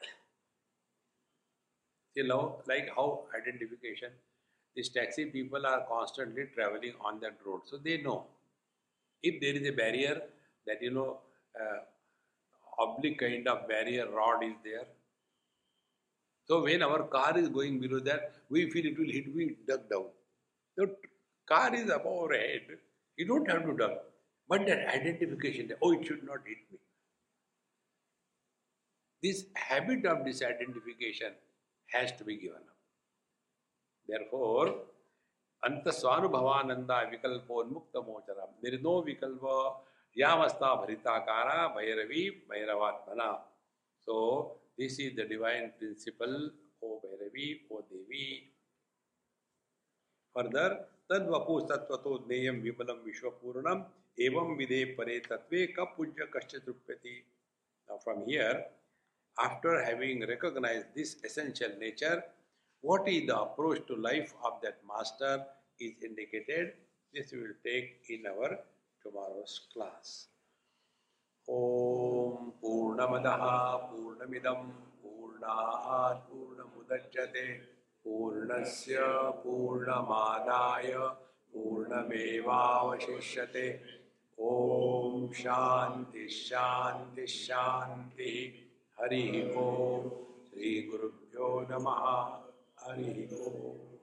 You 2.13 2.27
know, 2.27 2.61
like 2.67 2.89
how 2.95 3.23
identification, 3.37 4.09
these 4.75 4.89
taxi 4.89 5.25
people 5.25 5.65
are 5.65 5.85
constantly 5.87 6.45
traveling 6.53 6.93
on 7.03 7.19
that 7.21 7.37
road, 7.45 7.61
so 7.65 7.77
they 7.77 8.01
know 8.01 8.25
if 9.21 9.41
there 9.41 9.53
is 9.53 9.67
a 9.67 9.71
barrier 9.71 10.21
that 10.67 10.81
you 10.81 10.91
know 10.91 11.19
uh, 11.59 11.79
oblique 12.83 13.19
kind 13.19 13.47
of 13.47 13.67
barrier 13.67 14.09
rod 14.09 14.43
is 14.43 14.55
there. 14.63 14.85
So 16.47 16.63
when 16.63 16.83
our 16.83 17.03
car 17.03 17.37
is 17.37 17.49
going 17.49 17.79
below 17.79 17.99
that, 18.01 18.33
we 18.49 18.69
feel 18.69 18.85
it 18.85 18.97
will 18.97 19.11
hit, 19.11 19.35
we 19.35 19.57
duck 19.67 19.89
down. 19.89 20.05
The 20.77 20.95
car 21.47 21.73
is 21.73 21.89
above 21.89 22.05
our 22.05 22.33
head. 22.33 22.61
You 23.17 23.27
don't 23.27 23.49
have 23.49 23.65
to 23.65 23.75
duck. 23.75 24.03
But 24.47 24.67
that 24.67 24.93
identification, 24.93 25.71
oh, 25.81 25.93
it 25.93 26.05
should 26.05 26.23
not 26.23 26.39
hit 26.45 26.57
me. 26.71 26.77
This 29.23 29.45
habit 29.55 30.05
of 30.05 30.19
disidentification 30.19 31.31
has 31.87 32.11
to 32.13 32.23
be 32.23 32.37
given 32.37 32.57
up. 32.57 32.75
Therefore, 34.07 34.75
vikalponmukta 35.63 38.05
gocharam. 38.05 38.49
There 38.61 38.75
is 38.75 38.83
no 38.83 39.01
vikalpa 39.01 39.77
yamasta 40.15 40.61
bharitakara 40.61 41.75
bhairavi 41.75 42.33
bhairavatmana. 42.47 43.39
So, 44.05 44.57
this 44.77 44.99
is 44.99 45.15
the 45.15 45.25
divine 45.25 45.71
principle, 45.79 46.51
O 46.83 47.01
Bhairavi, 47.03 47.61
O 47.71 47.83
Devi. 47.89 48.51
Further, 50.35 50.85
तद्वपु 51.09 51.59
तत्वतो 51.69 52.17
ज्ञेयम 52.27 52.61
विमलम 52.61 53.03
विश्वपूर्णम 53.05 53.83
evam 54.17 54.55
vide 54.57 54.95
pare 54.97 55.19
tatve 55.21 55.75
ka 55.75 55.85
puja 55.95 56.25
kasya 56.33 56.61
trupyati. 56.65 57.23
Now 57.89 57.97
from 58.03 58.23
here, 58.25 58.65
after 59.39 59.83
having 59.83 60.25
recognized 60.27 60.87
this 60.95 61.17
essential 61.23 61.69
nature, 61.79 62.23
what 62.81 63.07
is 63.07 63.27
the 63.27 63.39
approach 63.39 63.85
to 63.87 63.95
life 63.95 64.33
of 64.43 64.61
that 64.63 64.79
master 64.87 65.45
is 65.79 65.93
indicated. 66.03 66.73
This 67.13 67.31
we 67.31 67.39
will 67.39 67.59
take 67.63 68.01
in 68.09 68.25
our 68.27 68.59
tomorrow's 69.03 69.61
class. 69.73 70.27
ॐ 71.49 72.49
पूर्णमदः 72.61 73.75
पूर्णमिदं 73.75 74.63
पूर्णात् 75.03 76.31
पूर्णमुदच्यते, 76.31 77.53
पूर्णस्य 78.05 78.95
पूर्णमादाय 79.13 80.93
पूर्णमेवावशिष्यते। 81.53 82.25
शांति 86.27 87.27
शांति 87.27 88.61
हरि 89.01 89.53
ओम 89.57 90.09
श्री 90.45 90.87
गुरुभ्यो 90.91 91.67
नमः। 91.71 92.41
हरि 92.79 93.29
ओम। 93.41 93.94